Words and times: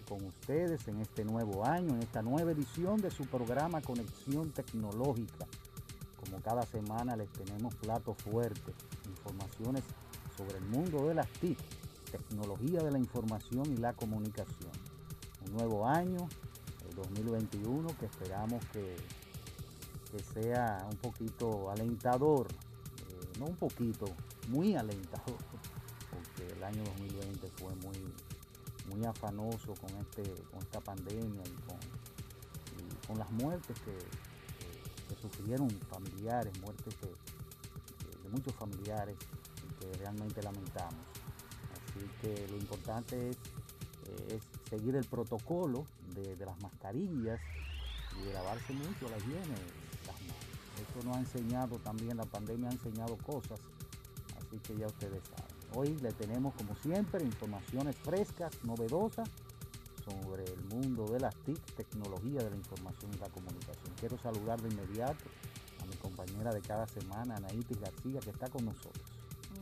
con 0.00 0.24
ustedes 0.24 0.88
en 0.88 1.00
este 1.00 1.24
nuevo 1.24 1.66
año, 1.66 1.94
en 1.94 2.02
esta 2.02 2.22
nueva 2.22 2.52
edición 2.52 3.00
de 3.00 3.10
su 3.10 3.26
programa 3.26 3.82
Conexión 3.82 4.50
Tecnológica. 4.50 5.46
Como 6.18 6.40
cada 6.40 6.62
semana 6.62 7.16
les 7.16 7.28
tenemos 7.30 7.74
platos 7.74 8.16
fuertes, 8.18 8.74
informaciones 9.06 9.82
sobre 10.36 10.58
el 10.58 10.64
mundo 10.64 11.08
de 11.08 11.14
las 11.14 11.28
TIC, 11.28 11.58
tecnología 12.10 12.82
de 12.82 12.90
la 12.90 12.98
información 12.98 13.70
y 13.72 13.76
la 13.76 13.92
comunicación. 13.92 14.72
Un 15.46 15.52
nuevo 15.52 15.86
año, 15.86 16.28
el 16.88 16.96
2021, 16.96 17.88
que 17.98 18.06
esperamos 18.06 18.64
que, 18.72 18.96
que 20.10 20.22
sea 20.22 20.86
un 20.90 20.96
poquito 20.96 21.70
alentador, 21.70 22.46
eh, 22.48 23.38
no 23.38 23.46
un 23.46 23.56
poquito, 23.56 24.06
muy 24.48 24.74
alentador 24.74 25.36
porque 26.10 26.52
el 26.52 26.64
año 26.64 26.82
2020 26.84 27.48
fue 27.56 27.74
muy, 27.76 28.11
muy 28.94 29.04
afanoso 29.04 29.74
con, 29.74 29.90
este, 30.00 30.22
con 30.50 30.60
esta 30.60 30.80
pandemia 30.80 31.42
y 31.44 31.54
con, 31.66 31.78
con 33.06 33.18
las 33.18 33.30
muertes 33.32 33.76
que, 33.80 33.92
que- 33.92 35.14
que 35.14 35.20
sufrieron 35.20 35.68
familiares, 35.90 36.52
muertes 36.60 36.94
de 37.00 38.28
muchos 38.30 38.54
familiares 38.54 39.16
que 39.80 39.92
realmente 39.98 40.42
lamentamos. 40.42 41.04
Así 41.72 42.06
que 42.22 42.46
lo 42.48 42.56
importante 42.56 43.30
es, 43.30 43.36
eh, 44.06 44.36
es 44.38 44.42
seguir 44.70 44.96
el 44.96 45.04
protocolo 45.04 45.84
de, 46.14 46.36
de 46.36 46.46
las 46.46 46.58
mascarillas 46.62 47.40
y 48.18 48.24
de 48.26 48.32
lavarse 48.32 48.72
mucho 48.72 49.08
la 49.10 49.18
higiene 49.18 49.56
las 50.06 50.20
manos. 50.22 50.46
Eso 50.80 51.06
nos 51.06 51.16
ha 51.16 51.20
enseñado 51.20 51.76
también, 51.78 52.16
la 52.16 52.24
pandemia 52.24 52.68
ha 52.70 52.72
enseñado 52.72 53.16
cosas 53.18 53.60
así 54.38 54.58
que 54.60 54.76
ya 54.78 54.86
ustedes 54.86 55.22
saben. 55.36 55.51
Hoy 55.74 55.96
le 56.02 56.12
tenemos 56.12 56.54
como 56.54 56.76
siempre 56.76 57.24
informaciones 57.24 57.96
frescas, 57.96 58.52
novedosas 58.64 59.28
sobre 60.04 60.44
el 60.44 60.64
mundo 60.64 61.06
de 61.06 61.20
las 61.20 61.34
TIC, 61.46 61.60
tecnología 61.76 62.42
de 62.42 62.50
la 62.50 62.56
información 62.56 63.10
y 63.14 63.18
la 63.18 63.28
comunicación. 63.28 63.94
Quiero 63.98 64.18
saludar 64.18 64.60
de 64.60 64.68
inmediato 64.68 65.24
a 65.80 65.86
mi 65.86 65.94
compañera 65.96 66.52
de 66.52 66.60
cada 66.60 66.86
semana, 66.88 67.36
Anaitis 67.36 67.80
García, 67.80 68.20
que 68.20 68.30
está 68.30 68.48
con 68.50 68.66
nosotros. 68.66 69.02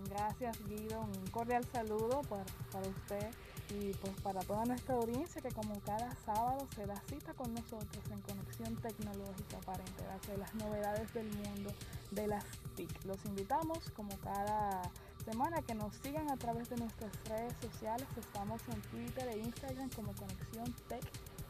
Gracias 0.08 0.58
Guido, 0.66 1.00
un 1.00 1.30
cordial 1.30 1.64
saludo 1.72 2.22
para, 2.22 2.44
para 2.72 2.88
usted 2.88 3.30
y 3.70 3.92
pues 3.94 4.12
para 4.22 4.40
toda 4.40 4.64
nuestra 4.64 4.96
audiencia 4.96 5.40
que 5.40 5.50
como 5.50 5.78
cada 5.80 6.12
sábado 6.24 6.66
se 6.74 6.86
da 6.86 7.00
cita 7.08 7.34
con 7.34 7.54
nosotros 7.54 8.02
en 8.10 8.20
Conexión 8.22 8.74
Tecnológica 8.76 9.58
para 9.64 9.84
enterarse 9.84 10.32
de 10.32 10.38
las 10.38 10.54
novedades 10.56 11.12
del 11.14 11.28
mundo 11.30 11.72
de 12.10 12.26
las 12.26 12.44
TIC. 12.74 13.04
Los 13.04 13.24
invitamos 13.26 13.78
como 13.94 14.16
cada 14.18 14.82
semana 15.30 15.62
que 15.62 15.74
nos 15.74 15.94
sigan 16.02 16.30
a 16.30 16.36
través 16.36 16.68
de 16.70 16.76
nuestras 16.76 17.12
redes 17.28 17.52
sociales. 17.62 18.06
Estamos 18.18 18.60
en 18.68 18.80
Twitter 18.90 19.28
e 19.28 19.38
Instagram 19.38 19.88
como 19.90 20.12
Conexión 20.14 20.74
Tech 20.88 21.04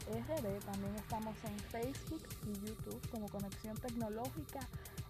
RD. 0.07 0.59
También 0.67 0.95
estamos 0.97 1.35
en 1.45 1.59
Facebook 1.71 2.23
y 2.47 2.53
YouTube 2.67 3.01
como 3.11 3.27
Conexión 3.29 3.79
Tecnológica 3.79 4.61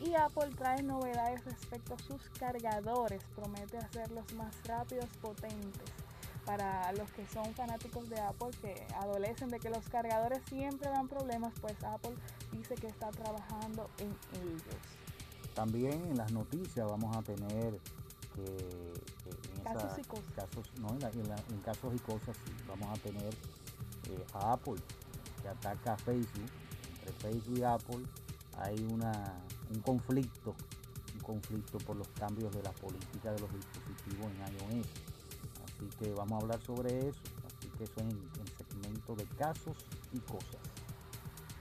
Y 0.00 0.14
Apple 0.14 0.54
trae 0.56 0.82
novedades 0.82 1.44
respecto 1.44 1.94
a 1.94 1.98
sus 1.98 2.22
cargadores, 2.38 3.22
promete 3.34 3.78
hacerlos 3.78 4.32
más 4.34 4.54
rápidos, 4.64 5.08
potentes. 5.20 5.93
Para 6.44 6.92
los 6.92 7.10
que 7.12 7.24
son 7.26 7.54
fanáticos 7.54 8.08
de 8.10 8.20
Apple, 8.20 8.50
que 8.60 8.86
adolecen 8.96 9.48
de 9.48 9.58
que 9.60 9.70
los 9.70 9.88
cargadores 9.88 10.42
siempre 10.48 10.90
dan 10.90 11.08
problemas, 11.08 11.52
pues 11.60 11.74
Apple 11.84 12.14
dice 12.52 12.74
que 12.74 12.86
está 12.86 13.10
trabajando 13.10 13.88
en 13.98 14.14
ellos. 14.42 14.76
También 15.54 15.92
en 16.06 16.18
las 16.18 16.32
noticias 16.32 16.86
vamos 16.88 17.16
a 17.16 17.22
tener 17.22 17.78
que 18.34 18.44
que 19.24 19.30
en 19.56 19.62
Casos 19.64 19.92
esa- 19.92 20.00
y 20.00 20.04
cosas. 20.04 20.24
casos, 20.34 20.70
no, 20.80 20.88
en, 20.90 21.00
la- 21.00 21.08
en 21.10 21.28
la- 21.28 21.42
en 21.50 21.58
casos 21.60 21.94
y 21.94 21.98
cosas 22.00 22.36
vamos 22.68 22.88
a 22.98 23.00
tener 23.02 23.32
eh, 23.32 24.26
a 24.34 24.52
Apple 24.52 24.74
que 25.40 25.48
ataca 25.48 25.94
a 25.94 25.96
Facebook. 25.96 26.50
Entre 26.98 27.12
Facebook 27.30 27.58
y 27.58 27.62
Apple 27.62 28.04
hay 28.58 28.84
una, 28.92 29.12
un 29.72 29.80
conflicto, 29.80 30.54
un 31.14 31.20
conflicto 31.20 31.78
por 31.78 31.96
los 31.96 32.08
cambios 32.08 32.52
de 32.54 32.62
la 32.62 32.72
política 32.72 33.32
de 33.32 33.40
los 33.40 33.50
dispositivos 33.54 34.26
en 34.26 34.78
iOS. 34.80 34.86
Así 35.74 35.88
que 35.98 36.12
vamos 36.12 36.32
a 36.32 36.44
hablar 36.44 36.60
sobre 36.62 37.08
eso. 37.08 37.20
Así 37.46 37.68
que 37.76 37.84
eso 37.84 38.00
en 38.00 38.08
el 38.10 38.48
segmento 38.56 39.14
de 39.16 39.24
casos 39.36 39.76
y 40.12 40.18
cosas. 40.20 40.60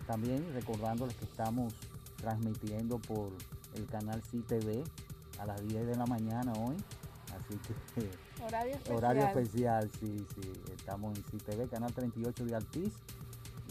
También 0.08 0.54
recordándoles 0.54 1.16
que 1.16 1.26
estamos 1.26 1.74
transmitiendo 2.18 3.00
por 3.00 3.32
el 3.76 3.86
canal 3.88 4.22
CTV 4.22 4.84
a 5.40 5.46
las 5.46 5.62
10 5.68 5.88
de 5.88 5.96
la 5.96 6.06
mañana 6.06 6.54
hoy. 6.54 6.76
Así 7.34 7.58
que 7.96 8.44
Horario 8.44 8.74
especial. 8.76 8.98
horario 8.98 9.24
especial, 9.24 9.92
sí, 10.00 10.26
sí. 10.36 10.52
Estamos 10.76 11.18
en 11.18 11.24
CTV, 11.24 11.70
canal 11.70 11.94
38 11.94 12.46
de 12.46 12.56
Altiz 12.56 12.94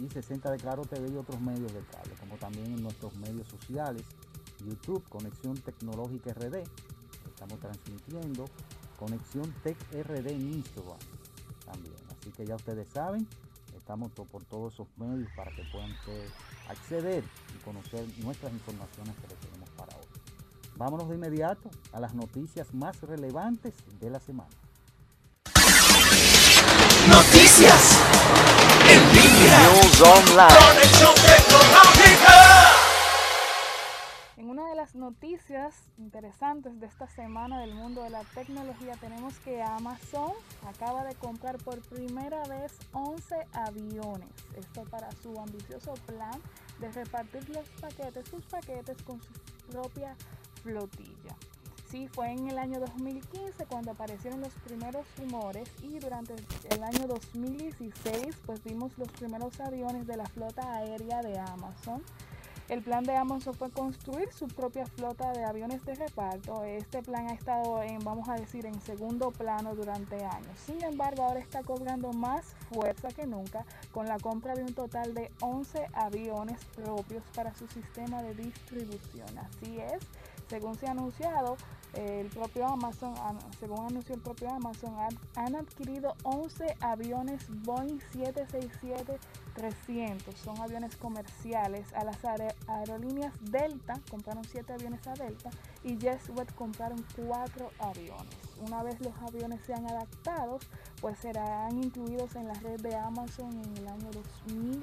y 0.01 0.09
60 0.09 0.51
de 0.51 0.59
Claro 0.59 0.83
TV 0.83 1.13
y 1.13 1.17
otros 1.17 1.41
medios 1.41 1.73
de 1.73 1.81
cable, 1.81 2.15
como 2.19 2.37
también 2.37 2.67
en 2.67 2.83
nuestros 2.83 3.15
medios 3.17 3.47
sociales, 3.49 4.03
YouTube, 4.65 5.03
Conexión 5.09 5.55
Tecnológica 5.57 6.33
RD. 6.33 6.63
Estamos 7.27 7.59
transmitiendo 7.61 8.47
Conexión 9.03 9.53
Tech 9.65 9.77
RD 9.91 10.29
en 10.29 10.53
Instagram 10.55 10.99
también. 11.67 11.95
Así 12.13 12.31
que 12.31 12.47
ya 12.47 12.55
ustedes 12.55 12.87
saben, 12.95 13.27
estamos 13.77 14.13
por 14.13 14.45
todos 14.45 14.75
esos 14.75 14.87
medios 14.97 15.29
para 15.35 15.51
que 15.51 15.65
puedan 15.73 15.91
acceder 16.69 17.25
y 17.53 17.65
conocer 17.65 18.07
nuestras 18.19 18.53
informaciones 18.53 19.17
que 19.17 19.27
les 19.27 19.39
tenemos 19.41 19.69
para 19.71 19.97
hoy. 19.97 20.07
Vámonos 20.77 21.09
de 21.09 21.17
inmediato 21.17 21.69
a 21.93 21.99
las 21.99 22.15
noticias 22.15 22.73
más 22.75 23.01
relevantes 23.01 23.75
de 23.99 24.09
la 24.09 24.21
semana. 24.21 24.51
Noticias 27.09 27.99
en 28.89 29.01
línea. 29.17 29.59
News 29.59 30.01
Online. 30.01 30.59
Conexión 30.65 31.15
tecnológica. 31.17 32.22
Las 34.83 34.97
noticias 34.97 35.77
interesantes 35.97 36.81
de 36.81 36.87
esta 36.87 37.07
semana 37.07 37.61
del 37.61 37.73
mundo 37.73 38.03
de 38.03 38.11
la 38.11 38.25
tecnología 38.35 38.95
tenemos 39.01 39.39
que 39.39 39.63
Amazon 39.63 40.33
acaba 40.67 41.05
de 41.05 41.15
comprar 41.15 41.57
por 41.59 41.81
primera 41.83 42.43
vez 42.49 42.77
11 42.91 43.47
aviones. 43.53 44.29
Esto 44.57 44.83
para 44.91 45.13
su 45.13 45.39
ambicioso 45.39 45.95
plan 46.05 46.43
de 46.81 46.91
repartir 46.91 47.49
los 47.51 47.69
paquetes, 47.81 48.29
sus 48.29 48.45
paquetes 48.47 49.01
con 49.05 49.23
su 49.23 49.33
propia 49.71 50.17
flotilla. 50.65 51.37
Sí, 51.89 52.09
fue 52.09 52.33
en 52.33 52.49
el 52.49 52.59
año 52.59 52.81
2015 52.81 53.67
cuando 53.67 53.93
aparecieron 53.93 54.41
los 54.41 54.53
primeros 54.65 55.07
rumores 55.17 55.71
y 55.81 56.01
durante 56.01 56.35
el 56.71 56.83
año 56.83 57.07
2016 57.07 58.37
pues 58.45 58.65
vimos 58.65 58.99
los 58.99 59.13
primeros 59.13 59.61
aviones 59.61 60.09
de 60.09 60.17
la 60.17 60.27
flota 60.27 60.75
aérea 60.75 61.23
de 61.23 61.39
Amazon. 61.39 62.03
El 62.73 62.81
plan 62.81 63.05
de 63.05 63.15
Amazon 63.15 63.53
fue 63.53 63.71
construir 63.71 64.33
su 64.33 64.49
propia 64.49 64.87
flota 64.87 65.31
de 65.33 65.45
aviones 65.45 65.85
de 65.85 65.95
reparto. 65.95 66.65
Este 66.65 67.03
plan 67.03 67.29
ha 67.29 67.35
estado 67.35 67.83
en, 67.83 67.99
vamos 67.99 68.31
a 68.31 68.35
decir, 68.35 68.65
en 68.65 68.81
segundo 68.81 69.31
plano 69.31 69.75
durante 69.75 70.25
años. 70.25 70.59
Sin 70.65 70.83
embargo, 70.83 71.23
ahora 71.23 71.41
está 71.41 71.63
cobrando 71.63 72.15
más 72.15 72.55
fuerza 72.73 73.09
que 73.09 73.27
nunca 73.27 73.67
con 73.93 74.07
la 74.07 74.19
compra 74.19 74.55
de 74.55 74.63
un 74.63 74.73
total 74.73 75.13
de 75.13 75.31
11 75.43 75.87
aviones 75.93 76.65
propios 76.75 77.23
para 77.35 77.53
su 77.53 77.67
sistema 77.67 78.23
de 78.23 78.35
distribución. 78.37 79.29
Así 79.37 79.79
es, 79.79 80.01
según 80.49 80.75
se 80.75 80.87
ha 80.87 80.93
anunciado, 80.93 81.59
el 81.93 82.29
propio 82.29 82.67
Amazon, 82.67 83.13
según 83.61 83.85
anunció 83.85 84.15
el 84.15 84.23
propio 84.23 84.49
Amazon, 84.49 84.97
han, 85.37 85.57
adquirido 85.57 86.15
11 86.23 86.77
aviones 86.81 87.45
Boeing 87.65 88.01
767-300. 89.57 90.35
Son 90.37 90.59
aviones 90.61 90.97
comerciales. 90.97 91.93
A 91.95 92.05
las 92.05 92.19
aerolíneas 92.67 93.33
Delta 93.41 94.01
compraron 94.11 94.45
7 94.45 94.73
aviones 94.73 95.07
a 95.07 95.15
Delta 95.15 95.51
y 95.85 95.97
JetWeb 95.97 96.55
compraron 96.55 97.05
4 97.17 97.71
aviones. 97.79 98.37
Una 98.61 98.83
vez 98.83 99.01
los 99.01 99.15
aviones 99.23 99.61
sean 99.65 99.87
adaptados, 99.87 100.63
pues 101.01 101.19
serán 101.19 101.83
incluidos 101.83 102.37
en 102.37 102.49
la 102.49 102.55
red 102.55 102.81
de 102.81 102.95
Amazon 102.97 103.53
en 103.53 103.77
el 103.77 103.89
año 103.89 104.11
2000. 104.47 104.83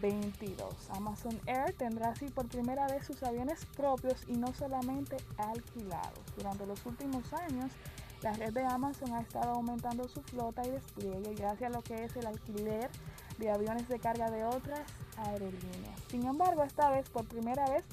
22. 0.00 0.90
Amazon 0.90 1.38
Air 1.46 1.74
tendrá 1.74 2.10
así 2.10 2.26
por 2.28 2.46
primera 2.48 2.86
vez 2.86 3.06
sus 3.06 3.22
aviones 3.22 3.66
propios 3.76 4.16
y 4.26 4.32
no 4.32 4.52
solamente 4.54 5.16
alquilados. 5.36 6.20
Durante 6.36 6.66
los 6.66 6.84
últimos 6.86 7.32
años, 7.34 7.70
la 8.22 8.32
red 8.32 8.54
de 8.54 8.64
Amazon 8.64 9.12
ha 9.12 9.20
estado 9.20 9.52
aumentando 9.52 10.08
su 10.08 10.22
flota 10.22 10.62
y 10.66 10.70
despliegue 10.70 11.34
gracias 11.34 11.70
a 11.70 11.74
lo 11.74 11.82
que 11.82 12.04
es 12.04 12.16
el 12.16 12.26
alquiler 12.26 12.90
de 13.38 13.50
aviones 13.50 13.88
de 13.88 13.98
carga 13.98 14.30
de 14.30 14.44
otras 14.44 14.80
aerolíneas. 15.16 16.00
Sin 16.10 16.26
embargo, 16.26 16.62
esta 16.62 16.90
vez, 16.90 17.08
por 17.10 17.24
primera 17.24 17.68
vez, 17.68 17.84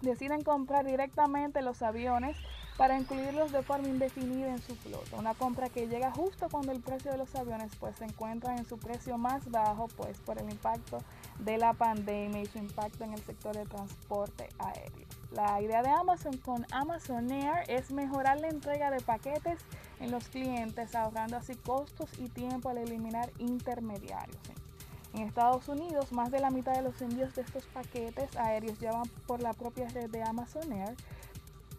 deciden 0.00 0.42
comprar 0.42 0.84
directamente 0.84 1.62
los 1.62 1.82
aviones 1.82 2.36
para 2.76 2.98
incluirlos 2.98 3.52
de 3.52 3.62
forma 3.62 3.88
indefinida 3.88 4.48
en 4.48 4.60
su 4.60 4.74
flota. 4.76 5.16
Una 5.16 5.34
compra 5.34 5.68
que 5.68 5.86
llega 5.86 6.10
justo 6.10 6.48
cuando 6.50 6.72
el 6.72 6.80
precio 6.80 7.12
de 7.12 7.18
los 7.18 7.34
aviones 7.34 7.70
pues 7.78 7.96
se 7.96 8.04
encuentra 8.04 8.56
en 8.56 8.66
su 8.66 8.78
precio 8.78 9.18
más 9.18 9.48
bajo 9.50 9.88
pues 9.96 10.18
por 10.18 10.38
el 10.38 10.50
impacto 10.50 10.98
de 11.38 11.58
la 11.58 11.74
pandemia 11.74 12.42
y 12.42 12.46
su 12.46 12.58
impacto 12.58 13.04
en 13.04 13.12
el 13.12 13.22
sector 13.22 13.56
de 13.56 13.66
transporte 13.66 14.48
aéreo. 14.58 15.11
La 15.34 15.62
idea 15.62 15.82
de 15.82 15.88
Amazon 15.88 16.36
con 16.36 16.66
Amazon 16.72 17.30
Air 17.30 17.64
es 17.66 17.90
mejorar 17.90 18.38
la 18.38 18.48
entrega 18.48 18.90
de 18.90 19.00
paquetes 19.00 19.58
en 19.98 20.10
los 20.10 20.28
clientes, 20.28 20.94
ahorrando 20.94 21.38
así 21.38 21.54
costos 21.54 22.10
y 22.18 22.28
tiempo 22.28 22.68
al 22.68 22.76
eliminar 22.76 23.30
intermediarios. 23.38 24.38
En 25.14 25.22
Estados 25.22 25.68
Unidos, 25.68 26.12
más 26.12 26.30
de 26.30 26.40
la 26.40 26.50
mitad 26.50 26.74
de 26.74 26.82
los 26.82 27.00
envíos 27.00 27.34
de 27.34 27.42
estos 27.42 27.64
paquetes 27.66 28.36
aéreos 28.36 28.78
llevan 28.78 29.08
por 29.26 29.42
la 29.42 29.54
propia 29.54 29.88
red 29.88 30.10
de 30.10 30.22
Amazon 30.22 30.70
Air, 30.70 30.94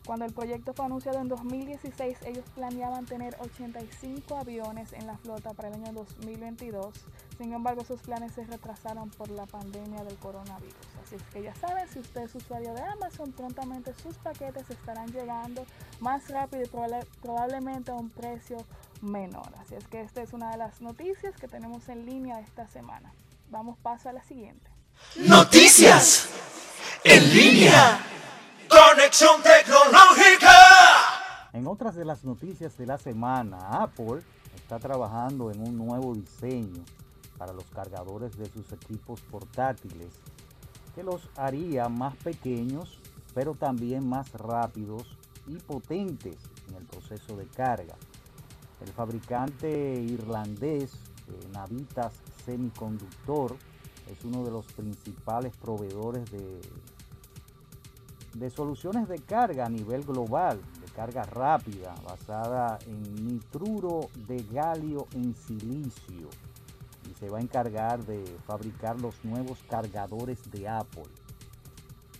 cuando 0.05 0.25
el 0.25 0.33
proyecto 0.33 0.73
fue 0.73 0.85
anunciado 0.85 1.19
en 1.19 1.29
2016, 1.29 2.17
ellos 2.25 2.43
planeaban 2.55 3.05
tener 3.05 3.37
85 3.39 4.35
aviones 4.37 4.91
en 4.93 5.07
la 5.07 5.17
flota 5.17 5.53
para 5.53 5.69
el 5.69 5.75
año 5.75 5.93
2022. 5.93 6.93
Sin 7.37 7.53
embargo, 7.53 7.85
sus 7.85 8.01
planes 8.01 8.33
se 8.33 8.43
retrasaron 8.43 9.09
por 9.11 9.29
la 9.31 9.45
pandemia 9.45 10.03
del 10.03 10.17
coronavirus. 10.17 10.75
Así 11.03 11.15
es 11.15 11.23
que 11.31 11.41
ya 11.41 11.55
saben, 11.55 11.87
si 11.87 11.99
usted 11.99 12.23
es 12.23 12.35
usuario 12.35 12.73
de 12.73 12.81
Amazon, 12.81 13.31
prontamente 13.31 13.93
sus 13.93 14.17
paquetes 14.17 14.69
estarán 14.69 15.11
llegando 15.11 15.65
más 16.01 16.29
rápido 16.29 16.63
y 16.63 16.69
probablemente 17.21 17.91
a 17.91 17.95
un 17.95 18.09
precio 18.09 18.57
menor. 19.01 19.53
Así 19.59 19.75
es 19.75 19.87
que 19.87 20.01
esta 20.01 20.21
es 20.21 20.33
una 20.33 20.51
de 20.51 20.57
las 20.57 20.81
noticias 20.81 21.35
que 21.37 21.47
tenemos 21.47 21.87
en 21.87 22.05
línea 22.05 22.39
esta 22.41 22.67
semana. 22.67 23.13
Vamos 23.49 23.77
paso 23.77 24.09
a 24.09 24.13
la 24.13 24.23
siguiente. 24.23 24.69
Noticias 25.15 26.27
en 27.03 27.33
línea. 27.33 27.99
Conexión 28.91 29.41
tecnológica. 29.41 30.51
En 31.53 31.67
otras 31.67 31.95
de 31.95 32.03
las 32.03 32.23
noticias 32.23 32.77
de 32.77 32.85
la 32.85 32.97
semana, 32.97 33.57
Apple 33.81 34.21
está 34.55 34.77
trabajando 34.77 35.51
en 35.51 35.61
un 35.61 35.77
nuevo 35.77 36.13
diseño 36.13 36.83
para 37.37 37.53
los 37.53 37.65
cargadores 37.65 38.37
de 38.37 38.49
sus 38.49 38.71
equipos 38.73 39.21
portátiles 39.21 40.09
que 40.95 41.03
los 41.03 41.29
haría 41.37 41.87
más 41.87 42.15
pequeños, 42.17 42.99
pero 43.33 43.53
también 43.55 44.07
más 44.07 44.31
rápidos 44.33 45.17
y 45.47 45.55
potentes 45.55 46.37
en 46.67 46.75
el 46.75 46.83
proceso 46.83 47.37
de 47.37 47.45
carga. 47.47 47.95
El 48.81 48.91
fabricante 48.91 50.01
irlandés 50.01 50.91
Navitas 51.53 52.13
Semiconductor 52.45 53.55
es 54.11 54.25
uno 54.25 54.43
de 54.43 54.51
los 54.51 54.65
principales 54.73 55.55
proveedores 55.55 56.29
de 56.31 56.59
de 58.33 58.49
soluciones 58.49 59.07
de 59.07 59.19
carga 59.19 59.65
a 59.65 59.69
nivel 59.69 60.03
global, 60.03 60.59
de 60.81 60.91
carga 60.91 61.23
rápida, 61.23 61.93
basada 62.03 62.79
en 62.87 63.27
nitruro 63.27 64.09
de 64.27 64.43
galio 64.51 65.07
en 65.13 65.35
silicio. 65.35 66.29
Y 67.09 67.13
se 67.19 67.29
va 67.29 67.37
a 67.37 67.41
encargar 67.41 68.03
de 68.05 68.23
fabricar 68.45 68.99
los 68.99 69.23
nuevos 69.23 69.59
cargadores 69.69 70.39
de 70.51 70.67
Apple. 70.67 71.03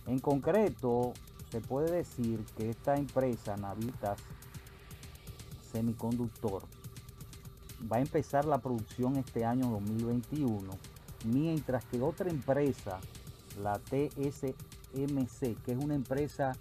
En 0.06 0.19
concreto, 0.19 1.13
se 1.50 1.62
puede 1.62 1.92
decir 1.92 2.44
que 2.57 2.69
esta 2.69 2.95
empresa, 2.95 3.56
Navitas 3.57 4.19
Semiconductor, 5.71 6.63
va 7.92 7.98
a 7.98 8.01
empezar 8.01 8.45
la 8.45 8.60
producción 8.60 9.15
este 9.18 9.45
año 9.45 9.69
2021, 9.69 10.69
mientras 11.25 11.86
que 11.86 12.01
otra 12.01 12.30
empresa, 12.30 13.00
la 13.62 13.80
TS 13.80 14.54
Que 14.94 15.72
es 15.72 15.78
una 15.84 15.95
empresa 15.95 16.54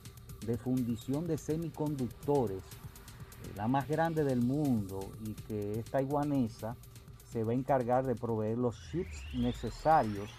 de 0.46 0.56
fundición 0.56 1.26
de 1.26 1.37
semiconductores, 1.37 2.62
eh, 2.62 3.52
la 3.56 3.69
más 3.69 3.87
grande 3.87 4.25
del 4.25 4.40
mundo 4.40 5.00
y 5.25 5.34
que 5.34 5.79
es 5.79 5.84
taiwanesa, 5.84 6.75
se 7.31 7.44
va 7.44 7.52
a 7.52 7.55
encargar 7.55 8.06
de 8.06 8.14
proveer 8.14 8.58
los 8.58 8.76
chips 8.90 9.23
necesarios 9.34 10.31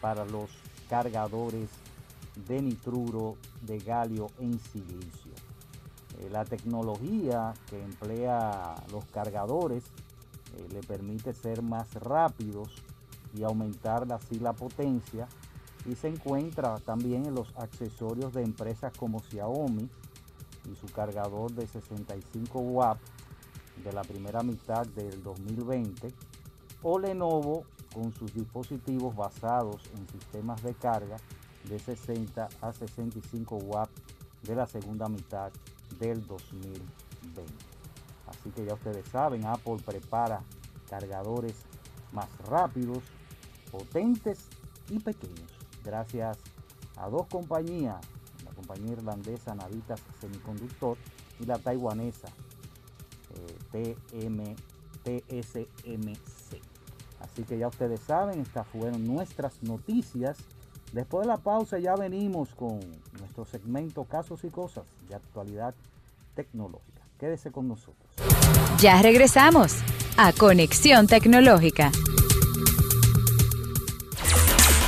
para 0.00 0.24
los 0.24 0.50
cargadores 0.88 1.70
de 2.46 2.62
nitruro 2.62 3.36
de 3.62 3.78
galio 3.78 4.28
en 4.38 4.58
silicio. 4.60 5.32
Eh, 6.18 6.28
la 6.30 6.44
tecnología 6.44 7.54
que 7.68 7.82
emplea 7.82 8.74
los 8.92 9.04
cargadores 9.06 9.84
eh, 10.56 10.68
le 10.72 10.80
permite 10.80 11.32
ser 11.32 11.62
más 11.62 11.94
rápidos 11.94 12.68
y 13.34 13.42
aumentar 13.42 14.10
así 14.12 14.38
la 14.38 14.52
potencia 14.52 15.28
y 15.88 15.94
se 15.94 16.08
encuentra 16.08 16.78
también 16.80 17.24
en 17.24 17.34
los 17.34 17.48
accesorios 17.56 18.34
de 18.34 18.42
empresas 18.42 18.92
como 18.96 19.20
Xiaomi 19.20 19.88
y 20.70 20.76
su 20.76 20.86
cargador 20.92 21.50
de 21.52 21.66
65 21.66 22.58
watts 22.58 23.00
de 23.82 23.92
la 23.92 24.02
primera 24.02 24.42
mitad 24.42 24.86
del 24.88 25.22
2020 25.22 26.12
o 26.82 26.98
Lenovo 26.98 27.64
con 27.94 28.12
sus 28.12 28.34
dispositivos 28.34 29.16
basados 29.16 29.82
en 29.96 30.06
sistemas 30.08 30.62
de 30.62 30.74
carga 30.74 31.16
de 31.68 31.78
60 31.78 32.48
a 32.60 32.72
65 32.72 33.56
watts 33.56 34.02
de 34.42 34.54
la 34.54 34.66
segunda 34.66 35.08
mitad 35.08 35.50
del 35.98 36.26
2020. 36.26 36.84
Así 38.26 38.50
que 38.50 38.66
ya 38.66 38.74
ustedes 38.74 39.08
saben, 39.08 39.46
Apple 39.46 39.78
prepara 39.84 40.42
cargadores 40.90 41.54
más 42.12 42.28
rápidos, 42.46 43.02
potentes 43.70 44.48
y 44.90 44.98
pequeños 44.98 45.57
gracias 45.88 46.38
a 46.96 47.08
dos 47.08 47.26
compañías, 47.26 47.96
la 48.44 48.50
compañía 48.52 48.92
irlandesa 48.92 49.54
Navitas 49.54 50.00
Semiconductor 50.20 50.98
y 51.40 51.46
la 51.46 51.58
taiwanesa 51.58 52.28
eh, 53.72 53.94
TSMC. 55.04 56.60
Así 57.20 57.42
que 57.44 57.58
ya 57.58 57.68
ustedes 57.68 58.00
saben, 58.00 58.40
estas 58.40 58.66
fueron 58.68 59.06
nuestras 59.06 59.62
noticias. 59.62 60.36
Después 60.92 61.26
de 61.26 61.32
la 61.32 61.38
pausa 61.38 61.78
ya 61.78 61.94
venimos 61.96 62.54
con 62.54 62.80
nuestro 63.18 63.44
segmento 63.44 64.04
Casos 64.04 64.44
y 64.44 64.50
Cosas 64.50 64.84
de 65.08 65.14
actualidad 65.14 65.74
tecnológica. 66.34 67.02
Quédese 67.18 67.50
con 67.50 67.66
nosotros. 67.66 68.08
Ya 68.78 69.00
regresamos 69.02 69.76
a 70.16 70.32
Conexión 70.32 71.06
Tecnológica 71.06 71.90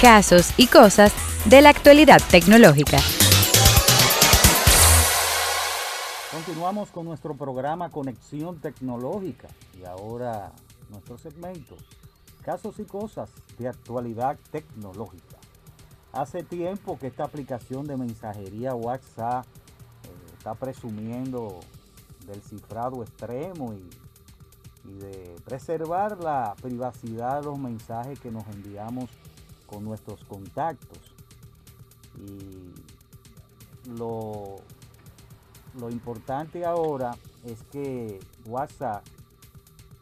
casos 0.01 0.55
y 0.57 0.67
cosas 0.67 1.13
de 1.45 1.61
la 1.61 1.69
actualidad 1.69 2.23
tecnológica. 2.31 2.97
Continuamos 6.33 6.91
con 6.91 7.05
nuestro 7.05 7.35
programa 7.35 7.91
Conexión 7.91 8.59
Tecnológica 8.61 9.49
y 9.79 9.85
ahora 9.85 10.53
nuestro 10.89 11.19
segmento 11.19 11.77
Casos 12.43 12.79
y 12.79 12.85
cosas 12.85 13.29
de 13.59 13.69
actualidad 13.69 14.39
tecnológica. 14.51 15.37
Hace 16.13 16.43
tiempo 16.43 16.99
que 16.99 17.09
esta 17.09 17.25
aplicación 17.25 17.87
de 17.87 17.99
mensajería 17.99 18.75
WhatsApp 18.75 19.45
eh, 19.45 20.33
está 20.39 20.55
presumiendo 20.55 21.61
del 22.27 22.41
cifrado 22.41 23.03
extremo 23.03 23.75
y, 23.75 24.89
y 24.89 24.95
de 24.95 25.37
preservar 25.45 26.19
la 26.19 26.55
privacidad 26.63 27.41
de 27.41 27.47
los 27.47 27.59
mensajes 27.59 28.19
que 28.19 28.31
nos 28.31 28.47
enviamos 28.47 29.11
con 29.71 29.85
nuestros 29.85 30.25
contactos. 30.25 30.99
Y 32.19 32.73
lo, 33.91 34.57
lo 35.79 35.91
importante 35.91 36.65
ahora 36.65 37.13
es 37.45 37.63
que 37.71 38.19
WhatsApp 38.47 39.05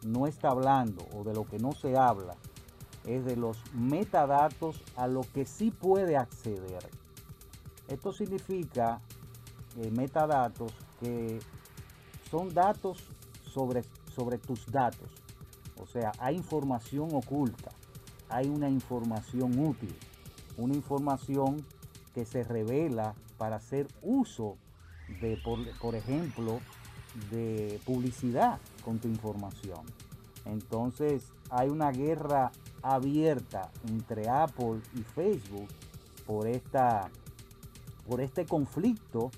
no 0.03 0.25
está 0.27 0.49
hablando 0.49 1.05
o 1.13 1.23
de 1.23 1.33
lo 1.33 1.45
que 1.45 1.59
no 1.59 1.71
se 1.73 1.97
habla 1.97 2.35
es 3.05 3.25
de 3.25 3.35
los 3.35 3.57
metadatos 3.73 4.81
a 4.95 5.07
lo 5.07 5.21
que 5.33 5.45
sí 5.45 5.71
puede 5.71 6.17
acceder. 6.17 6.89
Esto 7.87 8.11
significa 8.11 9.01
eh, 9.77 9.89
metadatos 9.91 10.73
que 10.99 11.39
son 12.29 12.53
datos 12.53 13.03
sobre, 13.43 13.83
sobre 14.13 14.37
tus 14.37 14.65
datos. 14.67 15.09
O 15.81 15.87
sea, 15.87 16.11
hay 16.19 16.35
información 16.35 17.09
oculta, 17.13 17.71
hay 18.29 18.47
una 18.47 18.69
información 18.69 19.59
útil, 19.59 19.95
una 20.57 20.73
información 20.73 21.65
que 22.13 22.25
se 22.25 22.43
revela 22.43 23.15
para 23.37 23.57
hacer 23.57 23.87
uso 24.01 24.57
de, 25.21 25.37
por, 25.43 25.95
ejemplo, 25.95 26.59
de 27.31 27.79
publicidad 27.85 28.59
con 28.83 28.99
tu 28.99 29.07
información. 29.07 29.81
Entonces 30.45 31.31
hay 31.49 31.69
una 31.69 31.91
guerra 31.91 32.51
abierta 32.81 33.71
entre 33.87 34.29
Apple 34.29 34.81
y 34.95 35.01
Facebook 35.01 35.67
por, 36.25 36.47
esta, 36.47 37.09
por 38.07 38.21
este 38.21 38.45
conflicto, 38.45 39.31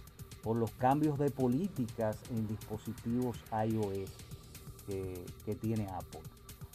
por 0.43 0.57
los 0.57 0.71
cambios 0.71 1.17
de 1.17 1.29
políticas 1.29 2.17
en 2.31 2.48
dispositivos 2.48 3.38
iOS 3.51 4.12
que 4.88 5.55
tiene 5.55 5.88
Apple. 5.88 6.21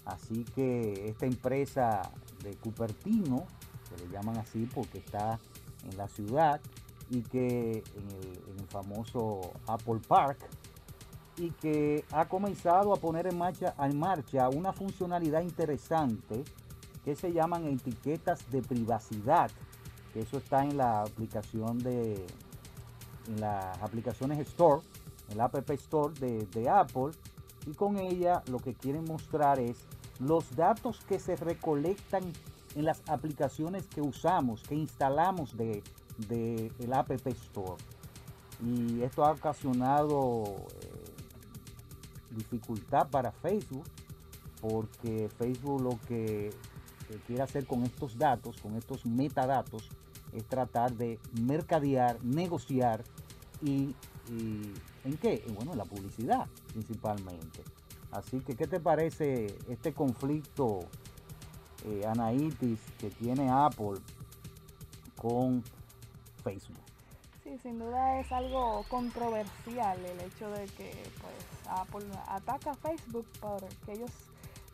Así 0.07 0.45
que 0.55 1.09
esta 1.09 1.27
empresa 1.27 2.11
de 2.43 2.55
Cupertino, 2.55 3.45
que 3.89 4.05
le 4.05 4.13
llaman 4.13 4.37
así 4.39 4.69
porque 4.73 4.99
está 4.99 5.39
en 5.85 5.97
la 5.97 6.09
ciudad 6.09 6.61
y 7.11 7.23
que 7.23 7.83
en 7.97 8.59
el, 8.59 8.67
famoso 8.69 9.53
Apple 9.67 10.01
Park, 10.07 10.39
y 11.37 11.51
que 11.51 12.05
ha 12.11 12.27
comenzado 12.27 12.93
a 12.93 12.97
poner 12.97 13.27
en 13.27 13.39
marcha, 13.39 14.49
una 14.49 14.73
funcionalidad 14.73 15.43
interesante 15.43 16.43
que 17.05 17.15
se 17.15 17.33
llaman 17.33 17.67
etiquetas 17.67 18.51
de 18.51 18.63
privacidad. 18.63 19.51
Eso 20.15 20.39
está 20.39 20.65
en 20.65 20.77
la 20.77 21.03
aplicación 21.03 21.79
de 21.79 22.27
en 23.29 23.41
las 23.41 23.81
aplicaciones 23.83 24.39
Store, 24.39 24.83
en 25.31 25.39
la 25.39 25.45
App 25.45 25.71
Store 25.71 26.15
de 26.19 26.69
Apple, 26.69 27.13
y 27.67 27.75
con 27.75 27.99
ella 27.99 28.43
lo 28.49 28.59
que 28.59 28.75
quieren 28.75 29.05
mostrar 29.05 29.59
es 29.59 29.85
los 30.21 30.55
datos 30.57 31.01
que 31.09 31.19
se 31.19 31.37
recolectan 31.37 32.33
en 32.75 32.85
las 32.85 33.03
aplicaciones 33.09 33.87
que 33.87 34.01
usamos, 34.01 34.63
que 34.63 34.75
instalamos 34.75 35.57
de, 35.57 35.83
de 36.29 36.71
el 36.79 36.93
App 36.93 37.11
Store. 37.11 37.77
Y 38.65 39.03
esto 39.03 39.25
ha 39.25 39.33
ocasionado 39.33 40.45
eh, 40.83 41.05
dificultad 42.31 43.09
para 43.09 43.33
Facebook, 43.33 43.85
porque 44.61 45.29
Facebook 45.39 45.83
lo 45.83 45.99
que 46.07 46.51
quiere 47.27 47.43
hacer 47.43 47.67
con 47.67 47.85
estos 47.85 48.19
datos, 48.19 48.57
con 48.61 48.77
estos 48.77 49.05
metadatos, 49.07 49.89
es 50.33 50.45
tratar 50.45 50.93
de 50.93 51.19
mercadear, 51.41 52.23
negociar 52.25 53.05
y, 53.63 53.95
y 54.29 54.73
¿en 55.05 55.17
qué? 55.21 55.45
Bueno, 55.55 55.73
en 55.73 55.79
la 55.79 55.85
publicidad 55.85 56.47
principalmente. 56.73 57.63
Así 58.17 58.41
que, 58.41 58.57
¿qué 58.57 58.67
te 58.67 58.81
parece 58.81 59.47
este 59.69 59.93
conflicto, 59.93 60.81
eh, 61.85 62.01
Anaitis, 62.07 62.81
que 62.99 63.11
tiene 63.11 63.51
Apple 63.51 64.01
con 65.17 65.63
Facebook? 66.43 66.81
Sí, 67.45 67.59
sin 67.63 67.79
duda 67.79 68.19
es 68.19 68.33
algo 68.33 68.85
controversial 68.89 70.03
el 70.03 70.21
hecho 70.21 70.51
de 70.51 70.65
que 70.65 70.93
pues, 71.21 71.69
Apple 71.69 72.07
ataca 72.27 72.71
a 72.71 72.75
Facebook 72.75 73.27
porque 73.39 73.93
ellos 73.93 74.11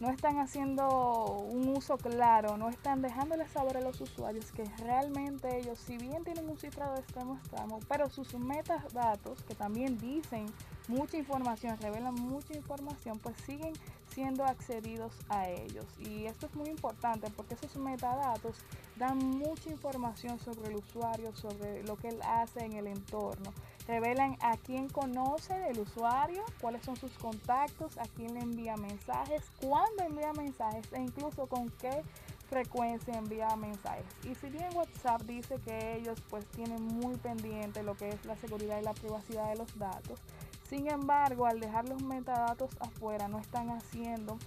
no 0.02 0.10
están 0.10 0.40
haciendo 0.40 1.44
un 1.48 1.68
uso 1.68 1.96
claro, 1.96 2.56
no 2.56 2.68
están 2.68 3.02
dejándole 3.02 3.46
saber 3.46 3.76
a 3.76 3.80
los 3.80 4.00
usuarios 4.00 4.50
que 4.50 4.64
realmente 4.78 5.60
ellos, 5.60 5.78
si 5.78 5.96
bien 5.96 6.24
tienen 6.24 6.50
un 6.50 6.58
cifrado 6.58 6.96
extremo 6.96 7.36
extremo, 7.36 7.78
pero 7.88 8.10
sus 8.10 8.34
metadatos, 8.34 9.40
que 9.44 9.54
también 9.54 9.98
dicen 9.98 10.46
mucha 10.88 11.16
información, 11.18 11.78
revelan 11.78 12.16
mucha 12.16 12.52
información, 12.52 13.20
pues 13.20 13.36
siguen 13.46 13.74
siendo 14.12 14.44
accedidos 14.44 15.12
a 15.28 15.48
ellos. 15.48 15.86
Y 16.00 16.26
esto 16.26 16.46
es 16.46 16.54
muy 16.56 16.68
importante 16.68 17.30
porque 17.36 17.54
esos 17.54 17.76
metadatos 17.76 18.56
dan 18.96 19.18
mucha 19.18 19.70
información 19.70 20.40
sobre 20.40 20.70
el 20.70 20.78
usuario, 20.78 21.32
sobre 21.36 21.84
lo 21.84 21.96
que 21.96 22.08
él 22.08 22.20
hace 22.22 22.64
en 22.64 22.72
el 22.72 22.88
entorno. 22.88 23.52
Revelan 23.86 24.36
a 24.40 24.56
quién 24.56 24.88
conoce 24.88 25.54
el 25.68 25.80
usuario, 25.80 26.42
cuáles 26.60 26.84
son 26.84 26.96
sus 26.96 27.12
contactos, 27.18 27.98
a 27.98 28.04
quién 28.16 28.34
le 28.34 28.40
envía 28.40 28.76
mensajes, 28.76 29.42
cuándo 29.60 30.04
envía 30.04 30.32
mensajes 30.32 30.92
e 30.92 31.00
incluso 31.00 31.46
con 31.46 31.68
qué 31.70 32.02
frecuencia 32.48 33.14
envía 33.14 33.56
mensajes. 33.56 34.04
Y 34.24 34.34
si 34.36 34.50
bien 34.50 34.68
WhatsApp 34.74 35.22
dice 35.22 35.56
que 35.64 35.96
ellos 35.96 36.22
pues 36.30 36.46
tienen 36.48 36.84
muy 36.84 37.16
pendiente 37.16 37.82
lo 37.82 37.96
que 37.96 38.10
es 38.10 38.24
la 38.24 38.36
seguridad 38.36 38.78
y 38.78 38.84
la 38.84 38.94
privacidad 38.94 39.48
de 39.48 39.56
los 39.56 39.76
datos, 39.78 40.20
sin 40.68 40.90
embargo, 40.90 41.46
al 41.46 41.60
dejar 41.60 41.88
los 41.88 42.02
metadatos 42.02 42.70
afuera, 42.80 43.28
no 43.28 43.38
están 43.38 43.70
haciendo 43.70 44.38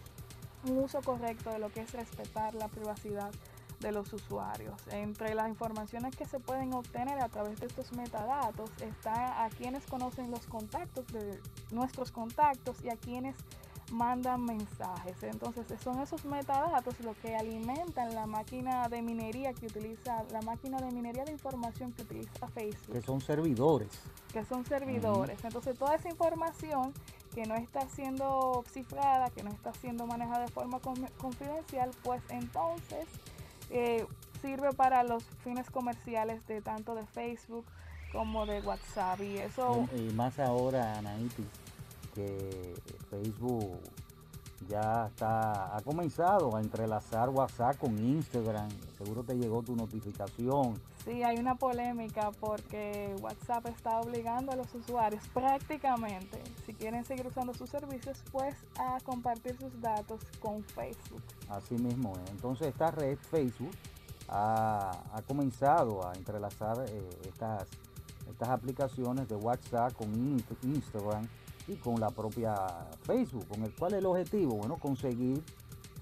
un 0.67 0.79
uso 0.79 1.01
correcto 1.01 1.51
de 1.51 1.59
lo 1.59 1.69
que 1.71 1.81
es 1.81 1.91
respetar 1.93 2.55
la 2.55 2.67
privacidad 2.67 3.31
de 3.79 3.91
los 3.91 4.11
usuarios. 4.13 4.75
Entre 4.91 5.33
las 5.35 5.49
informaciones 5.49 6.15
que 6.15 6.25
se 6.25 6.39
pueden 6.39 6.73
obtener 6.73 7.19
a 7.19 7.29
través 7.29 7.59
de 7.59 7.67
estos 7.67 7.91
metadatos 7.93 8.69
está 8.81 9.43
a 9.43 9.49
quienes 9.49 9.85
conocen 9.85 10.31
los 10.31 10.45
contactos 10.47 11.07
de 11.07 11.39
nuestros 11.71 12.11
contactos 12.11 12.83
y 12.83 12.89
a 12.89 12.95
quienes 12.95 13.35
mandan 13.91 14.43
mensajes. 14.43 15.21
Entonces 15.23 15.65
son 15.81 16.01
esos 16.01 16.25
metadatos 16.25 16.99
lo 17.01 17.13
que 17.21 17.35
alimentan 17.35 18.13
la 18.15 18.25
máquina 18.25 18.87
de 18.89 19.01
minería 19.01 19.53
que 19.53 19.67
utiliza, 19.67 20.23
la 20.31 20.41
máquina 20.41 20.79
de 20.79 20.91
minería 20.91 21.23
de 21.23 21.31
información 21.31 21.91
que 21.93 22.03
utiliza 22.03 22.47
Facebook. 22.49 22.93
Que 22.93 23.01
son 23.01 23.21
servidores. 23.21 23.89
Que 24.33 24.43
son 24.45 24.65
servidores. 24.65 25.43
Entonces 25.43 25.77
toda 25.77 25.95
esa 25.95 26.09
información 26.09 26.93
que 27.33 27.45
no 27.45 27.55
está 27.55 27.87
siendo 27.89 28.63
cifrada, 28.71 29.29
que 29.29 29.43
no 29.43 29.51
está 29.51 29.73
siendo 29.73 30.07
manejada 30.07 30.45
de 30.45 30.51
forma 30.51 30.79
confidencial, 31.17 31.91
pues 32.03 32.23
entonces 32.29 33.05
sirve 34.41 34.73
para 34.73 35.03
los 35.03 35.23
fines 35.43 35.69
comerciales 35.69 36.45
de 36.47 36.61
tanto 36.61 36.95
de 36.95 37.05
Facebook 37.07 37.65
como 38.11 38.45
de 38.45 38.61
WhatsApp. 38.61 39.21
Y 39.21 39.37
eso... 39.37 39.87
Y, 39.95 40.09
y 40.09 40.13
más 40.13 40.39
ahora, 40.39 40.97
Anaíti, 40.97 41.45
que 42.13 42.73
Facebook 43.09 43.79
ya 44.69 45.07
está, 45.07 45.75
ha 45.75 45.81
comenzado 45.81 46.55
a 46.55 46.61
entrelazar 46.61 47.29
WhatsApp 47.29 47.77
con 47.77 47.97
Instagram. 47.97 48.69
Seguro 48.97 49.23
te 49.23 49.35
llegó 49.35 49.61
tu 49.61 49.75
notificación. 49.75 50.79
Sí, 51.03 51.21
hay 51.23 51.37
una 51.37 51.55
polémica 51.55 52.31
porque 52.39 53.15
WhatsApp 53.21 53.67
está 53.67 53.99
obligando 53.99 54.51
a 54.51 54.55
los 54.55 54.73
usuarios 54.73 55.21
prácticamente, 55.33 56.41
si 56.65 56.73
quieren 56.73 57.05
seguir 57.05 57.27
usando 57.27 57.53
sus 57.53 57.69
servicios, 57.69 58.23
pues 58.31 58.55
a 58.79 58.97
compartir 59.03 59.55
sus 59.59 59.79
datos 59.81 60.21
con 60.39 60.63
Facebook. 60.63 61.21
Así 61.49 61.75
mismo 61.75 62.13
es. 62.23 62.31
Entonces 62.31 62.69
esta 62.69 62.89
red 62.89 63.17
Facebook 63.17 63.75
ha, 64.29 64.91
ha 65.13 65.21
comenzado 65.21 66.07
a 66.07 66.13
entrelazar 66.13 66.85
eh, 66.89 67.09
estas, 67.27 67.67
estas 68.27 68.49
aplicaciones 68.49 69.27
de 69.27 69.35
WhatsApp 69.35 69.93
con 69.93 70.11
Instagram 70.63 71.27
y 71.67 71.75
con 71.75 71.99
la 71.99 72.09
propia 72.09 72.55
Facebook, 73.03 73.47
con 73.47 73.63
el 73.63 73.73
cual 73.73 73.93
el 73.93 74.05
objetivo, 74.05 74.55
bueno, 74.55 74.77
conseguir 74.77 75.41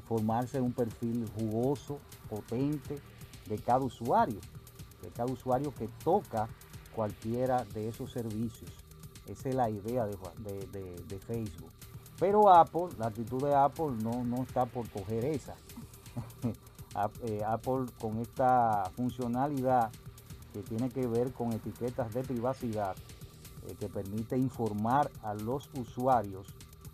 formarse 0.07 0.59
un 0.59 0.73
perfil 0.73 1.29
jugoso, 1.37 1.99
potente 2.29 2.99
de 3.47 3.57
cada 3.59 3.79
usuario, 3.79 4.39
de 5.01 5.09
cada 5.09 5.31
usuario 5.31 5.73
que 5.73 5.87
toca 6.03 6.47
cualquiera 6.95 7.63
de 7.73 7.87
esos 7.87 8.11
servicios. 8.11 8.71
Esa 9.27 9.49
es 9.49 9.55
la 9.55 9.69
idea 9.69 10.05
de, 10.05 11.19
Facebook. 11.25 11.71
Pero 12.19 12.49
Apple, 12.49 12.89
la 12.97 13.07
actitud 13.07 13.41
de 13.41 13.55
Apple 13.55 13.91
no, 14.01 14.23
no 14.23 14.43
está 14.43 14.65
por 14.65 14.89
coger 14.89 15.25
esa. 15.25 15.55
Eh, 17.23 17.41
Apple 17.43 17.87
con 17.99 18.19
esta 18.19 18.83
funcionalidad 18.95 19.91
que 20.53 20.61
tiene 20.61 20.91
que 20.91 21.07
ver 21.07 21.33
con 21.33 21.51
etiquetas 21.51 22.13
de 22.13 22.21
privacidad 22.21 22.95
que 23.79 23.87
permite 23.87 24.37
informar 24.37 25.09
a 25.23 25.33
los 25.33 25.69
usuarios 25.77 26.47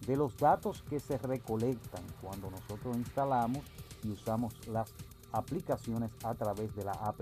de 0.06 0.16
los 0.16 0.36
datos 0.38 0.84
que 0.90 1.00
se 1.00 1.18
recolectan 1.18 2.04
cuando 2.22 2.50
nosotros 2.50 2.96
instalamos 2.96 3.64
y 4.04 4.12
usamos 4.12 4.54
las 4.68 4.92
aplicaciones 5.32 6.12
a 6.24 6.34
través 6.34 6.76
de 6.76 6.84
la 6.84 6.94
App 6.94 7.22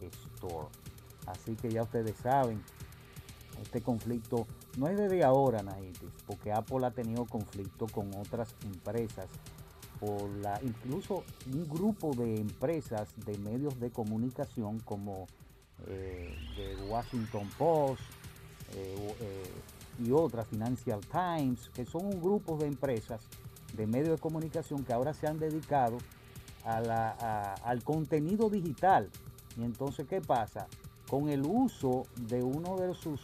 Store. 0.00 0.68
Así 1.26 1.56
que 1.56 1.70
ya 1.70 1.82
ustedes 1.82 2.16
saben, 2.16 2.62
Este 3.60 3.82
conflicto 3.82 4.46
no 4.76 4.86
es 4.86 4.96
desde 4.96 5.24
ahora, 5.24 5.62
Naitis, 5.64 6.12
porque 6.26 6.52
Apple 6.52 6.86
ha 6.86 6.92
tenido 6.92 7.26
conflicto 7.26 7.86
con 7.88 8.14
otras 8.14 8.54
empresas 8.64 9.26
por 9.98 10.30
la, 10.36 10.60
incluso 10.62 11.24
un 11.52 11.68
grupo 11.68 12.14
de 12.14 12.36
empresas 12.36 13.08
de 13.26 13.36
medios 13.38 13.80
de 13.80 13.90
comunicación 13.90 14.78
como 14.80 15.26
eh, 15.88 16.36
Washington 16.88 17.50
Post 17.58 18.00
eh, 18.00 18.06
eh, 18.06 18.17
y 19.98 20.12
otras, 20.12 20.46
Financial 20.46 21.00
Times, 21.00 21.70
que 21.74 21.84
son 21.84 22.06
un 22.06 22.20
grupo 22.20 22.56
de 22.56 22.66
empresas 22.66 23.20
de 23.74 23.86
medios 23.86 24.10
de 24.10 24.18
comunicación 24.18 24.84
que 24.84 24.92
ahora 24.92 25.12
se 25.12 25.26
han 25.26 25.38
dedicado 25.38 25.98
al 26.64 27.82
contenido 27.82 28.48
digital. 28.48 29.08
Y 29.56 29.64
entonces, 29.64 30.06
¿qué 30.06 30.20
pasa? 30.20 30.66
Con 31.10 31.28
el 31.28 31.42
uso 31.44 32.04
de 32.16 32.42
uno 32.42 32.76
de 32.76 32.94
sus, 32.94 33.20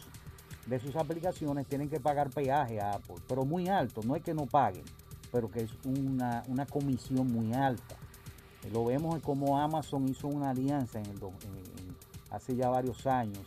de 0.67 0.81
sus 0.81 0.97
aplicaciones 0.97 1.67
tienen 1.67 1.89
que 1.89 2.01
pagar 2.01 2.31
peaje 2.31 2.81
a 2.81 2.95
Apple, 2.95 3.17
pero 3.29 3.45
muy 3.45 3.69
alto, 3.69 4.01
no 4.05 4.17
es 4.17 4.23
que 4.23 4.35
no 4.35 4.47
paguen, 4.47 4.85
pero 5.31 5.51
que 5.51 5.61
es 5.61 5.71
una, 5.85 6.43
una 6.49 6.67
comisión 6.67 7.31
muy 7.31 7.53
alta. 7.53 7.97
Eh, 8.65 8.71
Lo 8.73 8.85
vemos 8.85 9.21
como 9.21 9.61
Amazon 9.61 10.09
hizo 10.09 10.29
una 10.29 10.51
alianza 10.51 10.99
en 10.99 11.07
el, 11.07 11.19
hace 12.31 12.57
ya 12.57 12.69
varios 12.71 13.07
años 13.07 13.45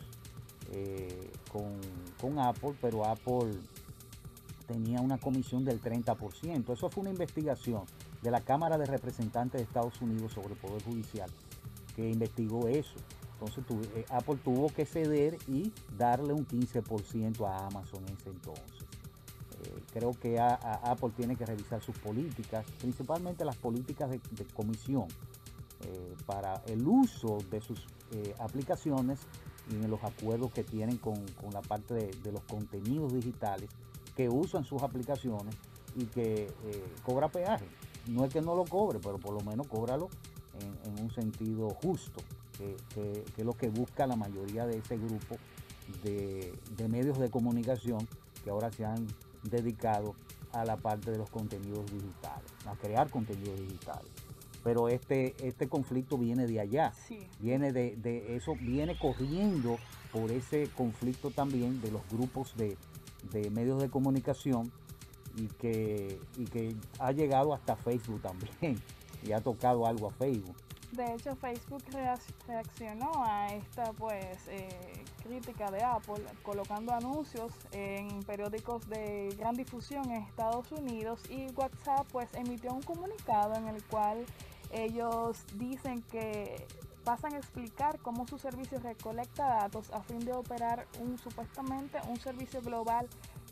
eh, 0.72 1.30
con, 1.48 2.38
Apple, 2.38 2.74
pero 2.80 3.04
Apple 3.04 3.58
tenía 4.66 5.00
una 5.00 5.18
comisión 5.18 5.64
del 5.64 5.80
30%. 5.80 6.72
Eso 6.72 6.90
fue 6.90 7.02
una 7.02 7.10
investigación 7.10 7.84
de 8.22 8.30
la 8.30 8.40
Cámara 8.40 8.78
de 8.78 8.86
Representantes 8.86 9.60
de 9.60 9.64
Estados 9.64 10.00
Unidos 10.02 10.32
sobre 10.32 10.54
el 10.54 10.60
Poder 10.60 10.82
Judicial 10.82 11.30
que 11.98 12.08
investigó 12.08 12.68
eso. 12.68 12.94
Entonces 13.40 13.64
eh, 13.96 14.04
Apple 14.10 14.38
tuvo 14.44 14.68
que 14.68 14.86
ceder 14.86 15.36
y 15.48 15.72
darle 15.96 16.32
un 16.32 16.46
15% 16.46 17.44
a 17.44 17.66
Amazon 17.66 18.04
en 18.06 18.14
ese 18.14 18.30
entonces. 18.30 18.86
Eh, 19.64 19.82
creo 19.92 20.12
que 20.12 20.38
Apple 20.38 21.10
tiene 21.16 21.34
que 21.34 21.44
revisar 21.44 21.82
sus 21.82 21.98
políticas, 21.98 22.64
principalmente 22.78 23.44
las 23.44 23.56
políticas 23.56 24.10
de, 24.10 24.20
comisión 24.54 25.08
eh, 25.80 26.14
para 26.24 26.62
el 26.66 26.86
uso 26.86 27.38
de 27.50 27.60
sus 27.60 27.84
aplicaciones 28.38 29.18
en 29.70 29.90
los 29.90 30.02
acuerdos 30.02 30.52
que 30.52 30.64
tienen 30.64 30.96
con, 30.98 31.26
con 31.40 31.52
la 31.52 31.62
parte 31.62 31.94
de, 31.94 32.32
los 32.32 32.42
contenidos 32.42 33.12
digitales 33.12 33.70
que 34.16 34.28
usan 34.28 34.64
sus 34.64 34.82
aplicaciones 34.82 35.54
y 35.96 36.04
que 36.06 36.46
eh, 36.46 36.94
cobra 37.04 37.28
peaje. 37.28 37.66
No 38.06 38.24
es 38.24 38.32
que 38.32 38.40
no 38.40 38.54
lo 38.54 38.64
cobre, 38.64 38.98
pero 38.98 39.18
por 39.18 39.34
lo 39.34 39.40
menos 39.40 39.66
cóbralo 39.66 40.08
en, 40.84 41.04
un 41.04 41.10
sentido 41.12 41.70
justo, 41.70 42.20
que, 42.94 43.24
es 43.36 43.44
lo 43.44 43.52
que 43.52 43.68
busca 43.68 44.06
la 44.06 44.16
mayoría 44.16 44.66
de 44.66 44.78
ese 44.78 44.96
grupo 44.96 45.36
de 46.02 46.88
medios 46.88 47.18
de 47.18 47.30
comunicación 47.30 48.08
que 48.42 48.50
ahora 48.50 48.70
se 48.72 48.84
han 48.84 49.06
dedicado 49.42 50.14
a 50.52 50.64
la 50.64 50.76
parte 50.76 51.10
de 51.10 51.18
los 51.18 51.30
contenidos 51.30 51.86
digitales, 51.86 52.50
a 52.66 52.74
crear 52.76 53.10
contenidos 53.10 53.58
digitales. 53.60 54.10
Pero 54.68 54.90
este, 54.90 55.34
este 55.46 55.66
conflicto 55.66 56.18
viene 56.18 56.46
de 56.46 56.60
allá, 56.60 56.92
Sí. 57.06 57.26
viene 57.40 57.72
de, 57.72 57.96
de 57.96 58.36
eso, 58.36 58.52
viene 58.60 58.98
corriendo 58.98 59.78
por 60.12 60.30
ese 60.30 60.68
conflicto 60.76 61.30
también 61.30 61.80
de 61.80 61.90
los 61.90 62.02
grupos 62.10 62.54
de, 62.54 62.76
de 63.32 63.48
medios 63.48 63.80
de 63.80 63.88
comunicación 63.88 64.70
y 65.38 65.46
que, 65.46 66.20
y 66.36 66.44
que 66.44 66.76
ha 66.98 67.12
llegado 67.12 67.54
hasta 67.54 67.76
Facebook 67.76 68.20
también 68.20 68.78
y 69.22 69.32
ha 69.32 69.40
tocado 69.40 69.86
algo 69.86 70.08
a 70.08 70.12
Facebook. 70.12 70.54
De 70.92 71.14
hecho, 71.14 71.34
Facebook 71.36 71.82
reac- 71.92 72.20
reaccionó 72.46 73.10
a 73.24 73.48
esta 73.54 73.92
pues 73.92 74.48
eh, 74.48 74.68
crítica 75.22 75.70
de 75.70 75.82
Apple 75.82 76.24
colocando 76.42 76.92
anuncios 76.94 77.52
en 77.72 78.22
periódicos 78.24 78.88
de 78.88 79.34
gran 79.38 79.54
difusión 79.54 80.10
en 80.10 80.22
Estados 80.22 80.72
Unidos 80.72 81.20
y 81.30 81.46
WhatsApp 81.54 82.06
pues 82.10 82.32
emitió 82.34 82.72
un 82.72 82.80
comunicado 82.82 83.54
en 83.54 83.68
el 83.68 83.82
cual 83.84 84.24
ellos 84.70 85.44
dicen 85.54 86.02
que 86.02 86.66
pasan 87.04 87.34
a 87.34 87.38
explicar 87.38 87.98
cómo 88.00 88.26
su 88.26 88.38
servicio 88.38 88.78
recolecta 88.80 89.46
datos 89.46 89.90
a 89.92 90.02
fin 90.02 90.20
de 90.20 90.32
operar 90.32 90.86
un 91.00 91.18
supuestamente 91.18 91.98
un 92.08 92.18
servicio 92.20 92.60
global 92.60 93.08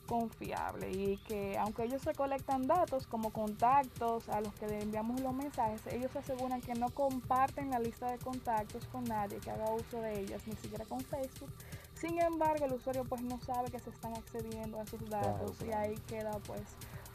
confiable 0.06 0.90
y 0.90 1.18
que 1.18 1.58
aunque 1.58 1.84
ellos 1.84 2.04
recolectan 2.04 2.66
datos 2.66 3.06
como 3.06 3.32
contactos 3.32 4.28
a 4.28 4.40
los 4.40 4.54
que 4.54 4.66
le 4.66 4.82
enviamos 4.82 5.20
los 5.20 5.34
mensajes, 5.34 5.82
ellos 5.88 6.14
aseguran 6.16 6.60
que 6.60 6.74
no 6.74 6.88
comparten 6.90 7.70
la 7.70 7.78
lista 7.78 8.10
de 8.10 8.18
contactos 8.18 8.86
con 8.86 9.04
nadie 9.04 9.38
que 9.38 9.50
haga 9.50 9.72
uso 9.72 10.00
de 10.00 10.20
ellas, 10.20 10.42
ni 10.46 10.54
siquiera 10.56 10.84
con 10.84 11.00
Facebook. 11.00 11.50
Sin 11.94 12.20
embargo, 12.20 12.66
el 12.66 12.74
usuario 12.74 13.04
pues 13.04 13.22
no 13.22 13.40
sabe 13.40 13.70
que 13.70 13.78
se 13.78 13.90
están 13.90 14.14
accediendo 14.14 14.78
a 14.78 14.82
esos 14.82 15.08
datos 15.08 15.56
y 15.60 15.64
claro. 15.64 15.82
ahí 15.82 15.94
queda 16.06 16.38
pues 16.46 16.62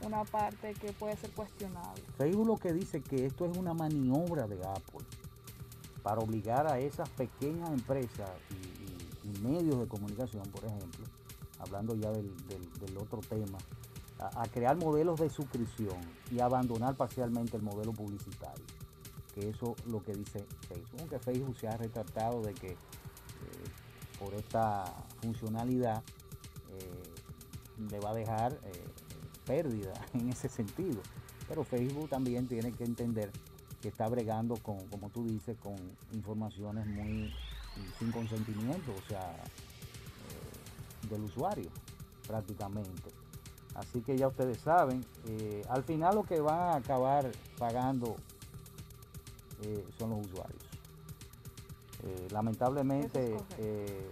una 0.05 0.23
parte 0.23 0.73
que 0.73 0.93
puede 0.93 1.15
ser 1.17 1.31
cuestionable. 1.31 2.01
Facebook 2.17 2.47
lo 2.47 2.57
que 2.57 2.73
dice 2.73 3.01
que 3.01 3.25
esto 3.25 3.45
es 3.45 3.57
una 3.57 3.73
maniobra 3.73 4.47
de 4.47 4.59
Apple 4.65 5.05
para 6.03 6.19
obligar 6.19 6.67
a 6.67 6.79
esas 6.79 7.09
pequeñas 7.09 7.69
empresas 7.69 8.29
y, 8.49 8.81
medios 9.41 9.79
de 9.79 9.87
comunicación, 9.87 10.43
por 10.49 10.65
ejemplo, 10.65 11.05
hablando 11.59 11.95
ya 11.95 12.11
del, 12.11 12.97
otro 12.97 13.21
tema, 13.21 13.57
a, 14.19 14.41
a 14.41 14.47
crear 14.47 14.77
modelos 14.77 15.19
de 15.19 15.29
suscripción 15.29 15.97
y 16.29 16.41
abandonar 16.41 16.95
parcialmente 16.95 17.55
el 17.55 17.63
modelo 17.63 17.93
publicitario. 17.93 18.65
Que 19.33 19.49
eso 19.49 19.75
es 19.79 19.91
lo 19.91 20.03
que 20.03 20.13
dice 20.13 20.45
Facebook. 20.67 20.99
Aunque 20.99 21.19
Facebook 21.19 21.57
se 21.57 21.69
ha 21.69 21.77
retratado 21.77 22.41
de 22.41 22.53
que 22.53 22.71
eh, 22.71 22.77
por 24.19 24.33
esta 24.35 24.85
funcionalidad 25.21 26.03
eh, 26.69 27.89
le 27.89 27.99
va 27.99 28.11
a 28.11 28.13
dejar 28.13 28.53
eh, 28.53 28.85
pérdida 29.55 29.93
en 30.13 30.29
ese 30.29 30.47
sentido. 30.47 31.01
Pero 31.47 31.63
Facebook 31.63 32.07
también 32.09 32.47
tiene 32.47 32.71
que 32.71 32.85
entender 32.85 33.29
que 33.81 33.89
está 33.89 34.07
bregando 34.07 34.55
con, 34.57 34.77
como 34.87 35.09
tú 35.09 35.25
dices, 35.25 35.57
con 35.61 35.75
informaciones 36.13 36.85
muy 36.87 37.33
sin 37.99 38.11
consentimiento, 38.11 38.91
o 38.93 39.01
sea, 39.09 39.21
eh, 39.33 41.07
del 41.09 41.23
usuario 41.23 41.69
prácticamente. 42.27 43.09
Así 43.75 44.01
que 44.01 44.15
ya 44.17 44.27
ustedes 44.27 44.59
saben, 44.59 45.03
eh, 45.27 45.63
al 45.69 45.83
final 45.83 46.15
lo 46.15 46.23
que 46.23 46.39
van 46.41 46.59
a 46.59 46.75
acabar 46.75 47.31
pagando 47.57 48.15
eh, 49.63 49.85
son 49.97 50.11
los 50.11 50.25
usuarios. 50.27 50.61
Eh, 52.03 52.27
lamentablemente 52.31 53.35
es 53.35 53.41
eh, 53.57 54.09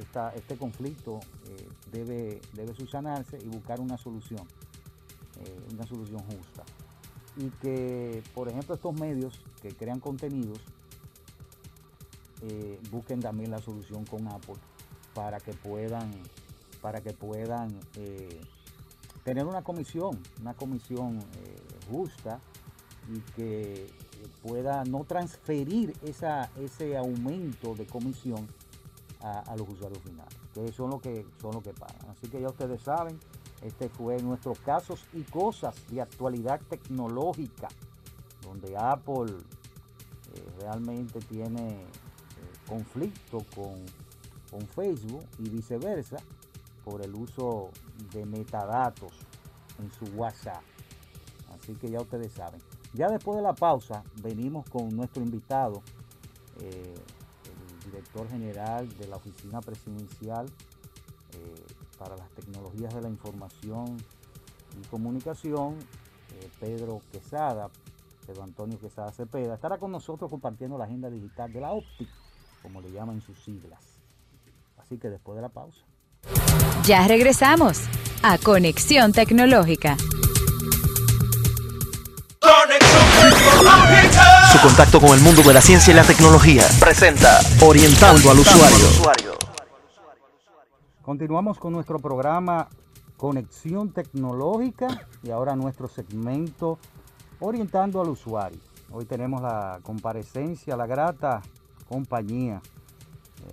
esta- 0.00 0.30
este 0.34 0.56
conflicto 0.56 1.20
eh, 1.46 1.68
debe, 1.92 2.40
debe 2.54 2.74
subsanarse 2.74 3.38
y 3.38 3.48
buscar 3.48 3.80
una 3.80 3.98
solución, 3.98 4.46
eh, 5.44 5.74
una 5.74 5.86
solución 5.86 6.20
justa. 6.20 6.62
Y 7.36 7.48
que, 7.62 8.22
por 8.34 8.48
ejemplo, 8.48 8.74
estos 8.74 8.94
medios 8.94 9.40
que 9.62 9.70
crean 9.74 10.00
contenidos 10.00 10.58
eh, 12.42 12.78
busquen 12.90 13.20
también 13.20 13.50
la 13.50 13.58
solución 13.58 14.04
con 14.04 14.28
Apple 14.28 14.56
para 15.14 15.38
que 15.40 15.52
puedan, 15.52 16.10
para 16.80 17.00
que 17.00 17.12
puedan 17.12 17.78
eh, 17.96 18.40
tener 19.24 19.46
una 19.46 19.62
comisión, 19.62 20.18
una 20.40 20.54
comisión 20.54 21.20
justa 21.90 22.40
y 23.12 23.20
que 23.34 23.88
pueda 24.42 24.84
no 24.84 25.04
transferir 25.04 25.94
esa, 26.02 26.50
ese 26.56 26.96
aumento 26.96 27.74
de 27.74 27.86
comisión 27.86 28.46
a, 29.20 29.40
a 29.40 29.56
los 29.56 29.68
usuarios 29.68 30.02
finales, 30.02 30.34
que 30.54 30.72
son 30.72 30.90
lo 30.90 31.00
que 31.00 31.24
son 31.40 31.54
lo 31.54 31.62
que 31.62 31.72
pagan. 31.72 32.10
Así 32.10 32.28
que 32.28 32.40
ya 32.40 32.48
ustedes 32.48 32.82
saben, 32.82 33.18
este 33.62 33.88
fue 33.88 34.20
nuestros 34.22 34.58
casos 34.60 35.04
y 35.12 35.22
cosas 35.22 35.74
de 35.90 36.00
actualidad 36.00 36.60
tecnológica, 36.68 37.68
donde 38.42 38.76
Apple 38.76 39.32
eh, 40.34 40.44
realmente 40.60 41.20
tiene 41.20 41.82
eh, 41.82 41.86
conflicto 42.68 43.38
con, 43.54 43.74
con 44.50 44.66
Facebook 44.66 45.24
y 45.38 45.48
viceversa 45.48 46.16
por 46.84 47.02
el 47.02 47.14
uso 47.14 47.70
de 48.12 48.26
metadatos 48.26 49.12
en 49.78 49.90
su 49.92 50.04
WhatsApp. 50.16 50.62
Así 51.54 51.74
que 51.74 51.88
ya 51.88 52.00
ustedes 52.00 52.32
saben. 52.32 52.60
Ya 52.94 53.08
después 53.08 53.36
de 53.36 53.42
la 53.42 53.54
pausa, 53.54 54.02
venimos 54.22 54.68
con 54.68 54.88
nuestro 54.88 55.22
invitado, 55.22 55.82
eh, 56.60 56.94
el 57.44 57.90
director 57.90 58.28
general 58.28 58.88
de 58.98 59.06
la 59.06 59.16
Oficina 59.16 59.60
Presidencial 59.60 60.46
para 62.02 62.16
las 62.16 62.30
Tecnologías 62.30 62.92
de 62.94 63.00
la 63.00 63.08
Información 63.08 63.96
y 64.80 64.86
Comunicación, 64.88 65.76
eh, 66.32 66.48
Pedro 66.58 67.00
Quesada, 67.12 67.68
Pedro 68.26 68.42
Antonio 68.42 68.78
Quesada 68.78 69.12
Cepeda, 69.12 69.54
estará 69.54 69.78
con 69.78 69.92
nosotros 69.92 70.30
compartiendo 70.30 70.76
la 70.78 70.84
agenda 70.84 71.10
digital 71.10 71.52
de 71.52 71.60
la 71.60 71.70
OPTIC, 71.70 72.08
como 72.62 72.80
le 72.80 72.90
llaman 72.90 73.20
sus 73.20 73.38
siglas. 73.38 73.78
Así 74.78 74.98
que 74.98 75.10
después 75.10 75.36
de 75.36 75.42
la 75.42 75.48
pausa. 75.48 75.80
Ya 76.84 77.06
regresamos 77.06 77.82
a 78.22 78.38
Conexión 78.38 79.12
Tecnológica. 79.12 79.96
Conexión 82.40 83.04
tecnológica. 83.20 84.52
Su 84.52 84.58
contacto 84.58 85.00
con 85.00 85.10
el 85.10 85.20
mundo 85.20 85.42
de 85.42 85.54
la 85.54 85.60
ciencia 85.60 85.92
y 85.92 85.94
la 85.94 86.02
tecnología 86.02 86.66
presenta 86.80 87.40
Orientando 87.60 88.30
al 88.30 88.40
Usuario. 88.40 89.21
Continuamos 91.12 91.58
con 91.58 91.74
nuestro 91.74 91.98
programa 91.98 92.70
Conexión 93.18 93.90
Tecnológica 93.90 95.06
y 95.22 95.28
ahora 95.28 95.54
nuestro 95.54 95.86
segmento 95.86 96.78
Orientando 97.38 98.00
al 98.00 98.08
Usuario. 98.08 98.58
Hoy 98.90 99.04
tenemos 99.04 99.42
la 99.42 99.80
comparecencia, 99.82 100.74
la 100.74 100.86
grata 100.86 101.42
compañía. 101.86 102.62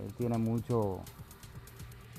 Él 0.02 0.10
tiene 0.14 0.38
mucho, 0.38 1.00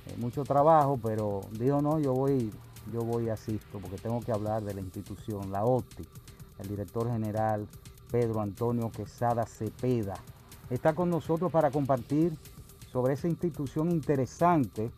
eh, 0.05 0.15
mucho 0.19 0.43
trabajo, 0.43 0.99
pero 1.01 1.41
dijo 1.53 1.81
no, 1.81 1.97
yo 1.97 2.13
voy, 2.13 2.51
yo 2.93 2.99
voy 2.99 3.29
asisto 3.29 3.79
porque 3.79 3.97
tengo 3.97 4.19
que 4.19 4.31
hablar 4.31 4.61
de 4.61 4.75
la 4.75 4.81
institución, 4.81 5.51
la 5.51 5.65
OTI, 5.65 6.07
el 6.59 6.67
director 6.67 7.11
general 7.11 7.67
Pedro 8.11 8.41
Antonio 8.41 8.91
Quesada 8.91 9.47
Cepeda. 9.47 10.13
Está 10.69 10.93
con 10.93 11.09
nosotros 11.09 11.51
para 11.51 11.71
compartir 11.71 12.37
sobre 12.91 13.15
esa 13.15 13.27
institución 13.27 13.89
interesante 13.89 14.91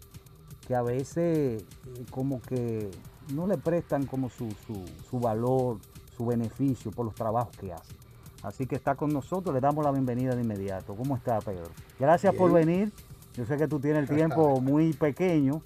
que 0.67 0.75
a 0.75 0.81
veces 0.81 1.63
eh, 1.63 2.05
como 2.11 2.41
que 2.41 2.89
no 3.33 3.47
le 3.47 3.57
prestan 3.57 4.05
como 4.05 4.29
su, 4.29 4.49
su, 4.65 4.85
su 5.09 5.19
valor, 5.19 5.79
su 6.15 6.25
beneficio 6.25 6.91
por 6.91 7.05
los 7.05 7.15
trabajos 7.15 7.55
que 7.57 7.73
hace. 7.73 7.93
Así 8.41 8.65
que 8.65 8.75
está 8.75 8.95
con 8.95 9.11
nosotros, 9.11 9.53
le 9.53 9.61
damos 9.61 9.85
la 9.85 9.91
bienvenida 9.91 10.35
de 10.35 10.41
inmediato. 10.41 10.95
¿Cómo 10.95 11.15
está, 11.15 11.39
Pedro? 11.39 11.71
Gracias 11.99 12.35
por 12.35 12.51
venir. 12.51 12.91
Yo 13.35 13.45
sé 13.45 13.57
que 13.57 13.67
tú 13.67 13.79
tienes 13.79 14.09
el 14.09 14.15
tiempo 14.15 14.59
muy 14.61 14.93
pequeño, 14.93 15.61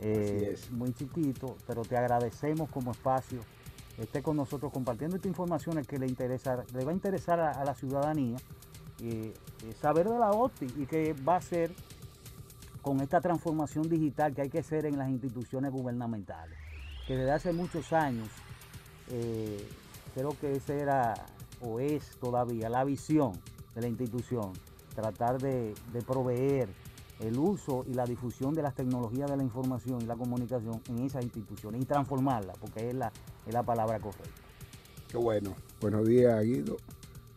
eh, 0.00 0.56
muy 0.70 0.92
chiquito, 0.92 1.56
pero 1.66 1.82
te 1.82 1.96
agradecemos 1.96 2.68
como 2.70 2.92
espacio 2.92 3.40
esté 4.02 4.22
con 4.22 4.36
nosotros 4.36 4.72
compartiendo 4.72 5.16
esta 5.16 5.28
información 5.28 5.82
que 5.84 5.98
le 5.98 6.06
interesa, 6.06 6.64
le 6.72 6.84
va 6.84 6.90
a 6.90 6.94
interesar 6.94 7.38
a, 7.40 7.52
a 7.52 7.64
la 7.64 7.74
ciudadanía 7.74 8.36
eh, 9.02 9.32
eh, 9.64 9.72
saber 9.80 10.08
de 10.08 10.18
la 10.18 10.30
OTI 10.30 10.66
y 10.78 10.86
que 10.86 11.12
va 11.12 11.36
a 11.36 11.40
ser 11.40 11.70
con 12.82 13.00
esta 13.00 13.20
transformación 13.20 13.88
digital 13.88 14.34
que 14.34 14.42
hay 14.42 14.50
que 14.50 14.60
hacer 14.60 14.86
en 14.86 14.98
las 14.98 15.08
instituciones 15.10 15.70
gubernamentales, 15.72 16.58
que 17.06 17.16
desde 17.16 17.32
hace 17.32 17.52
muchos 17.52 17.92
años 17.92 18.28
eh, 19.10 19.66
creo 20.14 20.36
que 20.40 20.52
esa 20.52 20.74
era 20.74 21.14
o 21.60 21.80
es 21.80 22.16
todavía 22.18 22.68
la 22.68 22.84
visión 22.84 23.32
de 23.74 23.82
la 23.82 23.88
institución, 23.88 24.52
tratar 24.94 25.40
de, 25.40 25.74
proveer 26.06 26.68
el 27.20 27.38
uso 27.38 27.84
y 27.86 27.92
la 27.92 28.04
difusión 28.04 28.54
de 28.54 28.62
las 28.62 28.74
tecnologías 28.74 29.30
de 29.30 29.36
la 29.36 29.42
información 29.42 30.00
y 30.00 30.06
la 30.06 30.16
comunicación 30.16 30.80
en 30.88 31.00
esas 31.00 31.22
instituciones 31.22 31.82
y 31.82 31.84
transformarla, 31.84 32.54
porque 32.54 32.88
es 32.88 32.94
la, 32.94 33.12
es 33.46 33.52
la 33.52 33.62
palabra 33.62 34.00
correcta. 34.00 34.40
Qué 35.08 35.18
bueno. 35.18 35.54
Buenos 35.82 36.06
días, 36.06 36.42
Guido. 36.42 36.78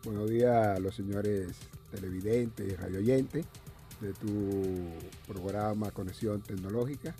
Buenos 0.04 0.30
días 0.30 0.68
a 0.68 0.80
los 0.80 0.94
señores 0.94 1.54
televidentes 1.90 2.66
y 2.66 2.76
radioyentes 2.76 3.46
de 4.04 4.12
tu 4.12 5.32
programa 5.32 5.90
Conexión 5.90 6.42
Tecnológica. 6.42 7.14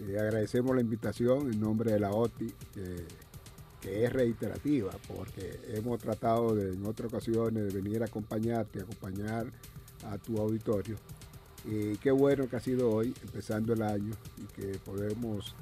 Eh, 0.00 0.18
agradecemos 0.18 0.74
la 0.74 0.82
invitación 0.82 1.52
en 1.52 1.60
nombre 1.60 1.92
de 1.92 2.00
la 2.00 2.10
OTI, 2.10 2.52
que, 2.74 3.06
que 3.80 4.04
es 4.04 4.12
reiterativa, 4.12 4.92
porque 5.08 5.60
hemos 5.68 5.98
tratado 5.98 6.54
de, 6.54 6.74
en 6.74 6.86
otras 6.86 7.12
ocasiones 7.12 7.72
de 7.72 7.80
venir 7.80 8.02
a 8.02 8.06
acompañarte, 8.06 8.80
acompañar 8.80 9.46
a 10.06 10.18
tu 10.18 10.38
auditorio. 10.38 10.96
Y 11.64 11.96
qué 11.96 12.10
bueno 12.10 12.48
que 12.48 12.56
ha 12.56 12.60
sido 12.60 12.90
hoy, 12.90 13.14
empezando 13.22 13.72
el 13.72 13.82
año, 13.82 14.12
y 14.36 14.44
que 14.54 14.78
podemos 14.78 15.54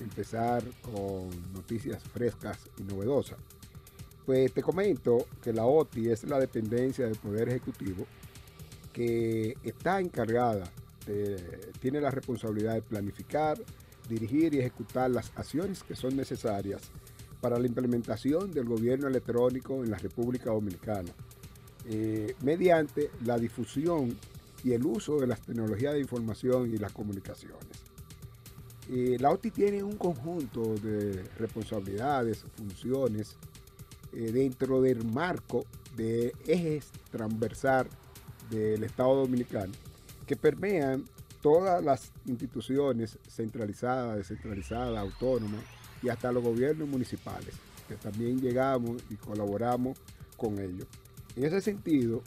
empezar 0.00 0.62
con 0.82 1.30
noticias 1.52 2.02
frescas 2.02 2.58
y 2.78 2.82
novedosas. 2.82 3.38
Pues 4.26 4.52
te 4.52 4.62
comento 4.62 5.26
que 5.42 5.52
la 5.52 5.64
OTI 5.64 6.10
es 6.10 6.24
la 6.24 6.38
dependencia 6.38 7.06
del 7.06 7.16
Poder 7.16 7.48
Ejecutivo 7.48 8.06
que 8.92 9.56
está 9.62 10.00
encargada, 10.00 10.64
de, 11.06 11.36
tiene 11.80 12.00
la 12.00 12.10
responsabilidad 12.10 12.74
de 12.74 12.82
planificar, 12.82 13.58
dirigir 14.08 14.54
y 14.54 14.58
ejecutar 14.58 15.10
las 15.10 15.32
acciones 15.36 15.82
que 15.82 15.94
son 15.94 16.16
necesarias 16.16 16.82
para 17.40 17.58
la 17.58 17.66
implementación 17.66 18.52
del 18.52 18.66
gobierno 18.66 19.08
electrónico 19.08 19.82
en 19.82 19.90
la 19.90 19.98
República 19.98 20.50
Dominicana, 20.50 21.10
eh, 21.88 22.34
mediante 22.42 23.10
la 23.24 23.38
difusión 23.38 24.16
y 24.62 24.72
el 24.72 24.86
uso 24.86 25.18
de 25.18 25.26
las 25.26 25.40
tecnologías 25.40 25.94
de 25.94 26.00
información 26.00 26.72
y 26.72 26.78
las 26.78 26.92
comunicaciones. 26.92 27.92
Eh, 28.90 29.16
la 29.18 29.30
OTI 29.30 29.50
tiene 29.50 29.82
un 29.82 29.96
conjunto 29.96 30.74
de 30.74 31.24
responsabilidades, 31.38 32.44
funciones, 32.56 33.36
eh, 34.12 34.30
dentro 34.30 34.80
del 34.80 35.04
marco 35.04 35.64
de 35.96 36.32
ejes 36.46 36.90
transversal 37.10 37.88
del 38.52 38.84
Estado 38.84 39.16
Dominicano 39.16 39.72
que 40.26 40.36
permean 40.36 41.04
todas 41.40 41.82
las 41.82 42.12
instituciones 42.26 43.18
centralizadas, 43.28 44.16
descentralizadas, 44.18 44.96
autónomas 44.96 45.60
y 46.02 46.08
hasta 46.08 46.30
los 46.30 46.42
gobiernos 46.42 46.88
municipales, 46.88 47.54
que 47.88 47.96
también 47.96 48.40
llegamos 48.40 49.02
y 49.10 49.16
colaboramos 49.16 49.98
con 50.36 50.58
ellos. 50.58 50.86
En 51.34 51.44
ese 51.44 51.60
sentido, 51.60 52.22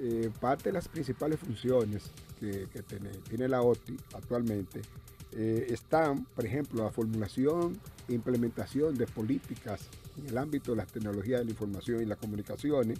eh, 0.00 0.30
parte 0.40 0.70
de 0.70 0.72
las 0.72 0.88
principales 0.88 1.38
funciones 1.38 2.10
que, 2.40 2.66
tiene, 3.28 3.48
la 3.48 3.62
OTI 3.62 3.96
actualmente 4.14 4.82
eh, 5.32 5.66
están, 5.70 6.24
por 6.24 6.44
ejemplo, 6.44 6.82
la 6.82 6.90
formulación 6.90 7.78
e 8.08 8.14
implementación 8.14 8.96
de 8.96 9.06
políticas 9.06 9.88
en 10.18 10.26
el 10.26 10.38
ámbito 10.38 10.72
de 10.72 10.78
las 10.78 10.88
tecnologías 10.88 11.40
de 11.40 11.44
la 11.44 11.50
información 11.52 12.02
y 12.02 12.06
las 12.06 12.18
comunicaciones 12.18 12.98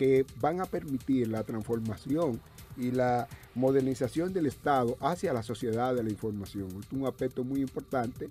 que 0.00 0.24
van 0.40 0.62
a 0.62 0.64
permitir 0.64 1.28
la 1.28 1.44
transformación 1.44 2.40
y 2.78 2.90
la 2.90 3.28
modernización 3.54 4.32
del 4.32 4.46
Estado 4.46 4.96
hacia 4.98 5.34
la 5.34 5.42
sociedad 5.42 5.94
de 5.94 6.02
la 6.02 6.08
información. 6.08 6.68
Es 6.80 6.90
un 6.90 7.06
aspecto 7.06 7.44
muy 7.44 7.60
importante. 7.60 8.30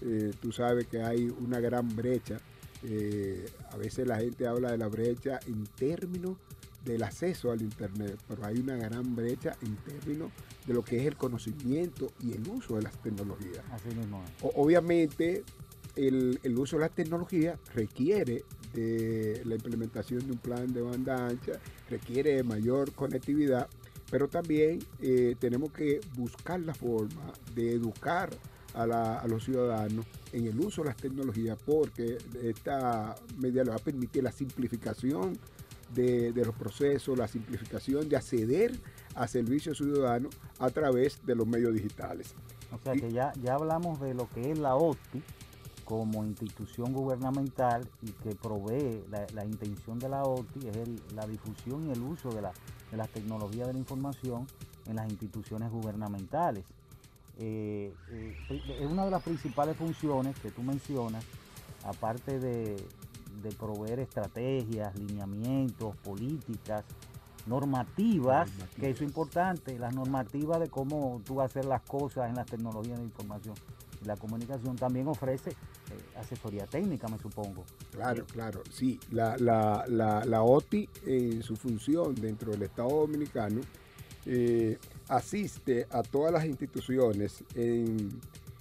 Eh, 0.00 0.32
tú 0.40 0.50
sabes 0.50 0.86
que 0.86 1.02
hay 1.02 1.30
una 1.42 1.60
gran 1.60 1.94
brecha. 1.94 2.38
Eh, 2.84 3.44
a 3.70 3.76
veces 3.76 4.06
la 4.06 4.16
gente 4.16 4.46
habla 4.46 4.70
de 4.70 4.78
la 4.78 4.88
brecha 4.88 5.38
en 5.46 5.66
términos 5.66 6.38
del 6.86 7.02
acceso 7.02 7.52
al 7.52 7.60
Internet, 7.60 8.18
pero 8.26 8.46
hay 8.46 8.58
una 8.58 8.76
gran 8.76 9.14
brecha 9.14 9.58
en 9.60 9.76
términos 9.76 10.30
de 10.66 10.72
lo 10.72 10.82
que 10.82 11.00
es 11.00 11.06
el 11.06 11.16
conocimiento 11.18 12.10
y 12.22 12.32
el 12.32 12.48
uso 12.48 12.76
de 12.76 12.82
las 12.84 12.96
tecnologías. 13.02 13.62
Así 13.72 13.94
mismo. 13.94 14.24
O, 14.40 14.52
obviamente, 14.54 15.44
el, 16.06 16.40
el, 16.42 16.58
uso 16.58 16.76
de 16.76 16.82
las 16.82 16.94
tecnologías 16.94 17.58
requiere 17.74 18.44
de 18.74 19.42
la 19.44 19.54
implementación 19.54 20.20
de 20.20 20.32
un 20.32 20.38
plan 20.38 20.72
de 20.72 20.82
banda 20.82 21.26
ancha, 21.26 21.52
requiere 21.88 22.36
de 22.36 22.42
mayor 22.42 22.92
conectividad, 22.92 23.68
pero 24.10 24.28
también 24.28 24.80
eh, 25.00 25.36
tenemos 25.38 25.72
que 25.72 26.00
buscar 26.16 26.60
la 26.60 26.74
forma 26.74 27.32
de 27.54 27.74
educar 27.74 28.30
a, 28.74 28.86
la, 28.86 29.18
a, 29.18 29.26
los 29.26 29.44
ciudadanos 29.44 30.06
en 30.32 30.46
el 30.46 30.58
uso 30.60 30.82
de 30.82 30.88
las 30.88 30.96
tecnologías 30.96 31.58
porque 31.64 32.18
esta 32.42 33.16
medida 33.38 33.64
le 33.64 33.70
va 33.70 33.76
a 33.76 33.80
permitir 33.80 34.22
la 34.22 34.32
simplificación 34.32 35.36
de, 35.94 36.32
de, 36.32 36.44
los 36.44 36.54
procesos, 36.54 37.18
la 37.18 37.26
simplificación 37.26 38.08
de 38.08 38.16
acceder 38.16 38.72
a 39.16 39.26
servicios 39.26 39.78
ciudadanos 39.78 40.32
a 40.60 40.70
través 40.70 41.20
de 41.26 41.34
los 41.34 41.48
medios 41.48 41.74
digitales. 41.74 42.32
O 42.72 42.78
sea 42.78 42.92
que 42.92 43.10
ya, 43.10 43.32
ya 43.42 43.54
hablamos 43.54 44.00
de 44.00 44.14
lo 44.14 44.28
que 44.30 44.52
es 44.52 44.58
la 44.58 44.76
OTI 44.76 45.22
como 45.90 46.24
institución 46.24 46.92
gubernamental 46.92 47.84
y 48.00 48.12
que 48.12 48.36
provee 48.36 49.02
la, 49.10 49.26
la 49.34 49.44
intención 49.44 49.98
de 49.98 50.08
la 50.08 50.22
OTI 50.22 50.68
es 50.68 50.76
el, 50.76 51.02
la 51.16 51.26
difusión 51.26 51.88
y 51.88 51.90
el 51.90 52.00
uso 52.00 52.30
de, 52.30 52.42
la, 52.42 52.52
de, 52.92 52.96
las 52.96 53.08
tecnologías 53.08 53.66
de 53.66 53.72
la 53.72 53.80
información 53.80 54.46
en 54.86 54.94
las 54.94 55.10
instituciones 55.10 55.68
gubernamentales. 55.68 56.64
Eh, 57.40 57.92
eh, 58.08 58.36
es 58.78 58.88
una 58.88 59.04
de 59.04 59.10
las 59.10 59.20
principales 59.24 59.76
funciones 59.76 60.38
que 60.38 60.52
tú 60.52 60.62
mencionas, 60.62 61.24
aparte 61.84 62.38
de, 62.38 62.76
de 63.42 63.50
proveer 63.58 63.98
estrategias, 63.98 64.96
lineamientos, 64.96 65.96
políticas, 65.96 66.84
normativas, 67.48 68.48
normativas, 68.48 68.74
que 68.76 68.90
eso 68.90 69.02
es 69.02 69.08
importante, 69.08 69.76
las 69.76 69.92
normativas 69.92 70.60
de 70.60 70.68
cómo 70.68 71.20
tú 71.24 71.36
vas 71.36 71.44
a 71.44 71.46
hacer 71.46 71.64
las 71.64 71.82
cosas 71.82 72.28
en 72.28 72.36
las 72.36 72.46
tecnologías 72.46 72.96
de 72.96 73.04
información 73.06 73.56
la 74.04 74.16
comunicación 74.16 74.76
también 74.76 75.08
ofrece 75.08 75.50
eh, 75.50 75.54
asesoría 76.18 76.66
técnica, 76.66 77.08
me 77.08 77.18
supongo. 77.18 77.64
Claro, 77.92 78.24
claro, 78.26 78.62
sí, 78.72 78.98
la, 79.10 79.36
la, 79.38 80.42
OTI 80.42 80.88
en 81.06 81.42
su 81.42 81.56
función 81.56 82.14
dentro 82.14 82.52
del 82.52 82.62
Estado 82.62 82.88
Dominicano 82.88 83.60
eh, 84.26 84.78
asiste 85.08 85.86
a 85.90 86.02
todas 86.02 86.32
las 86.32 86.44
instituciones 86.44 87.44
en 87.54 88.10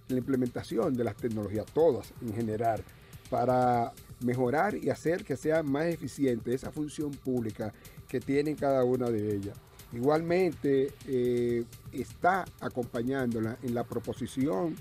la 0.07 0.17
implementación 0.17 0.93
de 0.93 1.03
las 1.03 1.15
tecnologías, 1.15 1.65
todas 1.67 2.13
en 2.21 2.33
general, 2.33 2.83
para 3.29 3.93
mejorar 4.21 4.75
y 4.75 4.89
hacer 4.89 5.23
que 5.23 5.37
sea 5.37 5.63
más 5.63 5.85
eficiente 5.85 6.53
esa 6.53 6.71
función 6.71 7.11
pública 7.11 7.73
que 8.07 8.19
tienen 8.19 8.55
cada 8.55 8.83
una 8.83 9.09
de 9.09 9.35
ellas. 9.35 9.57
Igualmente 9.93 10.93
eh, 11.07 11.63
está 11.91 12.45
acompañándola 12.59 13.57
en 13.63 13.73
la 13.73 13.83
proposición 13.83 14.75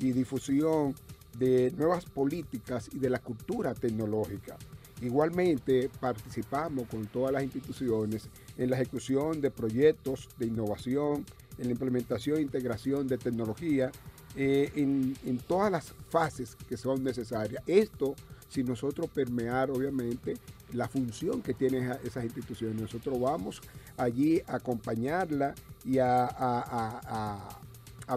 y 0.00 0.12
difusión 0.12 0.94
de 1.38 1.72
nuevas 1.76 2.04
políticas 2.04 2.88
y 2.92 2.98
de 2.98 3.10
la 3.10 3.18
cultura 3.18 3.74
tecnológica. 3.74 4.56
Igualmente 5.02 5.90
participamos 6.00 6.86
con 6.88 7.06
todas 7.06 7.32
las 7.32 7.42
instituciones 7.42 8.28
en 8.56 8.70
la 8.70 8.76
ejecución 8.76 9.40
de 9.40 9.50
proyectos 9.50 10.28
de 10.38 10.46
innovación 10.46 11.24
en 11.58 11.66
la 11.66 11.72
implementación 11.72 12.38
e 12.38 12.42
integración 12.42 13.06
de 13.06 13.18
tecnología 13.18 13.90
eh, 14.36 14.72
en, 14.74 15.38
todas 15.46 15.70
las 15.70 15.94
fases 16.08 16.56
que 16.68 16.76
son 16.76 17.04
necesarias. 17.04 17.62
Esto 17.66 18.14
sin 18.48 18.66
nosotros 18.66 19.08
permear, 19.08 19.70
obviamente, 19.70 20.34
la 20.72 20.88
función 20.88 21.42
que 21.42 21.54
tienen 21.54 21.84
esa- 21.84 22.00
esas 22.04 22.24
instituciones. 22.24 22.80
Nosotros 22.80 23.20
vamos 23.20 23.60
allí 23.96 24.42
a 24.46 24.56
acompañarla 24.56 25.54
y 25.84 25.98
a, 25.98 27.58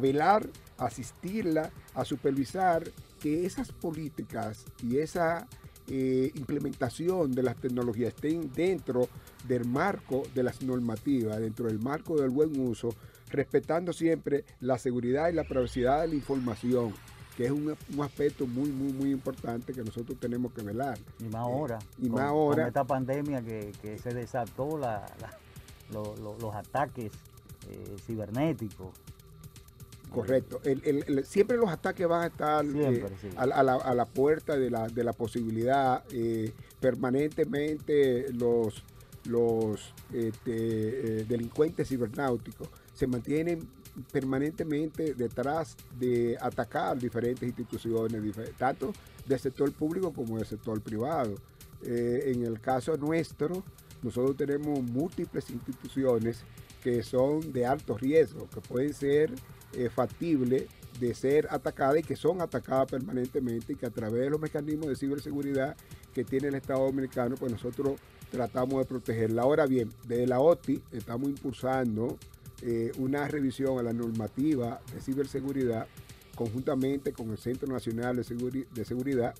velar, 0.02 0.48
asistirla, 0.78 1.72
a 1.94 2.06
supervisar 2.06 2.84
que 3.20 3.46
esas 3.46 3.72
políticas 3.72 4.66
y 4.84 4.98
esa 4.98 5.48
eh, 5.88 6.32
implementación 6.36 7.32
de 7.32 7.44
las 7.44 7.56
tecnologías 7.56 8.14
estén 8.14 8.52
dentro 8.54 9.08
del 9.48 9.66
marco 9.66 10.24
de 10.36 10.44
las 10.44 10.62
normativas, 10.62 11.40
dentro 11.40 11.68
del 11.68 11.80
marco 11.80 12.16
del 12.20 12.30
buen 12.30 12.60
uso, 12.60 12.90
respetando 13.30 13.94
siempre 13.94 14.44
la 14.60 14.78
seguridad 14.78 15.30
y 15.30 15.34
la 15.34 15.44
privacidad 15.46 16.02
de 16.02 16.10
la 16.10 16.16
información, 16.16 16.94
que 17.38 17.46
es 17.46 17.52
un, 17.52 17.76
un 17.96 18.02
aspecto 18.04 18.46
muy, 18.48 18.70
muy, 18.72 18.92
muy 18.94 19.12
importante 19.12 19.74
que 19.74 19.84
nosotros 19.84 20.20
tenemos 20.20 20.52
que 20.54 20.62
velar. 20.64 20.98
Y 21.20 21.26
más 21.26 21.36
ahora. 21.36 21.78
Eh, 21.80 21.96
y 22.00 22.08
con- 22.08 22.16
más 22.22 22.24
ahora. 22.30 22.64
Con 22.64 22.68
esta 22.68 22.84
pandemia 22.84 23.42
que, 23.42 23.72
que 23.82 23.98
se 23.98 24.14
desató 24.14 24.78
la- 24.78 25.06
la- 25.22 25.38
lo- 25.92 26.16
lo- 26.18 26.38
los 26.40 26.54
ataques 26.56 27.12
eh, 27.70 27.96
cibernéticos. 28.06 28.90
Correcto. 30.12 30.60
El- 30.64 30.82
el- 30.86 31.04
el- 31.08 31.26
siempre 31.26 31.58
los 31.58 31.70
ataques 31.70 32.08
van 32.08 32.24
a 32.24 32.28
estar 32.28 32.66
eh, 32.66 32.70
Siempre, 32.72 33.10
a, 33.36 33.46
la- 33.46 33.56
a 33.56 33.64
la, 33.64 33.74
a 33.76 33.94
la 33.96 34.06
puerta 34.06 34.58
de 34.58 34.70
la, 34.70 34.88
de 34.88 35.04
la 35.04 35.14
posibilidad. 35.14 36.04
eh, 36.12 36.52
permanentemente 36.80 38.32
los, 38.34 38.84
los 39.26 39.94
este, 40.14 41.20
eh, 41.22 41.26
delincuentes 41.28 41.88
cibernáuticos 41.90 42.70
se 42.94 43.08
mantienen 43.08 43.68
permanentemente 44.12 45.14
detrás 45.16 45.76
de 46.00 46.38
atacar 46.40 46.98
diferentes 47.00 47.48
instituciones, 47.48 48.22
tanto 48.58 48.94
del 49.26 49.40
sector 49.40 49.72
público 49.74 50.14
como 50.14 50.38
del 50.38 50.46
sector 50.46 50.80
privado. 50.82 51.36
En 51.84 52.44
el 52.44 52.60
caso 52.60 52.96
nuestro, 52.98 53.64
nosotros 54.04 54.38
tenemos 54.38 54.82
múltiples 54.84 55.50
instituciones 55.50 56.42
que 56.84 57.02
son 57.04 57.52
de 57.52 57.66
alto 57.66 57.98
riesgo, 57.98 58.48
que 58.54 58.62
pueden 58.62 58.94
ser 58.94 59.32
eh, 59.74 59.90
factibles 59.90 60.66
de 61.00 61.14
ser 61.14 61.48
atacadas 61.52 62.00
y 62.00 62.04
que 62.04 62.16
son 62.16 62.42
atacadas 62.42 62.90
permanentemente 62.90 63.74
y 63.74 63.76
que 63.76 63.86
a 63.86 63.92
través 63.92 64.22
de 64.22 64.30
los 64.30 64.40
mecanismos 64.40 64.88
de 64.88 64.96
ciberseguridad 64.96 65.76
que 66.14 66.24
tiene 66.24 66.48
el 66.48 66.56
Estado 66.56 66.86
Dominicano, 66.86 67.36
pues 67.36 67.52
nosotros 67.52 68.00
tratamos 68.32 68.80
de 68.80 68.86
protegerla. 68.86 69.44
Ahora 69.44 69.66
bien, 69.68 69.90
desde 70.08 70.26
la 70.28 70.40
OTI 70.40 70.82
estamos 70.92 71.30
impulsando 71.30 72.18
eh, 72.62 72.92
una 72.98 73.28
revisión 73.28 73.78
a 73.78 73.84
la 73.84 73.94
normativa 73.94 74.82
de 74.94 75.02
ciberseguridad 75.02 75.88
conjuntamente 76.36 77.14
con 77.14 77.30
el 77.32 77.38
Centro 77.38 77.72
Nacional 77.72 78.16
de 78.16 78.86
Seguridad 78.86 79.36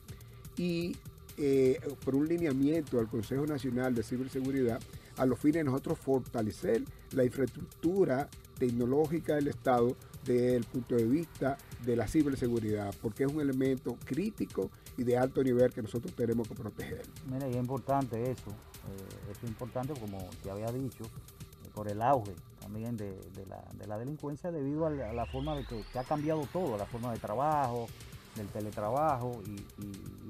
y 0.58 0.96
eh, 1.38 1.80
por 2.04 2.16
un 2.16 2.28
lineamiento 2.28 3.00
al 3.00 3.08
Consejo 3.08 3.46
Nacional 3.46 3.94
de 3.94 4.02
Ciberseguridad 4.02 4.80
a 5.18 5.26
los 5.28 5.40
fines 5.40 5.58
de 5.58 5.64
nosotros 5.66 6.00
fortalecer 6.00 6.84
la 7.12 7.24
infraestructura 7.24 8.28
tecnológica 8.58 9.36
del 9.36 9.48
Estado 9.48 9.96
desde 10.34 10.56
el 10.58 10.64
punto 10.66 10.96
de 10.96 11.06
vista 11.06 11.58
de 11.86 11.96
la 11.96 12.08
ciberseguridad, 12.08 12.94
porque 13.02 13.24
es 13.24 13.32
un 13.32 13.42
elemento 13.42 13.98
crítico 14.06 14.70
y 14.98 15.04
de 15.04 15.18
alto 15.18 15.44
nivel 15.44 15.72
que 15.74 15.82
nosotros 15.82 16.14
tenemos 16.14 16.48
que 16.48 16.56
proteger. 16.56 17.04
Mira, 17.32 17.48
y 17.48 17.52
es 17.52 17.58
importante 17.58 18.32
eso. 18.32 18.50
eh, 18.52 19.32
es 19.32 19.50
importante, 19.50 19.94
como 20.00 20.18
te 20.44 20.52
había 20.52 20.72
dicho, 20.72 21.04
eh, 21.06 21.70
por 21.74 21.88
el 21.90 22.02
auge 22.02 22.34
también 22.62 22.98
de, 22.98 23.18
la, 23.48 23.64
de 23.80 23.88
la 23.88 23.98
delincuencia 23.98 24.52
debido 24.52 24.86
a 24.88 24.90
la, 24.90 25.26
forma 25.28 25.56
de 25.56 25.66
que, 25.66 25.82
que 25.94 26.00
ha 26.00 26.04
cambiado 26.04 26.46
todo, 26.52 26.78
la 26.78 26.86
forma 26.86 27.14
de 27.14 27.20
trabajo, 27.20 27.88
del 28.36 28.48
teletrabajo 28.48 29.42
y, 29.48 29.56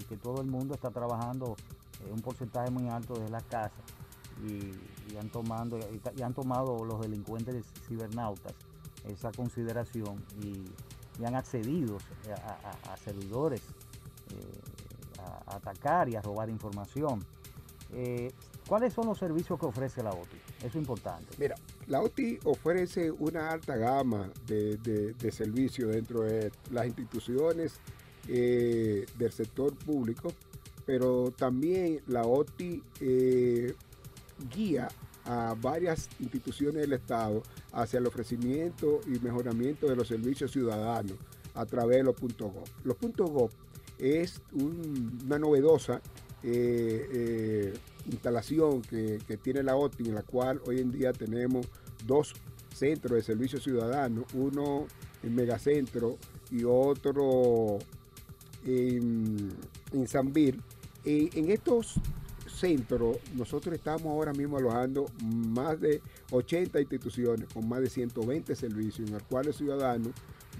que 0.07 0.15
todo 0.17 0.41
el 0.41 0.47
mundo 0.47 0.73
está 0.75 0.89
trabajando 0.91 1.55
eh, 2.05 2.11
un 2.13 2.21
porcentaje 2.21 2.69
muy 2.71 2.87
alto 2.87 3.15
desde 3.15 3.29
las 3.31 3.43
casas 3.43 3.71
y, 4.45 5.17
han 5.17 5.29
ta- 5.29 6.13
y 6.15 6.21
han 6.21 6.33
tomado 6.33 6.85
los 6.85 7.01
delincuentes 7.01 7.65
cibernautas 7.87 8.53
esa 9.07 9.31
consideración 9.31 10.23
y, 10.41 10.65
han 11.25 11.33
accedido 11.33 11.97
a, 12.87 12.95
servidores 12.95 13.61
eh, 14.29 15.19
a, 15.19 15.55
atacar 15.55 16.07
y 16.09 16.15
a 16.15 16.21
robar 16.21 16.47
información. 16.47 17.25
Eh, 17.91 18.31
¿Cuáles 18.67 18.93
son 18.93 19.07
los 19.07 19.17
servicios 19.17 19.59
que 19.59 19.65
ofrece 19.65 20.03
la 20.03 20.11
OTI? 20.11 20.37
Eso 20.59 20.67
es 20.67 20.75
importante. 20.75 21.25
Mira, 21.39 21.55
la 21.87 22.01
OTI 22.01 22.37
ofrece 22.43 23.09
una 23.09 23.49
alta 23.49 23.75
gama 23.77 24.29
de, 24.45 25.15
servicios 25.31 25.91
dentro 25.91 26.21
de 26.21 26.51
las 26.69 26.85
instituciones 26.85 27.79
eh, 28.27 29.07
del 29.17 29.31
sector 29.31 29.73
público, 29.75 30.31
pero 30.85 31.31
también 31.35 32.01
la 32.05 32.21
OTI 32.21 32.83
guía 34.53 34.87
a 35.27 35.55
varias 35.61 36.09
instituciones 36.19 36.81
del 36.81 36.93
Estado 36.93 37.43
hacia 37.73 37.99
el 37.99 38.07
ofrecimiento 38.07 39.01
y 39.05 39.19
mejoramiento 39.19 39.87
de 39.87 39.95
los 39.95 40.07
servicios 40.07 40.51
ciudadanos 40.51 41.13
a 41.53 41.65
través 41.65 41.97
de 41.97 42.03
los 42.03 42.15
puntos 42.15 42.53
.gov. 42.53 42.63
Los 42.83 42.95
puntos 42.97 43.29
.gov 43.29 43.49
es 43.99 44.41
un- 44.53 45.19
una 45.25 45.39
novedosa 45.39 46.01
eh, 46.43 47.09
eh, 47.13 47.73
instalación 48.11 48.81
que, 48.83 49.19
tiene 49.41 49.63
la 49.63 49.75
OTI, 49.75 50.09
en 50.09 50.15
la 50.15 50.21
cual 50.21 50.61
hoy 50.67 50.79
en 50.79 50.91
día 50.91 51.11
tenemos 51.11 51.67
dos 52.05 52.33
centros 52.73 53.15
de 53.15 53.23
servicios 53.23 53.63
ciudadanos, 53.63 54.25
uno 54.35 54.85
en 55.23 55.33
Megacentro 55.35 56.17
y 56.51 56.63
otro 56.63 57.79
en, 58.65 59.49
en 59.93 60.07
Sanvir. 60.07 60.59
Eh, 61.05 61.29
en 61.33 61.49
estos 61.51 61.95
centros 62.57 63.17
nosotros 63.35 63.75
estamos 63.75 64.07
ahora 64.07 64.33
mismo 64.33 64.57
alojando 64.57 65.05
más 65.23 65.79
de 65.79 66.01
80 66.31 66.79
instituciones 66.81 67.47
con 67.53 67.67
más 67.67 67.81
de 67.81 67.89
120 67.89 68.55
servicios 68.55 69.09
en 69.09 69.15
el 69.15 69.23
cual 69.23 69.47
el 69.47 69.53
ciudadano 69.53 70.11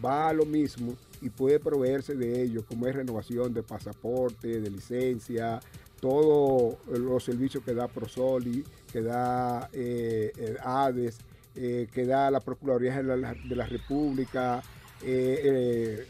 va 0.03 0.29
a 0.29 0.33
lo 0.33 0.45
mismo 0.45 0.95
y 1.21 1.29
puede 1.29 1.59
proveerse 1.59 2.15
de 2.15 2.43
ellos, 2.43 2.63
como 2.65 2.85
es 2.85 2.95
renovación 2.95 3.53
de 3.53 3.63
pasaporte, 3.63 4.61
de 4.61 4.69
licencia, 4.69 5.59
todos 5.99 6.77
los 6.87 7.23
servicios 7.23 7.63
que 7.63 7.73
da 7.73 7.87
Prosoli, 7.87 8.63
que 8.91 9.01
da 9.01 9.67
eh, 9.73 10.31
el 10.37 10.57
ADES, 10.63 11.17
eh, 11.55 11.87
que 11.91 12.05
da 12.05 12.29
la 12.29 12.39
Procuraduría 12.39 13.01
de 13.01 13.17
la, 13.17 13.33
de 13.33 13.55
la 13.55 13.65
República, 13.65 14.61
eh, 15.01 15.41
eh, 15.43 16.07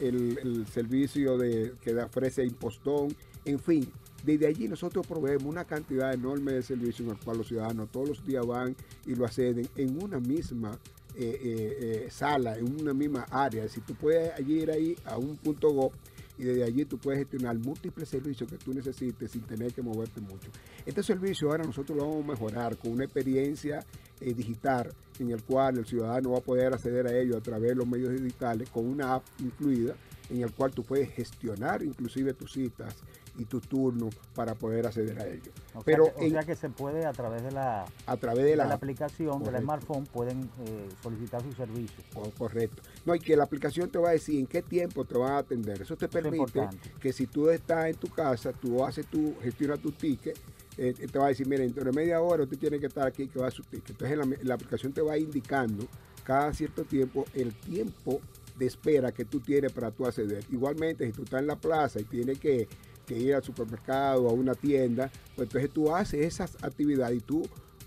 el, 0.00 0.66
servicio 0.72 1.36
de, 1.36 1.72
que 1.82 1.94
ofrece 1.96 2.44
Impostón, 2.44 3.14
en 3.44 3.58
fin. 3.58 3.90
Desde 4.24 4.46
allí 4.46 4.68
nosotros 4.68 5.06
proveemos 5.06 5.44
una 5.44 5.64
cantidad 5.64 6.14
enorme 6.14 6.52
de 6.52 6.62
servicios 6.62 7.00
en 7.00 7.10
el 7.10 7.22
cual 7.22 7.38
los 7.38 7.48
ciudadanos 7.48 7.90
todos 7.90 8.08
los 8.08 8.26
días 8.26 8.46
van 8.46 8.74
y 9.06 9.14
lo 9.14 9.26
acceden 9.26 9.68
en 9.76 10.02
una 10.02 10.18
misma 10.18 10.78
eh, 11.16 11.40
eh, 11.42 11.78
eh, 11.80 12.10
sala, 12.10 12.56
en 12.56 12.80
una 12.80 12.94
misma 12.94 13.26
área. 13.30 13.68
Si 13.68 13.82
tú 13.82 13.94
puedes 13.94 14.32
allí 14.32 14.62
ir 14.62 14.70
ahí 14.70 14.96
a 15.04 15.18
un 15.18 15.36
punto 15.36 15.70
go 15.70 15.92
y 16.38 16.44
desde 16.44 16.64
allí 16.64 16.86
tú 16.86 16.96
puedes 16.96 17.20
gestionar 17.20 17.56
múltiples 17.58 18.08
servicios 18.08 18.50
que 18.50 18.56
tú 18.56 18.72
necesites 18.72 19.30
sin 19.30 19.42
tener 19.42 19.74
que 19.74 19.82
moverte 19.82 20.22
mucho. 20.22 20.50
Este 20.86 21.02
servicio 21.02 21.50
ahora 21.50 21.64
nosotros 21.64 21.96
lo 21.96 22.08
vamos 22.08 22.24
a 22.24 22.32
mejorar 22.32 22.78
con 22.78 22.92
una 22.92 23.04
experiencia 23.04 23.84
digital 24.20 24.90
en 25.18 25.30
el 25.30 25.42
cual 25.42 25.76
el 25.76 25.86
ciudadano 25.86 26.30
va 26.30 26.38
a 26.38 26.40
poder 26.40 26.72
acceder 26.72 27.06
a 27.06 27.16
ello 27.16 27.36
a 27.36 27.40
través 27.42 27.70
de 27.70 27.76
los 27.76 27.86
medios 27.86 28.10
digitales 28.10 28.70
con 28.70 28.86
una 28.86 29.14
app 29.14 29.24
incluida 29.38 29.94
en 30.30 30.42
el 30.42 30.50
cual 30.52 30.72
tú 30.72 30.82
puedes 30.82 31.10
gestionar 31.10 31.82
inclusive 31.82 32.32
tus 32.32 32.52
citas 32.52 32.96
y 33.36 33.44
tus 33.46 33.66
turnos 33.68 34.14
para 34.34 34.54
poder 34.54 34.86
acceder 34.86 35.18
a 35.20 35.26
ello. 35.26 35.50
O, 35.74 35.82
Pero 35.82 36.04
sea, 36.04 36.14
que, 36.14 36.20
o 36.20 36.24
en- 36.24 36.30
sea 36.32 36.42
que 36.44 36.54
se 36.56 36.68
puede 36.70 37.04
a 37.04 37.12
través 37.12 37.42
de 37.42 37.50
la, 37.50 37.84
a 38.06 38.16
través 38.16 38.44
de 38.44 38.50
de 38.50 38.56
la, 38.56 38.66
la, 38.66 38.74
aplicación, 38.74 39.38
de 39.42 39.50
la 39.50 39.58
Correcto. 39.60 39.62
smartphone, 39.64 40.06
pueden 40.06 40.50
eh, 40.66 40.88
solicitar 41.02 41.42
sus 41.42 41.54
servicios. 41.56 42.04
Co- 42.14 42.30
Correcto. 42.38 42.82
No, 43.04 43.14
y 43.14 43.20
que 43.20 43.36
la 43.36 43.44
aplicación 43.44 43.90
te 43.90 43.98
va 43.98 44.10
a 44.10 44.12
decir 44.12 44.38
en 44.38 44.46
qué 44.46 44.62
tiempo 44.62 45.04
te 45.04 45.18
van 45.18 45.32
a 45.32 45.38
atender. 45.38 45.82
Eso 45.82 45.96
te 45.96 46.08
permite 46.08 46.68
que 47.00 47.12
si 47.12 47.26
tú 47.26 47.50
estás 47.50 47.86
en 47.86 47.96
tu 47.96 48.08
casa, 48.08 48.52
tú 48.52 48.84
haces 48.84 49.06
tu, 49.06 49.34
gestionas 49.42 49.80
tu 49.80 49.90
ticket, 49.92 50.38
eh, 50.76 50.92
te 50.94 51.18
va 51.18 51.26
a 51.26 51.28
decir, 51.28 51.46
mira, 51.46 51.62
dentro 51.62 51.84
de 51.84 51.92
media 51.92 52.20
hora 52.20 52.42
usted 52.44 52.58
tiene 52.58 52.78
que 52.80 52.86
estar 52.86 53.06
aquí 53.06 53.28
que 53.28 53.38
va 53.38 53.48
a 53.48 53.50
su 53.50 53.62
ticket. 53.64 53.90
Entonces 53.90 54.16
la, 54.18 54.26
la 54.42 54.54
aplicación 54.54 54.92
te 54.92 55.00
va 55.02 55.16
indicando 55.18 55.86
cada 56.24 56.52
cierto 56.54 56.84
tiempo 56.84 57.24
el 57.34 57.52
tiempo 57.54 58.20
de 58.58 58.66
espera 58.66 59.10
que 59.12 59.24
tú 59.24 59.40
tienes 59.40 59.72
para 59.72 59.90
tú 59.90 60.06
acceder. 60.06 60.44
Igualmente, 60.50 61.04
si 61.06 61.12
tú 61.12 61.24
estás 61.24 61.40
en 61.40 61.48
la 61.48 61.56
plaza 61.56 62.00
y 62.00 62.04
tienes 62.04 62.38
que, 62.38 62.68
que 63.04 63.18
ir 63.18 63.34
al 63.34 63.42
supermercado, 63.42 64.28
a 64.28 64.32
una 64.32 64.54
tienda, 64.54 65.10
pues 65.36 65.48
entonces 65.48 65.70
tú 65.70 65.94
haces 65.94 66.24
esas 66.24 66.56
actividades 66.62 67.18
y 67.18 67.20
tú 67.20 67.42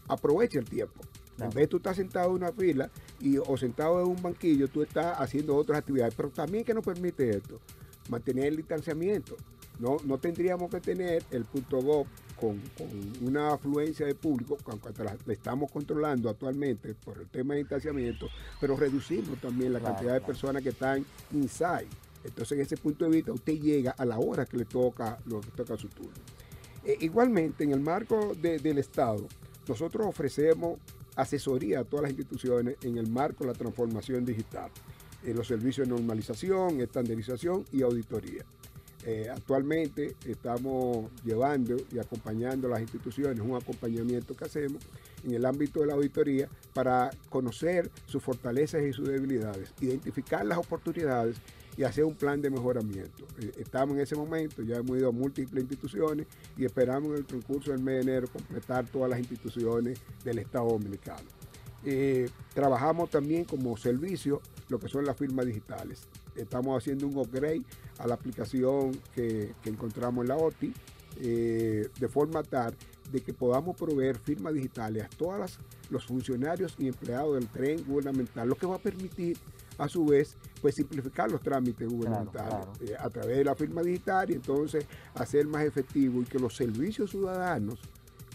aprovechas 0.07 0.63
el 0.63 0.69
tiempo. 0.69 1.01
En 1.01 1.35
Claro. 1.37 1.51
vez 1.51 1.63
de 1.63 1.67
tú 1.67 1.77
estás 1.77 1.95
sentado 1.97 2.29
en 2.29 2.35
una 2.37 2.51
fila 2.51 2.89
y, 3.19 3.37
o 3.37 3.57
sentado 3.57 4.01
en 4.01 4.07
un 4.07 4.21
banquillo, 4.21 4.67
tú 4.67 4.81
estás 4.81 5.19
haciendo 5.19 5.55
otras 5.55 5.77
actividades. 5.79 6.15
Pero 6.15 6.29
también 6.29 6.63
que 6.63 6.73
nos 6.73 6.83
permite 6.83 7.29
esto, 7.29 7.59
mantener 8.09 8.45
el 8.47 8.57
distanciamiento. 8.57 9.35
No, 9.77 9.97
no 10.05 10.17
tendríamos 10.17 10.71
que 10.71 10.79
tener 10.81 11.23
el 11.29 11.45
punto 11.45 11.79
.gov 11.79 12.07
con, 12.39 12.59
con 12.75 12.87
una 13.21 13.53
afluencia 13.53 14.07
de 14.07 14.15
público, 14.15 14.57
aunque 14.65 14.89
la, 15.03 15.15
la 15.25 15.33
estamos 15.33 15.69
controlando 15.71 16.27
actualmente 16.27 16.95
por 16.95 17.19
el 17.19 17.27
tema 17.27 17.53
de 17.53 17.59
distanciamiento, 17.59 18.27
pero 18.59 18.75
reducimos 18.75 19.39
también 19.39 19.73
la 19.73 19.79
Claro, 19.79 19.93
cantidad 19.93 20.13
de 20.13 20.19
claro. 20.19 20.33
personas 20.33 20.63
que 20.63 20.69
están 20.69 21.05
inside. 21.31 21.85
Entonces, 22.27 22.57
en 22.57 22.61
ese 22.61 22.77
punto 22.77 23.05
de 23.05 23.11
vista, 23.11 23.31
usted 23.31 23.53
llega 23.59 23.91
a 23.91 24.05
la 24.05 24.19
hora 24.19 24.45
que 24.45 24.57
le 24.57 24.65
toca, 24.65 25.17
lo 25.25 25.41
que 25.41 25.51
toca 25.51 25.77
su 25.77 25.87
turno. 25.87 26.11
Eh, 26.83 26.97
igualmente, 27.01 27.63
en 27.63 27.71
el 27.71 27.79
marco 27.79 28.33
de- 28.39 28.59
del 28.59 28.77
Estado, 28.77 29.27
nosotros 29.67 30.05
ofrecemos 30.07 30.79
asesoría 31.15 31.79
a 31.79 31.83
todas 31.83 32.03
las 32.03 32.11
instituciones 32.11 32.77
en 32.83 32.97
el 32.97 33.09
marco 33.09 33.43
de 33.43 33.51
la 33.51 33.57
transformación 33.57 34.23
digital, 34.23 34.69
en 35.23 35.35
los 35.35 35.47
servicios 35.47 35.87
de 35.87 35.93
normalización, 35.95 36.79
estandarización 36.79 37.65
y 37.71 37.81
auditoría. 37.81 38.45
Eh, 39.05 39.27
actualmente 39.31 40.15
estamos 40.25 41.09
llevando 41.23 41.77
y 41.91 41.97
acompañando 41.97 42.67
a 42.67 42.71
las 42.71 42.81
instituciones, 42.81 43.39
un 43.39 43.55
acompañamiento 43.55 44.35
que 44.35 44.45
hacemos 44.45 44.81
en 45.23 45.33
el 45.33 45.45
ámbito 45.45 45.79
de 45.79 45.87
la 45.87 45.93
auditoría 45.93 46.49
para 46.73 47.09
conocer 47.29 47.89
sus 48.05 48.21
fortalezas 48.21 48.83
y 48.83 48.93
sus 48.93 49.07
debilidades, 49.07 49.73
identificar 49.81 50.45
las 50.45 50.57
oportunidades 50.57 51.37
y 51.77 51.83
hacer 51.83 52.03
un 52.03 52.15
plan 52.15 52.41
de 52.41 52.49
mejoramiento. 52.49 53.25
Eh, 53.39 53.51
estamos 53.57 53.95
en 53.95 54.01
ese 54.01 54.15
momento, 54.15 54.63
ya 54.63 54.77
hemos 54.77 54.97
ido 54.97 55.09
a 55.09 55.11
múltiples 55.11 55.63
instituciones 55.63 56.25
y 56.57 56.65
esperamos 56.65 57.11
en 57.11 57.17
el 57.17 57.25
transcurso 57.25 57.71
del 57.71 57.81
mes 57.81 58.05
de 58.05 58.11
enero 58.11 58.27
completar 58.27 58.87
todas 58.87 59.09
las 59.09 59.19
instituciones 59.19 60.01
del 60.23 60.39
Estado 60.39 60.67
Dominicano. 60.67 61.27
Eh, 61.85 62.29
trabajamos 62.53 63.11
también 63.11 63.45
como 63.45 63.77
servicio 63.77 64.41
lo 64.69 64.79
que 64.79 64.89
son 64.89 65.05
las 65.05 65.15
firmas 65.15 65.45
digitales. 65.45 66.07
Estamos 66.35 66.77
haciendo 66.77 67.07
un 67.07 67.15
upgrade 67.17 67.63
a 67.99 68.07
la 68.07 68.15
aplicación 68.15 68.99
que, 69.13 69.53
encontramos 69.65 70.23
en 70.23 70.29
la 70.29 70.37
OTI, 70.37 70.73
eh, 71.19 71.87
de 71.99 72.07
forma 72.07 72.43
tal 72.43 72.75
de 73.11 73.21
que 73.21 73.33
podamos 73.33 73.75
proveer 73.77 74.17
firmas 74.17 74.53
digitales 74.53 75.05
a 75.05 75.09
todos 75.09 75.59
los 75.89 76.05
funcionarios 76.05 76.75
y 76.77 76.87
empleados 76.87 77.35
del 77.35 77.47
tren 77.47 77.83
gubernamental, 77.87 78.49
lo 78.49 78.55
que 78.55 78.65
va 78.65 78.75
a 78.75 78.79
permitir 78.79 79.37
a 79.77 79.87
su 79.87 80.05
vez 80.05 80.35
pues 80.61 80.75
simplificar 80.75 81.31
los 81.31 81.41
trámites 81.41 81.87
gubernamentales 81.87 82.65
claro. 82.65 82.73
eh, 82.81 82.95
a 82.97 83.09
través 83.09 83.37
de 83.37 83.43
la 83.43 83.55
firma 83.55 83.81
digital 83.81 84.29
y 84.31 84.33
entonces 84.33 84.85
hacer 85.15 85.47
más 85.47 85.63
efectivo 85.63 86.21
y 86.21 86.25
que 86.25 86.39
los 86.39 86.55
servicios 86.55 87.11
ciudadanos 87.11 87.79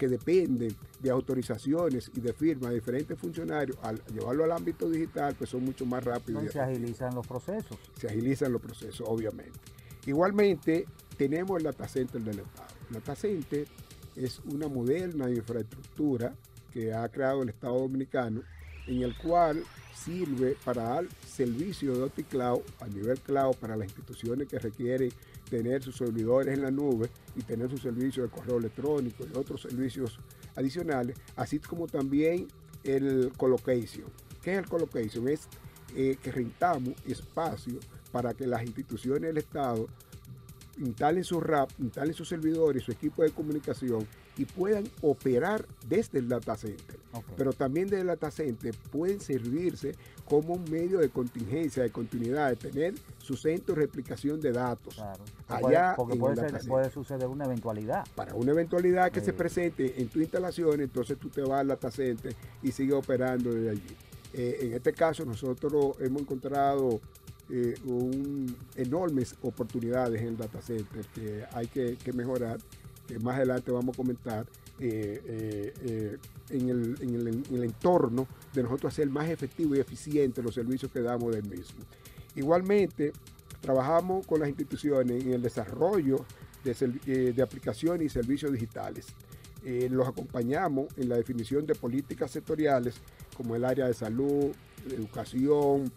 que 0.03 0.09
dependen 0.09 0.75
de 1.01 1.11
autorizaciones 1.11 2.11
y 2.15 2.21
de 2.21 2.33
firmas 2.33 2.71
de 2.71 2.77
diferentes 2.77 3.19
funcionarios, 3.19 3.77
al 3.83 4.03
llevarlo 4.07 4.45
al 4.45 4.53
ámbito 4.53 4.89
digital, 4.91 5.35
pues 5.37 5.51
son 5.51 5.65
mucho 5.65 5.87
más 5.87 6.03
rápidos 6.03 6.45
y 6.45 6.49
se 6.49 6.61
agilizan 6.61 7.15
los 7.15 7.27
procesos. 7.27 7.79
se 7.99 8.09
agilizan 8.09 8.53
los 8.53 8.61
procesos, 8.61 9.07
obviamente. 9.09 9.59
Igualmente, 10.07 10.87
tenemos 11.17 11.59
el 11.59 11.65
data 11.65 11.87
center 11.87 12.21
del 12.21 12.41
Estado. 12.41 12.75
El 12.89 12.95
data 12.95 13.15
center 13.15 13.69
es 14.17 14.41
una 14.41 14.67
moderna 14.67 15.31
infraestructura 15.31 16.35
que 16.73 16.93
ha 16.93 17.09
creado 17.09 17.43
el 17.43 17.51
Estado 17.51 17.79
Dominicano, 17.79 18.43
en 18.87 19.03
el 19.03 19.17
cual 19.17 19.63
sirve 19.95 20.57
para 20.65 20.83
dar 20.83 21.05
servicio 21.27 21.95
de 21.95 22.03
OptiCloud 22.03 22.63
a 22.81 22.87
nivel 22.89 23.19
cloud 23.21 23.55
para 23.57 23.77
las 23.77 23.89
instituciones 23.89 24.49
que 24.49 24.59
requieren 24.59 25.11
tener 25.49 25.83
sus 25.83 25.97
servidores 25.97 26.55
en 26.55 26.63
la 26.63 26.71
nube 26.71 27.11
y 27.37 27.43
tener 27.43 27.71
su 27.71 27.79
servicio 27.79 28.23
de 28.23 28.31
correo 28.31 28.59
electrónico 28.59 29.25
y 29.25 29.37
otros 29.37 29.63
servicios 29.63 30.19
adicionales, 30.57 31.17
así 31.37 31.59
como 31.59 31.87
también 31.87 32.49
el 32.85 33.33
colocation. 33.37 34.05
¿Qué 34.43 34.53
es 34.53 34.59
el 34.59 34.69
colocation? 34.69 35.29
Es 35.29 35.49
eh, 35.95 36.17
que 36.23 36.33
rentamos 36.33 36.95
espacio 37.07 37.79
para 38.11 38.35
que 38.35 38.47
las 38.47 38.63
instituciones 38.63 39.23
del 39.23 39.39
Estado 39.39 39.89
instalen 40.79 41.25
su 41.25 41.41
RAP, 41.41 41.71
instalen 41.79 42.15
sus 42.15 42.29
servidores, 42.29 42.83
su 42.83 42.93
equipo 42.93 43.23
de 43.23 43.31
comunicación 43.31 44.07
y 44.39 44.45
puedan 44.47 44.85
operar 45.03 45.67
desde 45.89 46.19
el 46.19 46.29
data 46.29 46.57
center. 46.57 46.99
Pero 47.37 47.53
también 47.53 47.87
desde 47.89 48.01
el 48.01 48.07
data 48.07 48.31
center 48.31 48.75
pueden 48.91 49.21
servirse 49.21 49.95
como 50.25 50.55
un 50.55 50.65
medio 50.71 50.99
de 51.01 51.11
contingencia, 51.11 51.83
de 51.83 51.91
continuidad, 51.91 52.49
de 52.51 52.57
tener 52.57 52.95
su 53.19 53.37
centro 53.37 53.75
de 53.75 53.83
replicación 53.83 54.41
de 54.41 54.53
datos. 54.53 54.95
Claro. 54.95 55.23
Allá 55.49 55.95
Puede- 55.95 55.97
porque 55.97 56.17
puede, 56.17 56.37
ser- 56.49 56.91
suceder 56.93 57.27
una 57.29 57.45
eventualidad. 57.45 58.05
Para 58.15 58.35
una 58.35 58.53
eventualidad 58.53 59.11
que 59.13 59.21
Sí. 59.21 59.27
se 59.27 59.33
presente 59.35 60.01
en 60.01 60.09
tu 60.09 60.21
instalación, 60.21 60.81
entonces 60.81 61.19
tú 61.19 61.29
te 61.29 61.43
vas 61.43 61.61
al 61.61 61.69
data 61.69 61.91
center 61.91 62.35
y 62.63 62.73
sigues 62.73 62.95
operando 62.95 63.53
desde 63.53 63.71
allí. 63.71 63.97
Eh, 64.33 64.59
en 64.63 64.73
este 64.73 64.95
caso, 64.95 65.27
nosotros 65.27 65.97
hemos 66.01 66.23
encontrado 66.23 67.01
eh, 67.55 67.75
un- 67.85 68.57
enormes 68.77 69.37
oportunidades 69.43 70.21
en 70.23 70.29
el 70.29 70.37
data 70.39 70.61
center 70.63 71.05
que 71.15 71.45
hay 71.53 71.67
que, 71.67 71.97
mejorar, 72.15 72.59
que 73.07 73.19
más 73.19 73.37
adelante 73.37 73.71
vamos 73.71 73.95
a 73.95 73.97
comentar 73.97 74.47
eh, 74.81 75.73
eh, 75.85 76.17
en, 76.51 76.69
el, 76.71 76.97
en 77.03 77.15
el- 77.15 77.29
en 77.29 77.55
el 77.55 77.65
entorno 77.65 78.27
de 78.55 78.63
nosotros 78.63 78.93
hacer 78.93 79.09
más 79.11 79.29
efectivo 79.29 79.77
y 79.77 79.81
eficiente 79.81 80.43
los 80.43 80.55
servicios 80.55 80.91
que 80.91 81.01
damos 81.03 81.35
del 81.35 81.45
mismo. 81.45 81.85
Igualmente, 82.35 83.13
trabajamos 83.61 84.27
con 84.27 84.41
las 84.41 84.49
instituciones 84.49 85.23
en 85.23 85.35
el 85.35 85.43
desarrollo 85.43 86.25
de, 86.65 87.33
de 87.35 87.43
aplicaciones 87.43 88.07
y 88.07 88.09
servicios 88.09 88.51
digitales. 88.53 89.07
Los 89.91 90.09
acompañamos 90.09 90.87
en 90.97 91.09
la 91.11 91.17
definición 91.17 91.67
de 91.67 91.75
políticas 91.77 92.31
sectoriales 92.33 92.95
como 93.37 93.55
el 93.55 93.65
área 93.65 93.87
de 93.87 93.95
salud, 93.95 94.51
educación, 94.91 95.93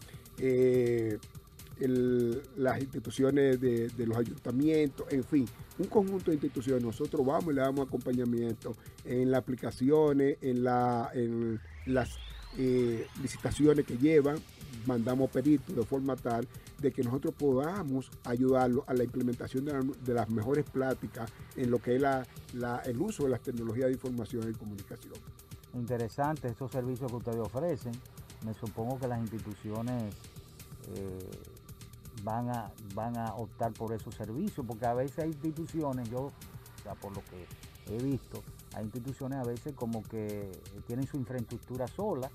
las 1.80 2.80
instituciones 2.82 3.60
de, 3.60 3.90
los 4.06 4.18
ayuntamientos, 4.18 5.06
en 5.12 5.24
fin, 5.24 5.46
un 5.78 5.88
conjunto 5.88 6.32
de 6.32 6.36
instituciones. 6.36 6.84
Nosotros 6.84 7.26
vamos 7.26 7.52
y 7.52 7.56
le 7.56 7.62
damos 7.62 7.88
acompañamiento 7.88 8.76
en 9.04 9.32
las 9.32 9.40
aplicaciones, 9.40 10.38
en, 10.42 10.64
la, 10.64 11.10
en 11.14 11.60
las 11.86 12.18
eh, 12.58 13.06
licitaciones 13.22 13.86
que 13.86 13.98
llevan, 13.98 14.38
mandamos 14.86 15.30
peritos 15.30 15.76
de 15.76 15.84
forma 15.84 16.16
tal 16.16 16.48
de 16.80 16.92
que 16.92 17.04
nosotros 17.04 17.34
podamos 17.38 18.10
ayudarlos 18.24 18.84
a 18.88 18.94
la 18.94 19.04
implementación 19.04 19.66
de, 19.66 19.74
la- 19.74 19.82
de 20.06 20.14
las 20.14 20.30
mejores 20.30 20.66
prácticas 20.70 21.32
en 21.56 21.72
lo 21.72 21.80
que 21.80 21.96
es 21.96 22.04
el 22.86 23.02
uso 23.02 23.24
de 23.24 23.30
las 23.30 23.42
tecnologías 23.42 23.88
de 23.88 23.94
información 23.94 24.50
y 24.50 24.54
comunicación. 24.54 25.14
Interesante 25.74 26.48
esos 26.50 26.72
servicios 26.72 27.10
que 27.12 27.18
ustedes 27.18 27.40
ofrecen. 27.40 27.94
Me 28.46 28.54
supongo 28.54 29.00
que 29.00 29.08
las 29.08 29.20
instituciones 29.20 30.14
eh, 30.96 31.30
van, 32.26 32.50
a, 32.50 32.72
van 32.94 33.16
a 33.18 33.34
optar 33.36 33.72
por 33.72 33.94
esos 33.94 34.14
servicios, 34.16 34.66
porque 34.68 34.86
a 34.86 34.94
veces 34.94 35.20
hay 35.20 35.30
instituciones, 35.30 36.10
yo, 36.10 36.20
o 36.24 36.32
sea, 36.84 36.96
por 36.96 37.16
lo 37.16 37.22
que 37.26 37.46
he 37.94 38.02
visto, 38.04 38.44
hay 38.74 38.84
instituciones 38.84 39.40
a 39.40 39.44
veces 39.44 39.74
como 39.76 40.04
que 40.04 40.52
tienen 40.88 41.08
su 41.08 41.18
infraestructura 41.18 41.88
sola 41.88 42.30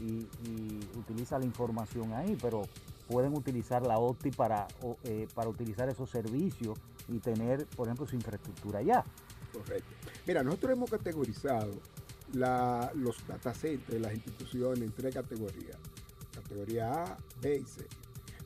y, 0.00 0.26
y 0.48 0.80
utilizan 0.96 1.40
la 1.40 1.46
información 1.46 2.14
ahí, 2.14 2.38
pero 2.40 2.62
pueden 3.08 3.36
utilizar 3.36 3.82
la 3.86 3.98
OTI 3.98 4.30
para, 4.30 4.66
eh, 5.04 5.26
para 5.34 5.48
utilizar 5.50 5.88
esos 5.88 6.08
servicios 6.08 6.78
y 7.08 7.18
tener, 7.18 7.66
por 7.66 7.88
ejemplo, 7.88 8.06
su 8.06 8.14
infraestructura 8.16 8.78
allá. 8.78 9.04
Correcto. 9.52 9.90
Mira, 10.26 10.42
nosotros 10.42 10.72
hemos 10.72 10.90
categorizado 10.90 11.70
la- 12.32 12.90
los 12.94 13.26
data 13.26 13.54
centers 13.54 13.90
de 13.92 14.00
las 14.00 14.14
instituciones 14.14 14.80
en 14.82 14.92
tres 14.92 15.14
categorías. 15.14 15.76
Categoría 16.34 16.92
A, 17.04 17.16
B 17.40 17.58
y 17.58 17.64
C. 17.64 17.86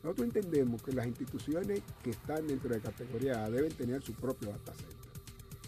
Nosotros 0.03 0.27
entendemos 0.27 0.81
que 0.81 0.91
las 0.93 1.05
instituciones 1.05 1.81
que 2.03 2.09
están 2.11 2.47
dentro 2.47 2.73
de 2.73 2.79
categoría 2.79 3.45
A 3.45 3.49
deben 3.49 3.71
tener 3.71 4.01
su 4.01 4.13
propio 4.13 4.49
data 4.49 4.73
center 4.73 5.01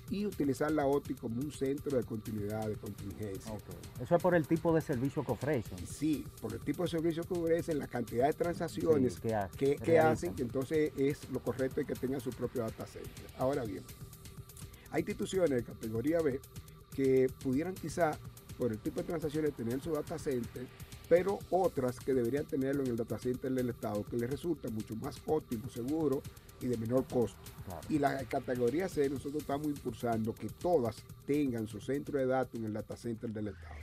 y 0.09 0.25
utilizar 0.25 0.69
la 0.71 0.85
OTI 0.85 1.15
como 1.15 1.39
un 1.39 1.51
centro 1.51 1.97
de 1.97 2.03
continuidad, 2.03 2.67
de 2.67 2.75
contingencia. 2.75 3.53
Eso 4.01 4.15
es 4.15 4.21
por 4.21 4.35
el 4.35 4.45
tipo 4.45 4.73
de 4.73 4.81
servicio 4.81 5.23
que 5.23 5.31
ofrecen. 5.31 5.77
Sí, 5.87 6.23
por 6.41 6.53
el 6.53 6.59
tipo 6.59 6.83
de 6.83 6.89
servicio 6.89 7.23
que 7.23 7.33
ofrecen, 7.33 7.79
la 7.79 7.87
cantidad 7.87 8.27
de 8.27 8.33
transacciones 8.33 9.15
Sí, 9.15 9.21
que 9.21 9.99
hacen, 9.99 10.35
que 10.35 10.43
entonces 10.43 10.91
es 10.97 11.29
lo 11.31 11.39
correcto 11.39 11.81
y 11.81 11.85
que 11.85 11.95
tengan 11.95 12.19
su 12.19 12.31
propio 12.31 12.61
data 12.61 12.85
center. 12.85 13.25
Ahora 13.37 13.63
bien, 13.63 13.83
hay 14.91 14.99
instituciones 14.99 15.51
de 15.51 15.63
categoría 15.63 16.21
B 16.21 16.39
que 16.93 17.27
pudieran 17.41 17.73
quizá, 17.73 18.11
por 18.57 18.71
el 18.71 18.77
tipo 18.77 18.99
de 18.99 19.07
transacciones, 19.07 19.53
tener 19.53 19.81
su 19.81 19.93
data 19.93 20.19
center, 20.19 20.67
pero 21.13 21.37
otras 21.51 21.99
que 21.99 22.11
deberían 22.11 22.45
tenerlo 22.45 22.81
en 22.81 22.89
el 22.89 22.97
data 22.97 23.19
center 23.19 23.51
del 23.51 23.69
Estado, 23.69 24.03
que 24.03 24.17
les 24.17 24.27
resulta 24.27 24.67
mucho 24.71 24.95
más 24.95 25.21
óptimo, 25.27 25.69
seguro 25.69 26.23
y 26.59 26.65
de 26.65 26.75
menor 26.75 27.05
costo. 27.05 27.37
Claro. 27.67 27.81
Y 27.87 27.99
la 27.99 28.23
categoría 28.23 28.89
C, 28.89 29.07
nosotros 29.11 29.43
estamos 29.43 29.67
impulsando 29.67 30.33
que 30.33 30.49
todas 30.49 30.95
tengan 31.27 31.67
su 31.67 31.79
centro 31.79 32.17
de 32.17 32.25
datos 32.25 32.55
en 32.55 32.65
el 32.65 32.73
data 32.73 32.97
center 32.97 33.29
del 33.29 33.49
Estado. 33.49 33.75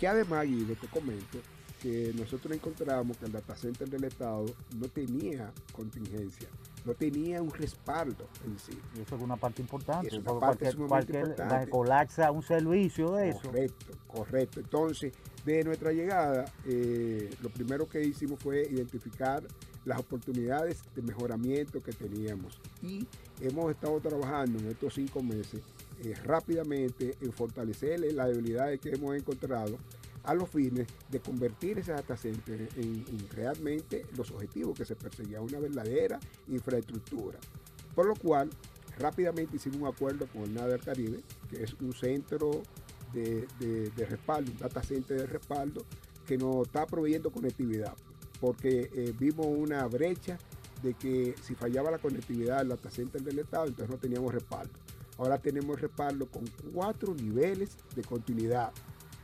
Que 0.00 0.08
además, 0.08 0.46
Guido, 0.46 0.74
te 0.74 0.88
comento 0.88 1.38
que 1.80 2.12
nosotros 2.16 2.52
encontramos 2.52 3.16
que 3.18 3.26
el 3.26 3.32
data 3.32 3.54
center 3.54 3.88
del 3.88 4.02
Estado 4.02 4.46
no 4.74 4.88
tenía 4.88 5.52
contingencia, 5.70 6.48
no 6.88 6.94
tenía 6.94 7.42
un 7.42 7.50
respaldo 7.50 8.26
en 8.46 8.58
sí. 8.58 8.72
Y 8.96 9.00
eso 9.02 9.16
es 9.16 9.22
una 9.22 9.36
parte 9.36 9.60
importante. 9.62 10.08
Es 10.08 10.14
una 10.14 10.38
parte 10.40 10.64
cualquier, 10.64 10.88
cualquier- 10.88 11.18
importante. 11.20 11.54
la- 11.66 11.70
colapsa 11.70 12.30
un 12.30 12.42
servicio 12.42 13.12
de 13.12 13.28
eso. 13.30 13.40
Correcto, 13.42 13.86
correcto. 14.06 14.60
Entonces, 14.60 15.12
de 15.44 15.64
nuestra 15.64 15.92
llegada, 15.92 16.46
eh, 16.66 17.30
lo 17.42 17.50
primero 17.50 17.86
que 17.88 18.02
hicimos 18.02 18.38
fue 18.40 18.62
identificar 18.62 19.42
las 19.84 20.00
oportunidades 20.00 20.82
de 20.94 21.02
mejoramiento 21.02 21.82
que 21.82 21.92
teníamos. 21.92 22.58
Y 22.82 23.06
hemos 23.40 23.70
estado 23.70 24.00
trabajando 24.00 24.58
en 24.58 24.68
estos 24.68 24.94
cinco 24.94 25.22
meses 25.22 25.60
eh, 26.04 26.14
rápidamente 26.24 27.16
en 27.20 27.32
fortalecer 27.32 28.00
las 28.14 28.28
debilidades 28.28 28.80
que 28.80 28.90
hemos 28.90 29.16
encontrado 29.16 29.76
a 30.24 30.34
los 30.34 30.48
fines 30.48 30.86
de 31.10 31.20
convertir 31.20 31.84
data 31.84 32.16
center 32.16 32.68
en, 32.76 33.04
en 33.08 33.28
realmente 33.30 34.06
los 34.16 34.30
objetivos 34.30 34.76
que 34.76 34.84
se 34.84 34.96
perseguían, 34.96 35.42
una 35.42 35.58
verdadera 35.58 36.18
infraestructura. 36.48 37.38
Por 37.94 38.06
lo 38.06 38.14
cual, 38.14 38.50
rápidamente 38.98 39.56
hicimos 39.56 39.80
un 39.80 39.86
acuerdo 39.86 40.26
con 40.26 40.42
el 40.42 40.54
NADA 40.54 40.78
Caribe, 40.78 41.20
que 41.50 41.62
es 41.62 41.72
un 41.74 41.92
centro 41.92 42.62
de, 43.12 43.46
de- 43.60 44.06
respaldo, 44.06 44.52
un 44.52 44.58
data 44.58 44.82
center 44.82 45.18
de 45.20 45.26
respaldo, 45.26 45.84
que 46.26 46.36
nos 46.36 46.66
está 46.66 46.84
proveyendo 46.86 47.30
conectividad, 47.30 47.94
porque 48.40 48.90
eh, 48.94 49.14
vimos 49.18 49.46
una 49.46 49.86
brecha 49.86 50.36
de 50.82 50.94
que 50.94 51.34
si 51.42 51.54
fallaba 51.54 51.90
la 51.90 51.98
conectividad 51.98 52.58
del 52.58 52.68
data 52.68 52.90
center 52.90 53.22
del 53.22 53.38
Estado, 53.38 53.66
entonces 53.66 53.88
no 53.90 53.96
teníamos 53.98 54.32
respaldo. 54.34 54.72
Ahora 55.16 55.38
tenemos 55.38 55.80
respaldo 55.80 56.26
con 56.26 56.44
cuatro 56.72 57.14
niveles 57.14 57.76
de 57.96 58.02
continuidad 58.02 58.70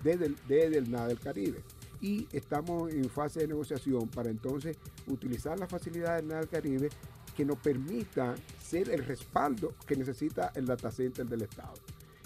desde 0.05 0.27
el, 0.27 0.37
desde 0.47 0.81
del 0.81 1.19
Caribe. 1.19 1.63
Y 2.01 2.29
estamos 2.33 2.93
en 2.93 3.09
fase 3.09 3.41
de 3.41 3.49
negociación 3.49 4.09
para 4.09 4.29
entonces 4.29 4.77
utilizar 5.07 5.59
las 5.59 5.71
facilidades 5.71 6.23
del 6.23 6.29
NADA 6.29 6.41
del 6.41 6.49
Caribe 6.51 6.89
que 7.35 7.45
nos 7.45 7.59
permitan 7.59 8.37
ser 8.63 8.91
el 8.91 9.05
respaldo 9.05 9.75
que 9.87 9.97
necesita 9.97 10.53
el 10.55 10.67
data 10.67 10.93
center 10.93 11.27
del 11.27 11.43
Estado. 11.43 11.75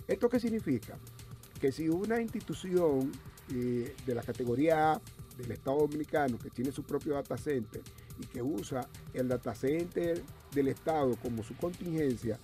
¿Esto 0.06 0.28
qué 0.28 0.40
significa? 0.40 0.98
Que 1.60 1.72
si 1.72 1.88
una 1.88 2.20
institución 2.20 3.12
eh, 3.54 3.94
de 4.04 4.14
la 4.14 4.22
categoría 4.22 4.92
A 4.92 5.00
del 5.36 5.52
Estado 5.52 5.78
Dominicano 5.78 6.38
que 6.38 6.50
tiene 6.50 6.72
su 6.72 6.82
propio 6.82 7.14
data 7.14 7.38
center 7.38 7.80
y 8.20 8.26
que 8.26 8.42
usa 8.42 8.86
el 9.14 9.28
data 9.28 9.54
center 9.54 10.20
del 10.52 10.68
Estado 10.68 11.16
como 11.22 11.44
su 11.44 11.56
contingencia, 11.56 12.38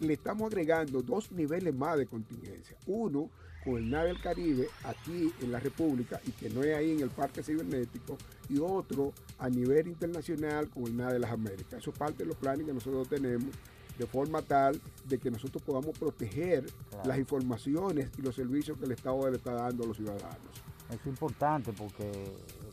le 0.00 0.14
estamos 0.14 0.46
agregando 0.46 1.02
dos 1.02 1.32
niveles 1.32 1.74
más 1.74 1.98
de 1.98 2.06
contingencia. 2.06 2.76
Uno 2.86 3.30
con 3.64 3.76
el 3.76 3.90
NAVE 3.90 4.08
del 4.08 4.20
Caribe 4.20 4.68
aquí 4.84 5.32
en 5.40 5.52
la 5.52 5.60
República 5.60 6.20
y 6.26 6.30
que 6.32 6.50
no 6.50 6.62
es 6.62 6.74
ahí 6.76 6.92
en 6.92 7.00
el 7.00 7.10
Parque 7.10 7.42
Cibernético 7.42 8.16
y 8.48 8.58
otro 8.58 9.12
a 9.38 9.48
nivel 9.48 9.88
internacional 9.88 10.68
con 10.68 10.84
el 10.84 10.96
NAVE 10.96 11.12
de 11.14 11.18
las 11.20 11.30
Américas. 11.32 11.74
Eso 11.80 11.90
es 11.90 11.98
parte 11.98 12.18
de 12.24 12.26
los 12.26 12.36
planes 12.36 12.66
que 12.66 12.72
nosotros 12.72 13.08
tenemos 13.08 13.54
de 13.98 14.06
forma 14.06 14.42
tal 14.42 14.80
de 15.06 15.18
que 15.18 15.30
nosotros 15.30 15.62
podamos 15.62 15.96
proteger 15.98 16.64
Claro. 16.90 17.08
las 17.08 17.18
informaciones 17.18 18.08
y 18.18 18.22
los 18.22 18.34
servicios 18.34 18.78
que 18.78 18.84
el 18.86 18.92
Estado 18.92 19.30
le 19.30 19.36
está 19.36 19.52
dando 19.52 19.84
a 19.84 19.86
los 19.86 19.96
ciudadanos. 19.96 20.62
Es 20.90 21.06
importante 21.06 21.72
porque, 21.72 22.10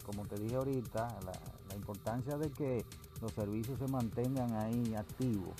como 0.05 0.25
te 0.25 0.35
dije 0.39 0.55
ahorita, 0.55 1.07
la, 1.25 1.31
la 1.69 1.75
importancia 1.75 2.37
de 2.37 2.49
que 2.49 2.83
los 3.21 3.31
servicios 3.33 3.77
se 3.79 3.87
mantengan 3.87 4.53
ahí 4.55 4.93
activos 4.95 5.53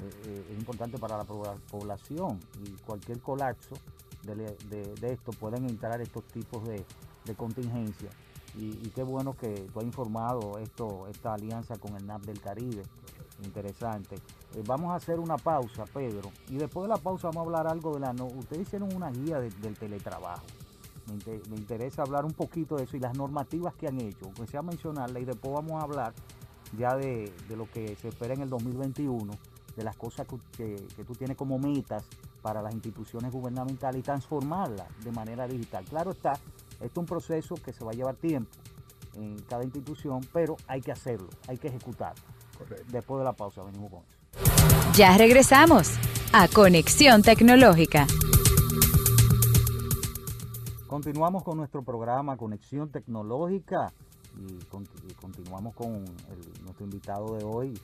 eh, 0.00 0.10
eh, 0.26 0.44
es 0.52 0.58
importante 0.58 0.98
para 0.98 1.16
la 1.18 1.24
pobla- 1.24 1.56
población 1.70 2.40
y 2.64 2.70
cualquier 2.84 3.20
colapso 3.20 3.74
de, 4.22 4.34
de- 4.94 5.12
esto 5.12 5.32
pueden 5.32 5.68
entrar 5.68 6.00
estos 6.00 6.24
tipos 6.24 6.64
de, 6.66 6.84
de 7.24 7.34
contingencia. 7.34 8.10
Y, 8.54 8.72
qué 8.90 9.02
bueno 9.02 9.32
que 9.34 9.66
tú 9.72 9.78
has 9.80 9.84
informado 9.86 10.58
esto, 10.58 11.08
esta 11.08 11.32
alianza 11.34 11.76
con 11.78 11.96
el 11.96 12.06
NAP 12.06 12.22
del 12.22 12.40
Caribe. 12.40 12.82
Interesante. 13.44 14.16
Eh, 14.54 14.62
vamos 14.66 14.90
a 14.92 14.96
hacer 14.96 15.18
una 15.18 15.36
pausa, 15.36 15.84
Pedro, 15.92 16.30
y 16.48 16.56
después 16.56 16.82
de 16.84 16.88
la 16.94 16.98
pausa 17.00 17.28
vamos 17.28 17.38
a 17.38 17.46
hablar 17.46 17.66
algo 17.72 17.94
de 17.94 18.00
la... 18.00 18.12
no- 18.12 18.26
Ustedes 18.26 18.62
hicieron 18.68 18.94
una 18.94 19.10
guía 19.10 19.40
de- 19.40 19.50
del 19.50 19.76
teletrabajo. 19.76 20.44
Me, 21.26 21.40
me 21.50 21.56
interesa 21.56 22.02
hablar 22.02 22.24
un 22.24 22.32
poquito 22.32 22.76
de 22.76 22.84
eso 22.84 22.96
y 22.96 23.00
las 23.00 23.16
normativas 23.16 23.74
que 23.74 23.88
han 23.88 24.00
hecho, 24.00 24.26
aunque 24.26 24.46
sea 24.46 24.62
mencionarla, 24.62 25.18
y 25.18 25.24
después 25.24 25.52
vamos 25.54 25.72
a 25.80 25.84
hablar 25.84 26.12
ya 26.78 26.94
de, 26.96 27.32
de 27.48 27.56
lo 27.56 27.68
que 27.70 27.96
se 27.96 28.08
espera 28.08 28.34
en 28.34 28.42
el 28.42 28.48
2021, 28.50 29.32
de 29.76 29.82
las 29.84 29.96
cosas 29.96 30.26
que- 30.56 30.86
que 30.94 31.04
tú 31.04 31.14
tienes 31.14 31.36
como 31.36 31.58
metas 31.58 32.04
para 32.42 32.60
las 32.60 32.74
instituciones 32.74 33.32
gubernamentales 33.32 34.00
y 34.00 34.02
transformarlas 34.02 34.86
de 35.04 35.12
manera 35.12 35.46
digital. 35.46 35.84
Claro 35.84 36.10
está, 36.10 36.32
esto 36.32 36.84
es 36.84 36.96
un 36.96 37.06
proceso 37.06 37.54
que 37.54 37.72
se 37.72 37.84
va 37.84 37.92
a 37.92 37.94
llevar 37.94 38.16
tiempo 38.16 38.50
en 39.14 39.38
cada 39.42 39.62
institución, 39.64 40.20
pero 40.32 40.56
hay 40.66 40.80
que 40.80 40.90
hacerlo, 40.92 41.28
hay 41.46 41.56
que 41.58 41.68
ejecutarlo. 41.68 42.22
Correcto. 42.58 42.84
Después 42.90 43.18
de 43.20 43.24
la 43.24 43.32
pausa 43.32 43.62
venimos 43.62 43.90
con 43.90 44.00
eso. 44.02 44.92
Ya 44.94 45.16
regresamos 45.16 45.92
a 46.32 46.48
Conexión 46.48 47.22
Tecnológica. 47.22 48.06
Continuamos 50.86 51.42
con 51.42 51.56
nuestro 51.56 51.82
programa 51.82 52.36
Conexión 52.36 52.90
Tecnológica 52.90 53.92
y, 54.38 54.58
conti- 54.66 54.90
y 55.10 55.14
continuamos 55.14 55.74
con 55.74 55.94
el- 55.96 56.64
nuestro 56.64 56.84
invitado 56.84 57.34
de 57.36 57.44
hoy, 57.44 57.78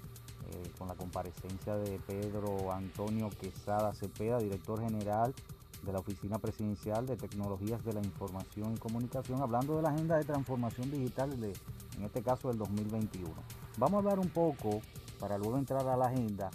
eh, 0.50 0.70
con 0.78 0.88
la 0.88 0.94
comparecencia 0.94 1.76
de 1.76 1.98
Pedro 2.06 2.72
Antonio 2.72 3.28
Quesada 3.30 3.92
Cepeda, 3.94 4.38
director 4.38 4.80
general 4.80 5.34
de 5.82 5.92
la 5.92 5.98
Oficina 5.98 6.38
Presidencial 6.38 7.06
de 7.06 7.16
Tecnologías 7.16 7.84
de 7.84 7.92
la 7.92 8.00
Información 8.00 8.74
y 8.74 8.78
Comunicación, 8.78 9.42
hablando 9.42 9.76
de 9.76 9.82
la 9.82 9.90
agenda 9.90 10.16
de 10.16 10.24
transformación 10.24 10.90
digital, 10.90 11.32
en 11.42 12.04
este 12.04 12.22
caso 12.22 12.48
del 12.48 12.58
2021. 12.58 13.30
Vamos 13.76 13.94
a 13.94 13.98
hablar 13.98 14.18
un 14.18 14.30
poco, 14.30 14.80
para 15.20 15.38
luego 15.38 15.58
entrar 15.58 15.86
a 15.86 15.96
la 15.96 16.06
agenda, 16.06 16.50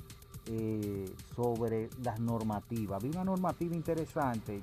eh, 0.46 1.14
sobre 1.36 1.90
las 2.04 2.20
normativas. 2.20 3.02
Vi 3.02 3.10
una 3.10 3.24
normativa 3.24 3.76
interesante 3.76 4.62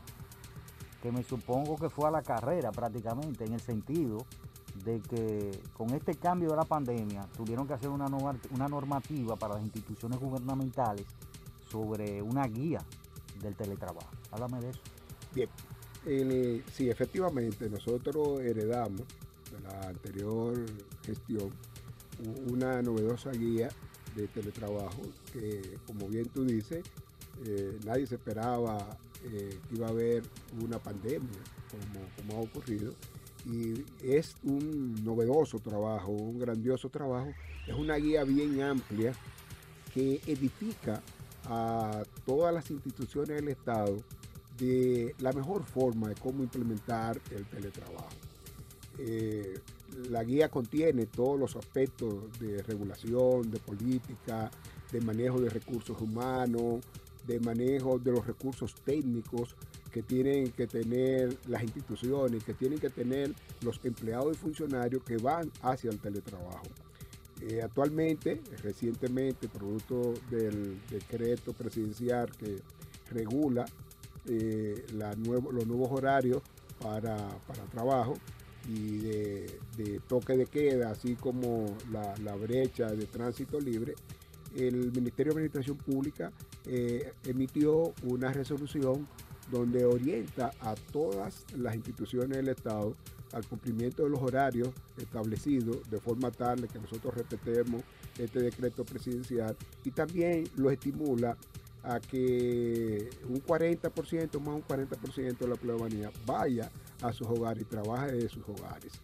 que 1.03 1.11
me 1.11 1.22
supongo 1.22 1.76
que 1.76 1.89
fue 1.89 2.07
a 2.09 2.11
la 2.11 2.22
carrera 2.22 2.70
prácticamente, 2.70 3.45
en 3.45 3.55
el 3.55 3.61
sentido 3.61 4.18
de 4.85 5.01
que 5.01 5.51
con 5.76 5.91
este 5.91 6.14
cambio 6.14 6.51
de 6.51 6.57
la 6.57 6.64
pandemia 6.64 7.22
tuvieron 7.37 7.66
que 7.66 7.74
hacer 7.74 7.89
una, 7.91 8.07
norma- 8.09 8.39
una 8.55 8.68
normativa 8.68 9.37
para 9.37 9.55
las 9.55 9.62
instituciones 9.62 10.18
gubernamentales 10.18 11.07
sobre 11.70 12.22
una 12.22 12.47
guía 12.47 12.78
del 13.43 13.55
teletrabajo. 13.55 14.11
Háblame 14.31 14.61
de 14.61 14.70
eso. 14.70 14.81
Bien, 15.35 15.49
el- 16.07 16.64
sí, 16.72 16.89
efectivamente, 16.91 17.68
nosotros 17.68 18.41
heredamos 18.41 19.03
de 19.53 19.61
la 19.62 19.89
anterior 19.89 20.55
gestión 21.05 21.51
una 22.51 22.83
novedosa 22.83 23.31
guía 23.31 23.68
de 24.14 24.28
teletrabajo 24.28 25.03
que, 25.33 25.78
como 25.87 26.09
bien 26.09 26.28
tú 26.28 26.45
dices, 26.45 26.85
eh, 27.45 27.78
nadie 27.85 28.07
se 28.07 28.16
esperaba 28.16 28.78
eh, 29.24 29.59
que 29.68 29.74
iba 29.76 29.87
a 29.87 29.91
haber 29.91 30.22
una 30.62 30.78
pandemia 30.78 31.41
como, 31.70 32.07
como 32.16 32.39
ha 32.39 32.45
ocurrido. 32.45 32.93
Y 33.47 33.84
es 34.03 34.36
un 34.45 35.03
novedoso 35.05 35.59
trabajo, 35.59 36.12
un 36.12 36.38
grandioso 36.38 36.88
trabajo. 36.88 37.30
Es 37.66 37.74
una 37.74 37.97
guía 37.97 38.24
bien 38.24 38.61
amplia 38.62 39.12
que 39.95 40.20
edifica 40.26 41.03
a 41.47 42.03
todas 42.26 42.53
las 42.55 42.70
instituciones 42.70 43.36
del 43.36 43.49
Estado 43.49 43.97
de 44.59 45.14
la 45.18 45.32
mejor 45.32 45.64
forma 45.64 46.09
de 46.09 46.14
cómo 46.14 46.43
implementar 46.43 47.20
el 47.30 47.47
teletrabajo. 47.47 48.09
Eh, 48.99 49.59
la 50.11 50.22
guía 50.22 50.51
contiene 50.51 51.07
todos 51.07 51.41
los 51.41 51.57
aspectos 51.57 52.38
de 52.38 52.62
regulación, 52.62 53.51
de 53.51 53.59
política, 53.59 54.51
de 54.93 55.01
manejo 55.01 55.41
de 55.41 55.49
recursos 55.49 55.99
humanos, 56.01 56.80
de 57.26 57.41
manejo 57.41 57.99
de 57.99 58.12
los 58.12 58.26
recursos 58.26 58.74
técnicos 58.84 59.57
que 59.91 60.03
tienen 60.03 60.53
que 60.53 60.66
tener 60.66 61.36
las 61.49 61.62
instituciones, 61.62 62.45
que 62.45 62.55
tienen 62.55 62.78
que 62.78 62.91
tener 62.91 63.32
los 63.62 63.80
empleados 63.84 64.36
y 64.36 64.38
funcionarios 64.38 65.03
que 65.03 65.16
van 65.16 65.51
hacia 65.62 65.91
el 65.91 65.99
teletrabajo. 65.99 66.66
Eh, 67.41 67.62
actualmente, 67.62 68.41
recientemente, 68.62 69.49
producto 69.49 70.14
del 70.30 70.78
decreto 70.91 71.53
presidencial 71.53 72.30
que 72.36 72.57
regula 73.11 73.64
eh, 74.26 74.84
los 74.93 75.66
nuevos 75.66 75.91
horarios 75.91 76.43
para, 76.80 77.16
para 77.47 77.64
trabajo 77.64 78.14
y 78.68 78.99
de, 78.99 80.01
toque 80.07 80.36
de 80.36 80.47
queda, 80.47 80.91
así 80.91 81.16
como 81.16 81.74
la, 81.91 82.14
la 82.18 82.34
brecha 82.36 82.86
de 82.86 83.07
tránsito 83.07 83.59
libre, 83.59 83.95
el 84.55 84.93
Ministerio 84.93 85.32
de 85.32 85.38
Administración 85.38 85.76
Pública 85.76 86.32
eh, 86.66 87.12
emitió 87.24 87.95
una 88.03 88.32
resolución 88.32 89.07
donde 89.51 89.85
orienta 89.85 90.53
a 90.61 90.75
todas 90.75 91.45
las 91.57 91.75
instituciones 91.75 92.37
del 92.37 92.49
Estado 92.49 92.95
al 93.33 93.47
cumplimiento 93.47 94.03
de 94.03 94.11
los 94.11 94.21
horarios 94.21 94.71
establecidos 94.97 95.89
de 95.89 96.01
forma 96.01 96.31
tal 96.31 96.67
que 96.69 96.79
nosotros 96.79 97.15
respetemos 97.15 97.83
este 98.19 98.41
decreto 98.41 98.85
presidencial 98.85 99.57
y 99.85 99.91
también 99.91 100.45
lo 100.57 100.71
estimula 100.71 101.37
a 101.83 102.01
que 102.01 103.09
un 103.29 103.43
40% 103.43 104.41
más 104.41 104.55
un 104.55 104.65
40% 104.65 105.39
de 105.39 105.49
la 105.49 105.57
ciudadanía 105.57 106.11
vaya 106.27 106.71
a 107.03 107.13
sus 107.13 107.27
hogares 107.27 107.63
y 107.63 107.67
trabaje 107.67 108.13
de 108.13 108.29
sus 108.29 108.47
hogares. 108.49 109.01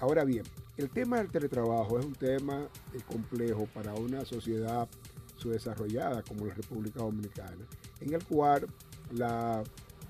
Ahora 0.00 0.24
bien, 0.24 0.44
el 0.76 0.88
tema 0.88 1.18
del 1.18 1.30
teletrabajo 1.30 1.98
es 1.98 2.06
un 2.06 2.14
tema 2.14 2.68
eh, 2.94 3.00
complejo 3.06 3.68
para 3.74 3.94
una 3.94 4.24
sociedad 4.24 4.88
subdesarrollada 5.36 6.22
como 6.22 6.46
la 6.46 6.54
República 6.54 7.00
Dominicana, 7.00 7.66
en 8.00 8.14
el 8.14 8.24
cual 8.24 8.66
la 9.12 9.62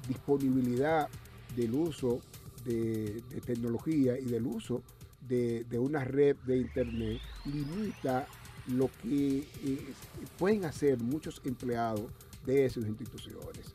disponibilidad 0.08 1.08
del 1.56 1.74
uso 1.74 2.20
de, 2.64 3.22
tecnología 3.44 4.18
y 4.18 4.24
del 4.24 4.46
uso 4.46 4.82
de, 5.28 5.64
una 5.78 6.04
red 6.04 6.36
de 6.46 6.58
internet 6.58 7.20
limita 7.44 8.26
lo 8.68 8.90
que 9.02 9.38
eh, 9.38 9.94
pueden 10.38 10.64
hacer 10.64 10.98
muchos 10.98 11.40
empleados 11.44 12.02
de 12.46 12.66
esas 12.66 12.86
instituciones. 12.86 13.74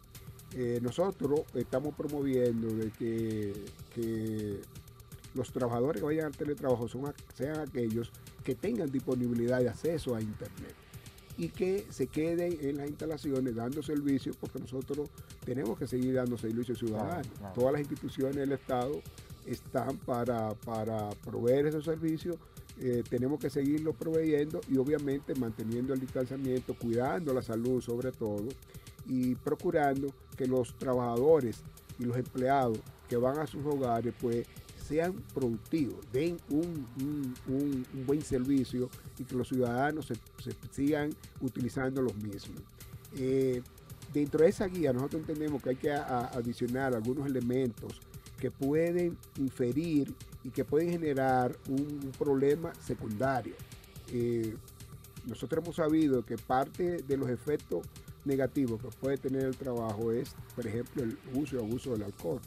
Eh, 0.54 0.80
nosotros 0.82 1.42
estamos 1.54 1.96
promoviendo 1.96 2.68
de 2.68 2.92
que, 2.92 4.62
los 5.34 5.52
trabajadores 5.52 6.00
que 6.00 6.06
vayan 6.06 6.28
al 6.28 6.32
teletrabajo 6.32 6.88
son, 6.88 7.14
sean 7.34 7.60
aquellos 7.60 8.10
que 8.46 8.56
tengan 8.56 8.90
disponibilidad 8.90 9.60
de 9.60 9.68
acceso 9.68 10.16
a 10.16 10.22
internet 10.22 10.85
y 11.38 11.50
que 11.50 11.86
se 11.90 12.08
queden 12.08 12.58
en 12.62 12.78
las 12.78 12.88
instalaciones 12.88 13.56
dando 13.56 13.84
servicios 13.84 14.38
porque 14.38 14.60
nosotros 14.60 15.10
tenemos 15.44 15.78
que 15.78 15.88
seguir 15.88 16.14
dando 16.14 16.38
servicios 16.38 16.80
ciudadanos. 16.80 17.28
claro. 17.38 17.54
Todas 17.54 17.74
las 17.74 17.82
instituciones 17.82 18.36
del 18.36 18.54
Estado 18.54 19.02
están 19.46 19.98
para, 19.98 20.54
para 20.66 21.10
proveer 21.24 21.68
esos 21.68 21.86
servicios. 21.86 22.38
eh, 22.80 23.04
tenemos 23.10 23.40
que 23.40 23.50
seguirlo 23.50 23.94
proveyendo 23.94 24.60
y 24.70 24.78
obviamente 24.78 25.34
manteniendo 25.36 25.94
el 25.94 26.00
distanciamiento, 26.00 26.74
cuidando 26.74 27.34
la 27.34 27.42
salud 27.42 27.82
sobre 27.82 28.12
todo 28.12 28.48
y 29.08 29.36
procurando 29.36 30.10
que 30.36 30.46
los 30.48 30.78
trabajadores 30.78 31.64
y 32.00 32.04
los 32.04 32.18
empleados 32.18 32.80
que 33.08 33.18
van 33.18 33.40
a 33.40 33.48
sus 33.48 33.66
hogares 33.66 34.14
pues 34.20 34.46
sean 34.88 35.14
productivos, 35.34 36.00
den 36.14 36.38
un, 36.50 36.86
un- 37.48 37.86
buen 38.06 38.22
servicio 38.22 38.90
y 39.18 39.24
que 39.24 39.36
los 39.36 39.48
ciudadanos 39.48 40.06
se, 40.06 40.16
se 40.44 40.56
sigan 40.72 41.10
utilizando 41.42 42.02
los 42.02 42.16
mismos. 42.16 42.62
Eh, 43.18 43.62
dentro 44.14 44.42
de 44.44 44.50
esa 44.50 44.68
guía 44.68 44.94
nosotros 44.94 45.22
entendemos 45.22 45.62
que 45.64 45.70
hay 45.70 45.76
que 45.76 45.92
adicionar 45.92 46.94
algunos 46.96 47.26
elementos 47.26 48.00
que 48.40 48.52
pueden 48.52 49.18
inferir 49.38 50.14
y 50.44 50.50
que 50.50 50.64
pueden 50.66 50.90
generar 50.92 51.58
un, 51.70 51.80
un 52.04 52.12
problema 52.18 52.74
secundario. 52.76 53.56
Eh, 54.12 54.56
nosotros 55.26 55.64
hemos 55.64 55.78
sabido 55.78 56.24
que 56.24 56.38
parte 56.38 57.02
de 57.02 57.18
los 57.18 57.30
efectos 57.30 57.88
negativos 58.26 58.80
que 58.82 58.90
puede 58.90 59.18
tener 59.18 59.44
el 59.46 59.56
trabajo 59.58 60.12
es, 60.12 60.36
por 60.56 60.68
ejemplo, 60.68 61.04
el 61.04 61.18
uso 61.34 61.56
y 61.56 61.60
abuso 61.60 61.94
del 61.94 62.04
alcohol 62.04 62.40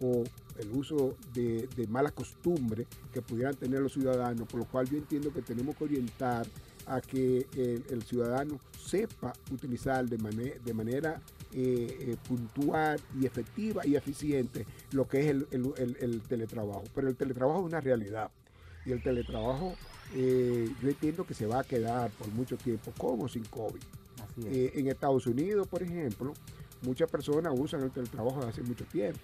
o 0.00 0.24
el 0.60 0.70
uso 0.72 1.16
de, 1.34 1.68
de 1.76 1.86
malas 1.86 2.12
costumbres 2.12 2.86
que 3.12 3.22
pudieran 3.22 3.54
tener 3.56 3.80
los 3.80 3.92
ciudadanos, 3.92 4.46
por 4.48 4.60
lo 4.60 4.66
cual 4.66 4.88
yo 4.88 4.98
entiendo 4.98 5.32
que 5.32 5.42
tenemos 5.42 5.76
que 5.76 5.84
orientar 5.84 6.46
a 6.86 7.00
que 7.00 7.46
el, 7.56 7.84
el 7.90 8.02
ciudadano 8.02 8.58
sepa 8.78 9.32
utilizar 9.52 10.08
de, 10.08 10.18
mane- 10.18 10.58
de 10.64 10.74
manera 10.74 11.20
eh, 11.52 11.96
eh, 12.00 12.16
puntual 12.28 13.00
y 13.20 13.26
efectiva 13.26 13.86
y 13.86 13.96
eficiente 13.96 14.66
lo 14.92 15.06
que 15.08 15.20
es 15.20 15.26
el, 15.26 15.46
el- 15.50 15.72
el- 15.76 15.96
el 16.00 16.20
teletrabajo. 16.22 16.84
Pero 16.94 17.08
el 17.08 17.16
teletrabajo 17.16 17.60
es 17.60 17.66
una 17.66 17.80
realidad 17.80 18.30
y 18.86 18.92
el 18.92 19.02
teletrabajo 19.02 19.74
eh, 20.14 20.68
yo 20.82 20.88
entiendo 20.88 21.24
que 21.24 21.34
se 21.34 21.46
va 21.46 21.60
a 21.60 21.64
quedar 21.64 22.10
por 22.12 22.28
mucho 22.28 22.56
tiempo, 22.56 22.92
como 22.98 23.28
sin 23.28 23.44
COVID. 23.44 23.80
Así 24.24 24.48
es. 24.48 24.76
En 24.76 24.88
Estados 24.88 25.26
Unidos, 25.26 25.68
por 25.68 25.82
ejemplo, 25.84 26.32
muchas 26.82 27.08
personas 27.10 27.52
usan 27.56 27.82
el 27.82 27.90
teletrabajo 27.92 28.38
desde 28.38 28.50
hace 28.50 28.62
mucho 28.62 28.84
tiempo. 28.86 29.20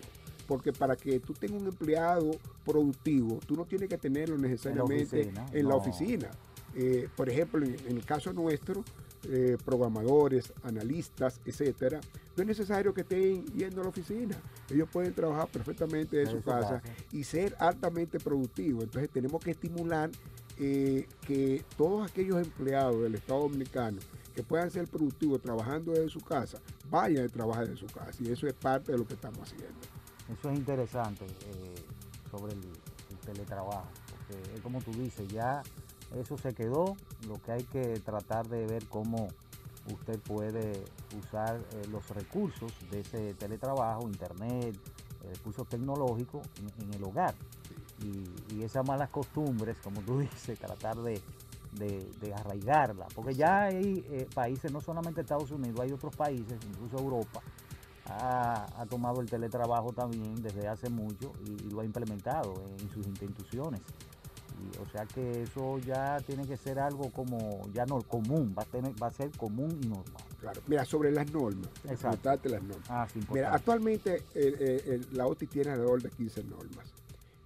Porque 0.47 0.72
para 0.72 0.97
que 0.97 1.20
tú 1.20 1.32
tengas 1.32 1.61
un 1.61 1.68
empleado 1.68 2.30
productivo, 2.64 3.40
tú 3.47 3.57
no 3.57 3.64
tienes 3.64 3.88
que 3.88 3.99
tenerlo 3.99 4.38
necesariamente 4.38 5.32
en 5.53 5.68
la 5.68 5.76
oficina, 5.76 6.28
no. 6.28 6.47
Eh, 6.78 7.09
por 7.16 7.28
ejemplo, 7.30 7.64
en, 7.64 7.74
en 7.86 7.97
el 7.97 8.05
caso 8.05 8.32
nuestro, 8.32 8.84
eh, 9.28 9.57
programadores, 9.64 10.53
analistas, 10.62 11.40
etcétera, 11.44 12.01
no 12.36 12.42
es 12.42 12.47
necesario 12.47 12.94
que 12.94 13.01
estén 13.01 13.44
yendo 13.47 13.80
a 13.80 13.84
la 13.84 13.90
oficina. 13.90 14.36
Ellos 14.70 14.88
pueden 14.92 15.14
trabajar 15.14 15.49
perfectamente 15.49 16.16
de 16.16 16.24
Desde 16.26 16.36
su 16.36 16.42
su 16.42 16.49
casa 16.49 16.80
casa. 16.80 16.94
y 17.12 17.24
ser 17.24 17.57
altamente 17.59 18.20
productivos. 18.20 18.84
Entonces 18.84 19.11
tenemos 19.11 19.42
que 19.42 19.53
estimular 19.53 20.11
eh, 20.59 21.09
que 21.26 21.64
todos 21.76 22.09
aquellos 22.09 22.38
empleados 22.40 23.03
del 23.03 23.14
Estado 23.16 23.40
Dominicano 23.40 23.99
que 24.34 24.42
puedan 24.42 24.70
ser 24.70 24.86
productivos 24.86 25.40
trabajando 25.40 25.92
desde 25.92 26.11
su 26.11 26.20
casa, 26.20 26.59
vayan 26.90 27.24
a 27.24 27.28
trabajar 27.28 27.66
desde 27.68 27.80
su 27.80 27.92
casa. 27.92 28.12
Y 28.20 28.30
eso 28.30 28.47
es 28.47 28.53
parte 28.53 28.92
de 28.92 28.99
lo 28.99 29.07
que 29.07 29.14
estamos 29.14 29.40
haciendo. 29.40 29.74
Eso 30.29 30.51
es 30.51 30.59
interesante 30.59 31.24
eh, 31.24 31.74
sobre 32.31 32.53
el, 32.55 32.61
el 32.61 33.18
teletrabajo, 33.24 33.87
porque 34.11 34.55
es 34.55 34.61
como 34.61 34.81
tú 34.81 34.91
dices, 34.93 35.29
ya 35.29 35.62
eso 36.14 36.37
se 36.39 36.53
quedó, 36.55 36.97
lo 37.29 37.35
que 37.43 37.53
hay 37.53 37.64
que 37.64 38.01
tratar 38.01 38.49
de 38.49 38.66
ver 38.66 38.87
cómo 38.89 39.29
usted 39.93 40.18
puede 40.20 40.85
usar 41.16 41.57
eh, 41.74 41.83
los 41.91 42.09
recursos 42.11 42.72
de 42.91 43.01
ese 43.01 43.35
teletrabajo, 43.35 44.09
internet, 44.09 44.77
recursos 45.33 45.66
tecnológicos 45.68 46.47
en, 46.81 46.93
el 46.95 47.05
hogar. 47.05 47.35
Y, 48.03 48.62
esas 48.62 48.87
malas 48.87 49.11
costumbres, 49.11 49.77
como 49.83 50.01
tú 50.03 50.18
dices, 50.20 50.59
tratar 50.59 50.97
de, 50.97 51.20
de- 51.72 52.11
de 52.20 52.35
arraigarla, 52.35 53.07
porque 53.14 53.35
ya 53.35 53.64
hay 53.64 54.05
eh, 54.11 54.29
países, 54.35 54.72
no 54.72 54.81
solamente 54.81 55.20
Estados 55.20 55.51
Unidos, 55.53 55.79
hay 55.81 55.93
otros 55.93 56.14
países, 56.16 56.59
incluso 56.68 56.99
Europa, 56.99 57.41
ha, 58.09 58.67
ha 58.81 58.87
tomado 58.87 59.21
el 59.21 59.29
teletrabajo 59.29 59.93
también 59.93 60.35
desde 60.43 60.69
hace 60.69 60.89
mucho 60.91 61.33
y, 61.47 61.67
y 61.67 61.71
lo 61.71 61.81
ha 61.81 61.85
implementado 61.85 62.55
en 62.79 62.89
sus 62.91 63.07
instituciones. 63.07 63.81
Y, 64.59 64.79
o 64.79 64.89
sea 64.91 65.05
que 65.05 65.43
eso 65.43 65.79
ya 65.81 66.19
tiene 66.27 66.47
que 66.47 66.57
ser 66.57 66.79
algo 66.79 67.11
como 67.11 67.61
ya 67.75 67.85
no 67.85 68.01
común, 68.03 68.55
va 68.59 68.63
a, 68.63 68.67
tener, 68.67 68.93
va 69.03 69.09
a 69.09 69.11
ser 69.11 69.31
común 69.33 69.79
y 69.83 69.87
normal. 69.87 70.23
Claro. 70.41 70.63
Mira, 70.67 70.85
sobre 70.87 71.11
las 71.11 71.31
normas, 71.31 71.69
Exacto. 71.85 71.99
preguntarte 72.23 72.49
las 72.49 72.63
normas. 72.63 72.87
Ah, 72.91 73.07
sí, 73.13 73.19
Mira, 73.19 73.27
importante. 73.29 73.57
actualmente 73.57 74.23
el- 74.35 74.55
el- 74.63 74.93
el- 74.93 75.07
la 75.13 75.27
OTI 75.27 75.47
tiene 75.47 75.71
alrededor 75.73 76.03
de 76.03 76.11
15 76.11 76.43
normas 76.45 76.87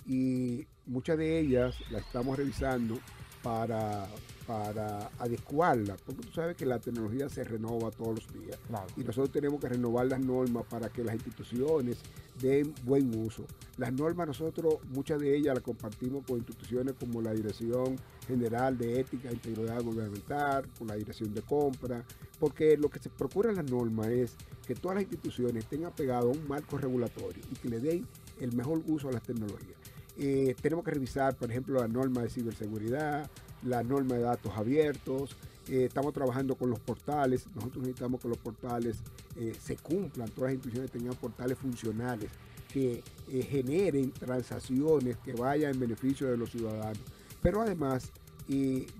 y 0.06 0.66
muchas 0.86 1.18
de 1.18 1.40
ellas 1.40 1.74
las 1.90 2.02
estamos 2.06 2.36
revisando 2.36 2.96
para, 3.42 4.06
para 4.50 5.08
adecuarla, 5.20 5.96
porque 6.04 6.22
tú 6.22 6.32
sabes 6.32 6.56
que 6.56 6.66
la 6.66 6.80
tecnología 6.80 7.28
se 7.28 7.44
renova 7.44 7.92
todos 7.92 8.16
los 8.16 8.32
días 8.42 8.58
Claro. 8.66 8.88
y 8.96 9.04
nosotros 9.04 9.30
tenemos 9.30 9.60
que 9.60 9.68
renovar 9.68 10.06
las 10.06 10.18
normas 10.18 10.64
para 10.68 10.88
que 10.88 11.04
las 11.04 11.14
instituciones 11.14 11.98
den 12.42 12.74
buen 12.82 13.16
uso. 13.16 13.44
Las 13.76 13.92
normas 13.92 14.26
nosotros, 14.26 14.78
muchas 14.92 15.20
de 15.20 15.36
ellas 15.36 15.54
las 15.54 15.62
compartimos 15.62 16.24
con 16.26 16.38
instituciones 16.38 16.94
como 16.98 17.22
la 17.22 17.32
Dirección 17.32 17.94
General 18.26 18.76
de 18.76 18.98
Ética 18.98 19.28
e 19.28 19.34
Integridad 19.34 19.80
Gubernamental, 19.84 20.66
con 20.76 20.88
la 20.88 20.96
Dirección 20.96 21.32
de 21.32 21.42
Compra, 21.42 22.02
porque 22.40 22.76
lo 22.76 22.88
que 22.88 22.98
se 22.98 23.08
procura 23.08 23.50
en 23.50 23.56
las 23.56 23.70
normas 23.70 24.08
es 24.08 24.32
que 24.66 24.74
todas 24.74 24.96
las 24.96 25.04
instituciones 25.04 25.62
estén 25.62 25.84
apegadas 25.84 26.24
a 26.24 26.26
un 26.26 26.48
marco 26.48 26.76
regulatorio 26.76 27.40
y 27.52 27.54
que 27.54 27.68
le 27.68 27.78
den 27.78 28.04
el 28.40 28.52
mejor 28.52 28.82
uso 28.88 29.10
a 29.10 29.12
las 29.12 29.22
tecnologías. 29.22 29.78
Eh, 30.18 30.56
tenemos 30.60 30.84
que 30.84 30.90
revisar, 30.90 31.36
por 31.36 31.50
ejemplo, 31.50 31.80
la 31.80 31.86
norma 31.88 32.22
de 32.22 32.30
ciberseguridad, 32.30 33.30
la 33.62 33.82
norma 33.82 34.16
de 34.16 34.22
datos 34.22 34.52
abiertos. 34.56 35.36
eh, 35.68 35.84
estamos 35.84 36.12
trabajando 36.12 36.54
con 36.54 36.70
los 36.70 36.80
portales. 36.80 37.46
Nosotros 37.54 37.82
necesitamos 37.82 38.20
que 38.20 38.28
los 38.28 38.38
portales 38.38 38.96
eh, 39.36 39.54
se 39.60 39.76
cumplan, 39.76 40.28
todas 40.30 40.50
las 40.50 40.54
instituciones 40.54 40.90
tengan 40.90 41.14
portales 41.14 41.58
funcionales 41.58 42.30
que 42.72 43.02
eh, 43.28 43.42
generen 43.42 44.10
transacciones 44.12 45.16
que 45.18 45.32
vayan 45.32 45.72
en 45.72 45.80
beneficio 45.80 46.28
de 46.28 46.36
los 46.36 46.50
ciudadanos. 46.50 47.02
Pero 47.42 47.62
además 47.62 48.10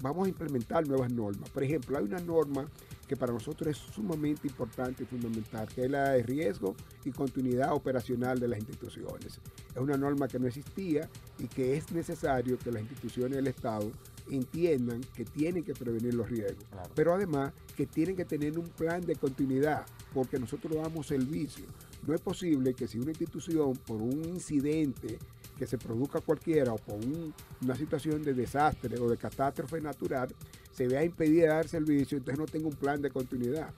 vamos 0.01 0.27
a 0.27 0.29
implementar 0.29 0.87
nuevas 0.87 1.11
normas. 1.11 1.51
Por 1.51 1.65
ejemplo, 1.65 1.99
hay 1.99 2.05
una 2.05 2.21
norma 2.21 2.67
que 3.11 3.17
para 3.17 3.33
nosotros 3.33 3.69
es 3.69 3.77
sumamente 3.77 4.47
importante 4.47 5.03
y 5.03 5.07
fundamental, 5.07 5.67
que 5.67 5.87
es 5.87 5.91
la 5.91 6.11
de 6.11 6.23
riesgo 6.23 6.77
y 7.05 7.11
continuidad 7.11 7.73
operacional 7.73 8.39
de 8.39 8.47
las 8.47 8.61
instituciones. 8.61 9.41
Es 9.75 9.77
una 9.77 9.97
norma 9.97 10.29
que 10.29 10.39
no 10.39 10.47
existía 10.47 11.11
y 11.41 11.49
que 11.49 11.77
es 11.77 11.91
necesario 11.91 12.57
que 12.57 12.71
las 12.71 12.83
instituciones 12.83 13.35
del 13.35 13.49
Estado 13.49 13.91
entiendan 14.31 15.01
que 15.15 15.25
tienen 15.25 15.65
que 15.65 15.75
prevenir 15.75 16.15
los 16.15 16.29
riesgos, 16.31 16.65
Claro. 16.71 16.91
pero 16.95 17.15
además 17.15 17.53
que 17.77 17.87
tienen 17.87 18.17
que 18.17 18.25
tener 18.25 18.59
un 18.59 18.69
plan 18.69 19.05
de 19.05 19.17
continuidad, 19.17 19.87
porque 20.15 20.39
nosotros 20.39 20.75
damos 20.77 21.07
servicio. 21.07 21.65
No 22.07 22.15
es 22.15 22.21
posible 22.21 22.75
que 22.75 22.89
si 22.89 22.99
una 22.99 23.11
institución, 23.11 23.75
por 23.87 24.01
un 24.01 24.25
incidente 24.25 25.19
que 25.59 25.67
se 25.67 25.77
produzca 25.77 26.21
cualquiera 26.21 26.73
o 26.73 26.79
por 26.79 26.97
un- 26.97 27.35
una 27.63 27.75
situación 27.77 28.23
de 28.23 28.33
desastre 28.33 28.99
o 28.99 29.09
de 29.11 29.17
catástrofe 29.19 29.81
natural, 29.81 30.29
se 30.73 30.89
vea 30.89 31.05
impedida 31.05 31.43
de 31.49 31.55
dar 31.55 31.69
servicio, 31.69 32.17
entonces 32.17 32.39
no 32.39 32.47
tenga 32.47 32.69
un 32.69 32.75
plan 32.77 33.03
de 33.03 33.11
continuidad. 33.11 33.71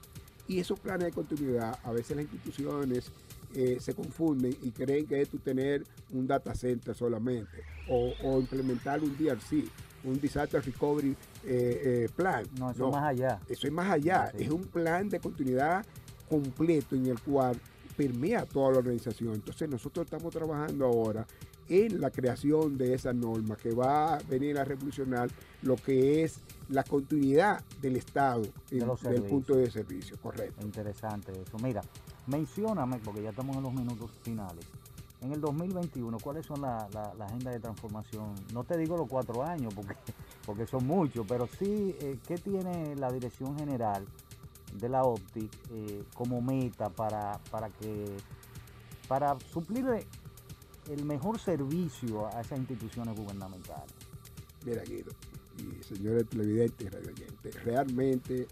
Y 0.47 0.59
esos 0.59 0.79
planes 0.79 1.05
de 1.07 1.11
continuidad, 1.11 1.77
a 1.83 1.91
veces 1.91 2.15
las 2.15 2.25
instituciones 2.25 3.11
eh, 3.55 3.77
se 3.79 3.93
confunden 3.93 4.55
y 4.63 4.71
creen 4.71 5.05
que 5.05 5.21
es 5.21 5.29
tú 5.29 5.37
tener 5.37 5.83
un 6.11 6.25
data 6.25 6.55
center 6.55 6.95
solamente 6.95 7.51
o, 7.87 8.11
o 8.23 8.39
implementar 8.39 8.99
un 9.03 9.15
DRC, 9.15 9.65
un 10.05 10.19
Disaster 10.19 10.63
Recovery 10.63 11.11
eh, 11.11 11.15
eh, 12.05 12.09
Plan. 12.15 12.45
No, 12.59 12.71
eso 12.71 12.89
más 12.91 13.03
allá. 13.03 13.39
Eso 13.47 13.67
es 13.67 13.73
más 13.73 13.89
allá, 13.91 14.31
Sí. 14.37 14.43
es 14.43 14.49
un 14.49 14.63
plan 14.63 15.09
de 15.09 15.19
continuidad 15.19 15.85
completo 16.29 16.95
en 16.95 17.07
el 17.07 17.19
cual 17.19 17.59
permea 17.95 18.45
toda 18.45 18.71
la 18.71 18.77
organización. 18.79 19.33
Entonces 19.35 19.69
nosotros 19.69 20.05
estamos 20.05 20.33
trabajando 20.33 20.85
ahora 20.85 21.25
en 21.69 22.01
la 22.01 22.09
creación 22.09 22.77
de 22.77 22.93
esa 22.93 23.13
norma 23.13 23.55
que 23.55 23.71
va 23.71 24.15
a 24.15 24.19
venir 24.23 24.57
a 24.57 24.65
revolucionar 24.65 25.29
lo 25.61 25.75
que 25.77 26.23
es 26.23 26.39
la 26.69 26.83
continuidad 26.83 27.63
del 27.81 27.95
Estado 27.97 28.41
en- 28.71 28.79
De 28.87 29.09
del 29.11 29.23
punto 29.23 29.55
de 29.55 29.69
servicio, 29.69 30.17
correcto. 30.17 30.65
Interesante 30.65 31.31
eso. 31.31 31.57
Mira, 31.61 31.81
mencióname, 32.27 32.99
porque 33.03 33.21
ya 33.21 33.29
estamos 33.29 33.55
en 33.57 33.63
los 33.63 33.73
minutos 33.73 34.11
finales, 34.23 34.65
en 35.23 35.31
el 35.31 35.41
2021, 35.41 36.17
¿cuáles 36.19 36.45
son 36.45 36.61
la, 36.61 36.87
la, 36.93 37.25
agenda 37.25 37.51
de 37.51 37.59
transformación? 37.59 38.35
No 38.53 38.63
te 38.63 38.77
digo 38.77 38.97
los 38.97 39.07
cuatro 39.07 39.43
años, 39.43 39.73
porque, 39.73 39.95
porque 40.45 40.67
son 40.67 40.85
muchos, 40.85 41.25
pero 41.27 41.47
sí, 41.47 41.95
eh, 41.99 42.19
¿qué 42.27 42.37
tiene 42.37 42.95
la 42.95 43.11
dirección 43.11 43.57
general 43.57 44.05
de 44.73 44.89
la 44.89 45.03
OPTI 45.03 45.49
eh, 45.71 46.03
como 46.13 46.41
meta 46.41 46.89
para, 46.89 47.39
para 47.51 47.69
que 47.69 48.17
para 49.07 49.37
suplirle 49.51 50.05
el 50.89 51.05
mejor 51.05 51.39
servicio 51.39 52.27
a 52.27 52.41
esas 52.41 52.59
instituciones 52.59 53.17
gubernamentales? 53.17 53.93
Mira, 54.65 54.83
Guido, 54.83 55.11
y 55.57 55.83
señores 55.83 56.27
televidentes 56.27 56.85
y 56.85 56.89
radioyentes, 56.89 57.63
realmente 57.63 58.47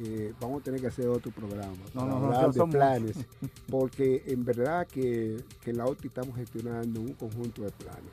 eh, 0.00 0.32
vamos 0.40 0.60
a 0.60 0.64
tener 0.64 0.80
que 0.80 0.86
hacer 0.86 1.08
otro 1.08 1.32
programa 1.32 1.76
No, 1.94 2.00
para 2.00 2.06
no, 2.06 2.16
hablar 2.16 2.56
no 2.56 2.66
de 2.66 2.72
planes, 2.72 3.16
porque 3.70 4.22
en 4.26 4.44
verdad 4.44 4.86
que, 4.86 5.42
que 5.60 5.70
en 5.70 5.78
la 5.78 5.86
OTI 5.86 6.08
estamos 6.08 6.36
gestionando 6.36 7.00
un 7.00 7.14
conjunto 7.14 7.62
de 7.62 7.70
planes. 7.70 8.12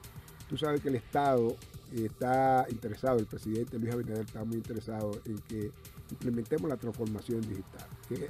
Tú 0.50 0.58
sabes 0.58 0.82
que 0.82 0.90
el 0.90 0.96
Estado 0.96 1.56
está 1.92 2.66
interesado, 2.70 3.20
el 3.20 3.26
presidente 3.26 3.80
Luis 3.80 3.94
Abinader 3.94 4.26
está 4.26 4.44
muy 4.44 4.58
interesado 4.58 5.12
en 5.26 5.38
que 5.40 5.72
implementemos 6.12 6.70
la 6.70 6.78
transformación 6.78 7.42
digital, 7.42 7.88
que 8.08 8.30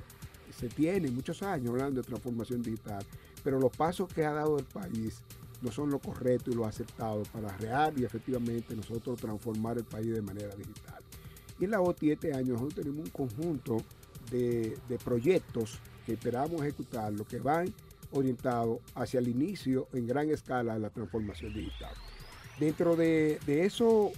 se 0.57 0.69
tiene 0.69 1.09
muchos 1.11 1.43
años 1.43 1.69
hablando 1.69 2.01
de 2.01 2.07
transformación 2.07 2.61
digital, 2.61 3.03
pero 3.43 3.59
los 3.59 3.75
pasos 3.75 4.11
que 4.13 4.25
ha 4.25 4.33
dado 4.33 4.57
el 4.57 4.65
país 4.65 5.21
no 5.61 5.71
son 5.71 5.89
lo 5.89 5.99
correcto 5.99 6.51
y 6.51 6.55
lo 6.55 6.65
aceptado 6.65 7.23
para 7.23 7.49
real 7.57 7.93
y 7.97 8.05
efectivamente 8.05 8.75
nosotros 8.75 9.19
transformar 9.19 9.77
el 9.77 9.83
país 9.83 10.13
de 10.13 10.21
manera 10.21 10.55
digital. 10.55 11.01
Y 11.59 11.65
en 11.65 11.71
la 11.71 11.81
OTI 11.81 12.11
este 12.11 12.33
año 12.33 12.53
nosotros 12.53 12.75
tenemos 12.75 13.05
un 13.05 13.11
conjunto 13.11 13.77
de, 14.31 14.77
de 14.89 14.97
proyectos 14.97 15.79
que 16.05 16.13
esperamos 16.13 16.61
ejecutar, 16.61 17.13
lo 17.13 17.25
que 17.25 17.39
van 17.39 17.73
orientados 18.11 18.79
hacia 18.95 19.19
el 19.19 19.27
inicio 19.27 19.87
en 19.93 20.07
gran 20.07 20.29
escala 20.29 20.73
de 20.75 20.79
la 20.79 20.89
transformación 20.89 21.53
digital. 21.53 21.93
Dentro 22.59 22.95
de, 22.95 23.39
de 23.45 23.65
esos 23.65 24.11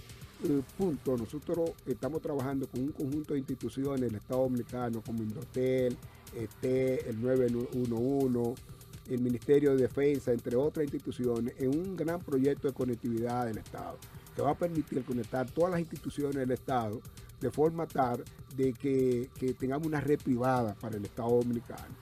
eh, 0.44 0.62
puntos, 0.76 1.20
nosotros 1.20 1.70
estamos 1.86 2.22
trabajando 2.22 2.68
con 2.68 2.80
un 2.80 2.92
conjunto 2.92 3.34
de 3.34 3.40
instituciones 3.40 4.02
del 4.02 4.14
Estado 4.14 4.42
Dominicano 4.42 5.02
como 5.02 5.22
Indotel, 5.22 5.96
ET, 6.34 6.64
el 7.08 7.20
911, 7.20 8.62
el 9.10 9.20
Ministerio 9.20 9.74
de 9.74 9.82
Defensa, 9.82 10.32
entre 10.32 10.54
otras 10.56 10.84
instituciones, 10.84 11.54
en 11.58 11.70
un 11.70 11.96
gran 11.96 12.20
proyecto 12.20 12.68
de 12.68 12.74
conectividad 12.74 13.46
del 13.46 13.58
Estado, 13.58 13.98
que 14.36 14.42
va 14.42 14.50
a 14.50 14.54
permitir 14.54 15.02
conectar 15.04 15.50
todas 15.50 15.72
las 15.72 15.80
instituciones 15.80 16.36
del 16.36 16.52
Estado 16.52 17.00
de 17.40 17.50
forma 17.50 17.86
tal 17.86 18.24
de 18.56 18.72
que, 18.72 19.28
que 19.38 19.54
tengamos 19.54 19.86
una 19.86 20.00
red 20.00 20.18
privada 20.18 20.74
para 20.74 20.96
el 20.96 21.04
Estado 21.04 21.30
Dominicano. 21.30 21.94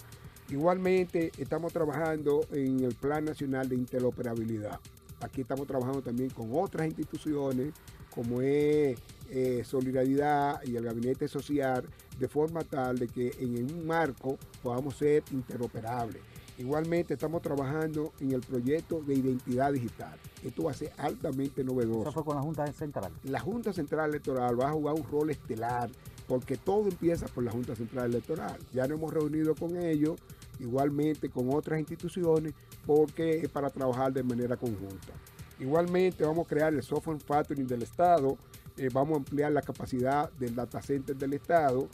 Igualmente, 0.48 1.32
estamos 1.38 1.72
trabajando 1.72 2.46
en 2.52 2.84
el 2.84 2.94
Plan 2.94 3.24
Nacional 3.24 3.68
de 3.68 3.74
Interoperabilidad. 3.74 4.78
Aquí 5.20 5.40
estamos 5.40 5.66
trabajando 5.66 6.02
también 6.02 6.30
con 6.30 6.50
otras 6.52 6.86
instituciones, 6.86 7.74
como 8.14 8.40
es 8.42 8.98
eh, 9.30 9.62
Solidaridad 9.64 10.62
y 10.64 10.76
el 10.76 10.84
Gabinete 10.84 11.26
Social, 11.26 11.84
de 12.18 12.28
forma 12.28 12.62
tal 12.62 12.98
de 12.98 13.08
que 13.08 13.32
en 13.40 13.64
un 13.74 13.86
marco 13.86 14.38
podamos 14.62 14.96
ser 14.96 15.24
interoperables. 15.32 16.22
Igualmente 16.58 17.14
estamos 17.14 17.42
trabajando 17.42 18.12
en 18.20 18.32
el 18.32 18.40
proyecto 18.40 19.02
de 19.02 19.14
identidad 19.14 19.72
digital. 19.72 20.18
Esto 20.42 20.64
va 20.64 20.70
a 20.70 20.74
ser 20.74 20.90
altamente 20.96 21.62
novedoso. 21.62 22.02
Eso 22.02 22.12
fue 22.12 22.24
con 22.24 22.36
la 22.36 22.42
Junta 22.42 22.66
Central. 22.72 23.12
La 23.24 23.40
Junta 23.40 23.74
Central 23.74 24.08
Electoral 24.08 24.58
va 24.58 24.70
a 24.70 24.72
jugar 24.72 24.94
un 24.94 25.04
rol 25.04 25.30
estelar 25.30 25.90
porque 26.26 26.56
todo 26.56 26.88
empieza 26.88 27.26
por 27.26 27.44
la 27.44 27.52
Junta 27.52 27.76
Central 27.76 28.06
Electoral. 28.06 28.58
Ya 28.72 28.86
nos 28.86 28.98
hemos 28.98 29.12
reunido 29.12 29.54
con 29.54 29.76
ellos, 29.76 30.18
igualmente 30.58 31.28
con 31.28 31.52
otras 31.52 31.78
instituciones, 31.78 32.54
porque 32.86 33.38
es 33.40 33.48
para 33.50 33.68
trabajar 33.68 34.12
de 34.12 34.22
manera 34.22 34.56
conjunta. 34.56 35.12
Igualmente 35.58 36.24
vamos 36.24 36.46
a 36.46 36.48
crear 36.48 36.74
el 36.74 36.82
software 36.82 37.18
factoring 37.20 37.66
del 37.66 37.82
Estado, 37.82 38.36
eh, 38.76 38.88
vamos 38.92 39.14
a 39.14 39.16
ampliar 39.18 39.52
la 39.52 39.62
capacidad 39.62 40.30
del 40.32 40.54
data 40.54 40.82
center 40.82 41.16
del 41.16 41.34
Estado, 41.34 41.88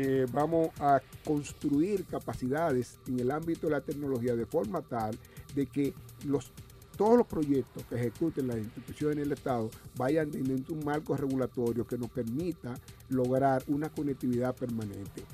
eh, 0.00 0.26
vamos 0.32 0.68
a 0.80 1.00
construir 1.24 2.04
capacidades 2.04 2.98
en 3.08 3.18
el 3.18 3.32
ámbito 3.32 3.66
de 3.66 3.72
la 3.72 3.80
tecnología 3.80 4.36
de 4.36 4.46
forma 4.46 4.80
tal 4.80 5.18
de 5.56 5.66
que 5.66 5.92
los, 6.24 6.52
todos 6.96 7.18
los 7.18 7.26
proyectos 7.26 7.82
que 7.84 7.96
ejecuten 7.96 8.46
las 8.46 8.58
instituciones 8.58 9.16
del 9.18 9.32
Estado 9.32 9.68
vayan 9.96 10.30
dentro 10.30 10.72
de 10.74 10.80
un 10.80 10.84
marco 10.84 11.16
regulatorio 11.16 11.84
que 11.84 11.98
nos 11.98 12.10
permita 12.10 12.74
lograr 13.08 13.64
una 13.66 13.88
conectividad 13.88 14.54
permanente. 14.54 15.24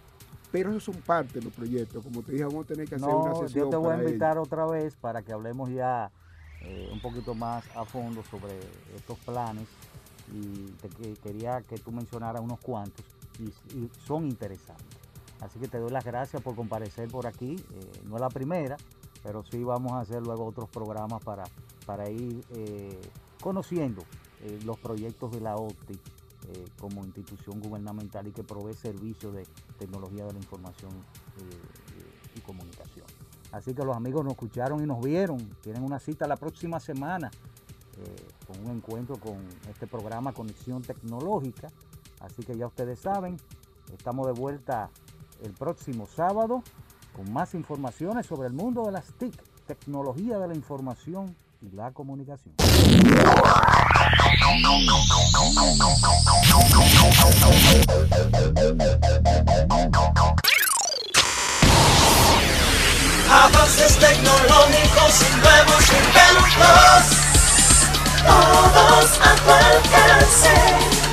Pero 0.51 0.71
esos 0.71 0.85
son 0.85 0.95
parte 1.03 1.41
de 1.41 1.45
los 1.45 1.53
proyectos. 1.53 2.03
Como 2.03 2.23
te 2.23 2.33
dije, 2.33 2.45
vamos 2.45 2.65
a 2.65 2.69
tener 2.69 2.89
que 2.89 2.95
hacer 2.95 3.09
una 3.15 3.35
sesión 3.35 3.65
yo 3.67 3.71
te 3.71 3.77
voy 3.77 3.93
a 3.93 3.97
ello. 3.99 4.09
invitar 4.09 4.39
otra 4.39 4.65
vez 4.67 4.95
para 4.95 5.21
que 5.21 5.33
hablemos 5.33 5.69
ya 5.69 6.11
eh, 6.63 6.89
un 6.91 7.01
poquito 7.03 7.35
más 7.35 7.65
a 7.77 7.85
fondo 7.85 8.23
sobre 8.31 8.59
estos 8.97 9.19
planes 9.19 9.67
y 10.33 10.71
te 10.81 10.89
que- 10.89 11.15
quería 11.23 11.61
que 11.69 11.77
tú 11.77 11.93
mencionaras 11.93 12.41
unos 12.41 12.61
cuantos 12.61 13.05
y, 13.39 13.91
son 14.07 14.27
interesantes. 14.27 14.99
Así 15.41 15.59
que 15.59 15.69
te 15.69 15.79
doy 15.79 15.91
las 15.91 16.05
gracias 16.05 16.43
por 16.43 16.55
comparecer 16.55 17.09
por 17.09 17.27
aquí. 17.27 17.57
eh, 17.57 18.03
no 18.05 18.17
es 18.17 18.21
la 18.21 18.29
primera, 18.29 18.77
pero 19.23 19.43
sí 19.45 19.63
vamos 19.63 19.93
a 19.93 20.01
hacer 20.01 20.23
luego 20.23 20.47
otros 20.47 20.69
programas 20.69 21.23
para, 21.23 21.45
para 21.87 22.09
ir 22.09 22.45
eh, 22.51 23.01
conociendo 23.43 24.03
eh, 24.43 24.59
los 24.65 24.79
proyectos 24.79 25.33
de 25.33 25.41
la 25.41 25.57
OPTI 25.57 25.99
como 26.79 27.03
institución 27.07 27.59
gubernamental 27.59 28.27
y 28.27 28.33
que 28.33 28.43
provee 28.43 28.75
servicios 28.75 29.33
de 29.33 29.47
tecnología 29.79 30.27
de 30.27 30.35
la 30.35 30.39
información 30.39 30.91
y 32.37 32.41
comunicación. 32.41 33.07
Así 33.51 33.73
que 33.73 33.83
los 33.83 33.97
amigos 33.97 34.25
nos 34.25 34.35
escucharon 34.35 34.83
y 34.83 34.87
nos 34.87 35.01
vieron. 35.01 35.39
Tienen 35.63 35.83
una 35.83 35.99
cita 35.99 36.27
la 36.27 36.37
próxima 36.37 36.81
semana 36.81 37.31
con 38.47 38.63
un 38.63 38.77
encuentro 38.77 39.17
con 39.17 39.39
este 39.71 39.87
programa 39.87 40.35
Conexión 40.35 40.83
Tecnológica. 40.83 41.69
Así 42.25 42.43
que 42.43 42.57
ya 42.57 42.67
ustedes 42.67 43.01
saben, 43.01 43.37
estamos 43.93 44.27
de 44.27 44.33
vuelta 44.33 44.89
el 45.43 45.53
próximo 45.53 46.07
sábado 46.07 46.63
con 47.15 47.31
más 47.33 47.55
informaciones 47.55 48.27
sobre 48.27 48.49
el 48.49 48.55
mundo 48.55 48.87
de 48.87 48.93
las 48.93 49.13
TIC, 49.19 49.35
tecnología 49.67 50.39
de 50.39 50.49
la 50.49 50.55
información 50.55 51.37
y 51.61 51.71
la 51.77 51.93
comunicación. 51.93 52.55
Avances 63.31 63.99
tecnológicos 63.99 65.21
y 65.21 65.37
nuevos 65.41 65.85
inventos, 65.93 67.05
todos 68.25 69.21
a 69.21 69.35
tu 69.45 69.51
alcance. 69.51 71.04